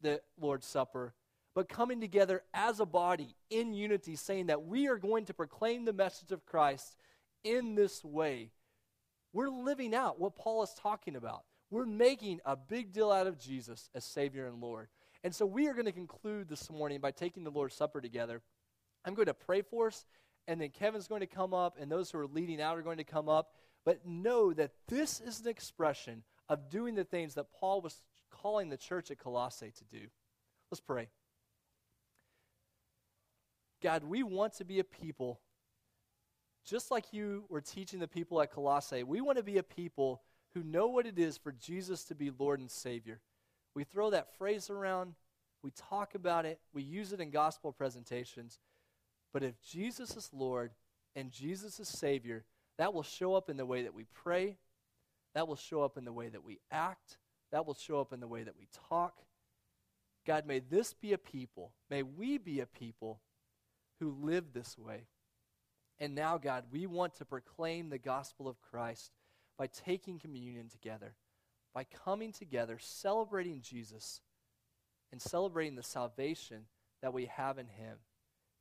the 0.03 0.21
Lord's 0.41 0.67
Supper, 0.67 1.15
but 1.55 1.69
coming 1.69 2.01
together 2.01 2.43
as 2.55 2.81
a 2.81 2.87
body 2.87 3.37
in 3.51 3.73
unity, 3.73 4.17
saying 4.17 4.47
that 4.47 4.65
we 4.65 4.89
are 4.89 4.99
going 4.99 5.25
to 5.27 5.35
proclaim 5.35 5.85
the 5.85 5.93
message 5.93 6.33
of 6.33 6.47
Christ 6.47 6.97
in 7.45 7.75
this 7.75 8.05
way. 8.05 8.51
We're 9.33 9.49
living 9.49 9.95
out 9.95 10.21
what 10.21 10.37
Paul 10.37 10.63
is 10.63 10.75
talking 10.75 11.17
about. 11.17 11.45
We're 11.71 11.87
making 11.87 12.41
a 12.45 12.57
big 12.57 12.93
deal 12.93 13.13
out 13.13 13.29
of 13.29 13.39
Jesus 13.39 13.89
as 13.95 14.05
Savior 14.05 14.47
and 14.47 14.61
Lord. 14.61 14.89
And 15.23 15.35
so 15.35 15.45
we 15.45 15.69
are 15.69 15.75
going 15.75 15.87
to 15.87 15.93
conclude 15.93 16.49
this 16.49 16.71
morning 16.71 17.01
by 17.01 17.11
taking 17.11 17.45
the 17.45 17.51
Lord's 17.51 17.75
Supper 17.75 18.01
together. 18.01 18.41
I'm 19.05 19.15
going 19.15 19.27
to 19.27 19.35
pray 19.35 19.63
for 19.63 19.89
us, 19.89 20.07
and 20.49 20.61
then 20.61 20.71
Kevin's 20.71 21.09
going 21.09 21.21
to 21.21 21.27
come 21.27 21.53
up, 21.53 21.77
and 21.79 21.91
those 21.91 22.11
who 22.11 22.19
are 22.19 22.27
leading 22.27 22.61
out 22.61 22.79
are 22.79 22.83
going 22.83 22.99
to 22.99 23.05
come 23.05 23.29
up. 23.29 23.53
But 23.85 24.07
know 24.07 24.53
that 24.55 24.73
this 24.89 25.21
is 25.21 25.41
an 25.41 25.49
expression 25.49 26.23
of 26.49 26.71
doing 26.71 26.95
the 26.95 27.05
things 27.05 27.35
that 27.35 27.53
Paul 27.53 27.81
was 27.81 28.03
calling 28.31 28.69
the 28.69 28.77
church 28.77 29.11
at 29.11 29.19
Colossae 29.19 29.73
to 29.77 29.85
do. 29.85 30.07
Let's 30.71 30.81
pray. 30.81 31.09
God, 33.83 34.05
we 34.05 34.23
want 34.23 34.55
to 34.55 34.65
be 34.65 34.79
a 34.79 34.85
people, 34.85 35.41
just 36.65 36.91
like 36.91 37.13
you 37.13 37.45
were 37.49 37.63
teaching 37.63 37.99
the 37.99 38.09
people 38.09 38.41
at 38.41 38.53
Colossae, 38.53 39.03
we 39.03 39.21
want 39.21 39.39
to 39.39 39.45
be 39.45 39.59
a 39.59 39.63
people 39.63 40.23
who 40.55 40.63
know 40.63 40.89
what 40.89 41.07
it 41.07 41.19
is 41.19 41.39
for 41.39 41.53
Jesus 41.53 42.05
to 42.05 42.15
be 42.15 42.31
Lord 42.31 42.61
and 42.61 42.71
Savior. 42.71 43.21
We 43.75 43.85
throw 43.85 44.11
that 44.11 44.37
phrase 44.37 44.71
around, 44.71 45.15
we 45.63 45.71
talk 45.71 46.15
about 46.15 46.47
it, 46.47 46.59
we 46.73 46.83
use 46.83 47.13
it 47.13 47.21
in 47.21 47.31
gospel 47.31 47.73
presentations. 47.73 48.59
But 49.33 49.43
if 49.43 49.61
Jesus 49.63 50.17
is 50.17 50.31
Lord 50.33 50.73
and 51.15 51.31
Jesus 51.31 51.79
is 51.79 51.89
Savior, 51.89 52.45
that 52.79 52.95
will 52.95 53.03
show 53.03 53.35
up 53.35 53.49
in 53.49 53.57
the 53.57 53.67
way 53.67 53.83
that 53.83 53.95
we 53.95 54.07
pray, 54.13 54.57
that 55.35 55.47
will 55.47 55.57
show 55.57 55.83
up 55.83 55.97
in 55.97 56.05
the 56.05 56.13
way 56.13 56.29
that 56.29 56.45
we 56.45 56.59
act, 56.71 57.19
that 57.53 57.67
will 57.67 57.75
show 57.75 58.01
up 58.01 58.13
in 58.13 58.21
the 58.21 58.29
way 58.29 58.43
that 58.43 58.59
we 58.59 58.69
talk. 58.89 59.21
God, 60.27 60.47
may 60.47 60.61
this 60.61 60.95
be 60.95 61.13
a 61.13 61.19
people, 61.19 61.73
may 61.91 62.03
we 62.03 62.39
be 62.39 62.61
a 62.61 62.67
people 62.67 63.21
who 64.01 64.17
live 64.23 64.53
this 64.53 64.79
way. 64.79 65.07
And 65.99 66.15
now, 66.15 66.39
God, 66.39 66.65
we 66.73 66.87
want 66.87 67.15
to 67.17 67.27
proclaim 67.27 67.91
the 67.91 67.99
gospel 67.99 68.49
of 68.49 68.61
Christ 68.63 69.13
by 69.59 69.67
taking 69.67 70.19
communion 70.19 70.69
together 70.69 71.15
by 71.75 71.85
coming 71.85 72.33
together, 72.33 72.79
celebrating 72.81 73.61
Jesus, 73.63 74.21
and 75.13 75.21
celebrating 75.21 75.77
the 75.77 75.83
salvation 75.83 76.67
that 77.03 77.13
we 77.13 77.27
have 77.27 77.59
in 77.59 77.67
Him. 77.67 77.97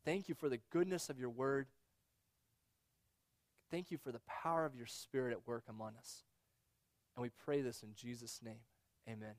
Thank 0.06 0.30
you 0.30 0.36
for 0.36 0.50
the 0.50 0.60
goodness 0.72 1.10
of 1.10 1.20
your 1.20 1.30
word. 1.30 1.68
Thank 3.72 3.92
you 3.92 3.98
for 3.98 4.12
the 4.12 4.22
power 4.28 4.66
of 4.66 4.76
your 4.76 4.88
Spirit 4.88 5.32
at 5.32 5.48
work 5.48 5.64
among 5.70 5.94
us. 5.98 6.24
And 7.16 7.22
we 7.22 7.30
pray 7.46 7.62
this 7.62 7.84
in 7.84 7.90
Jesus' 7.96 8.40
name. 8.44 8.62
Amen. 9.08 9.36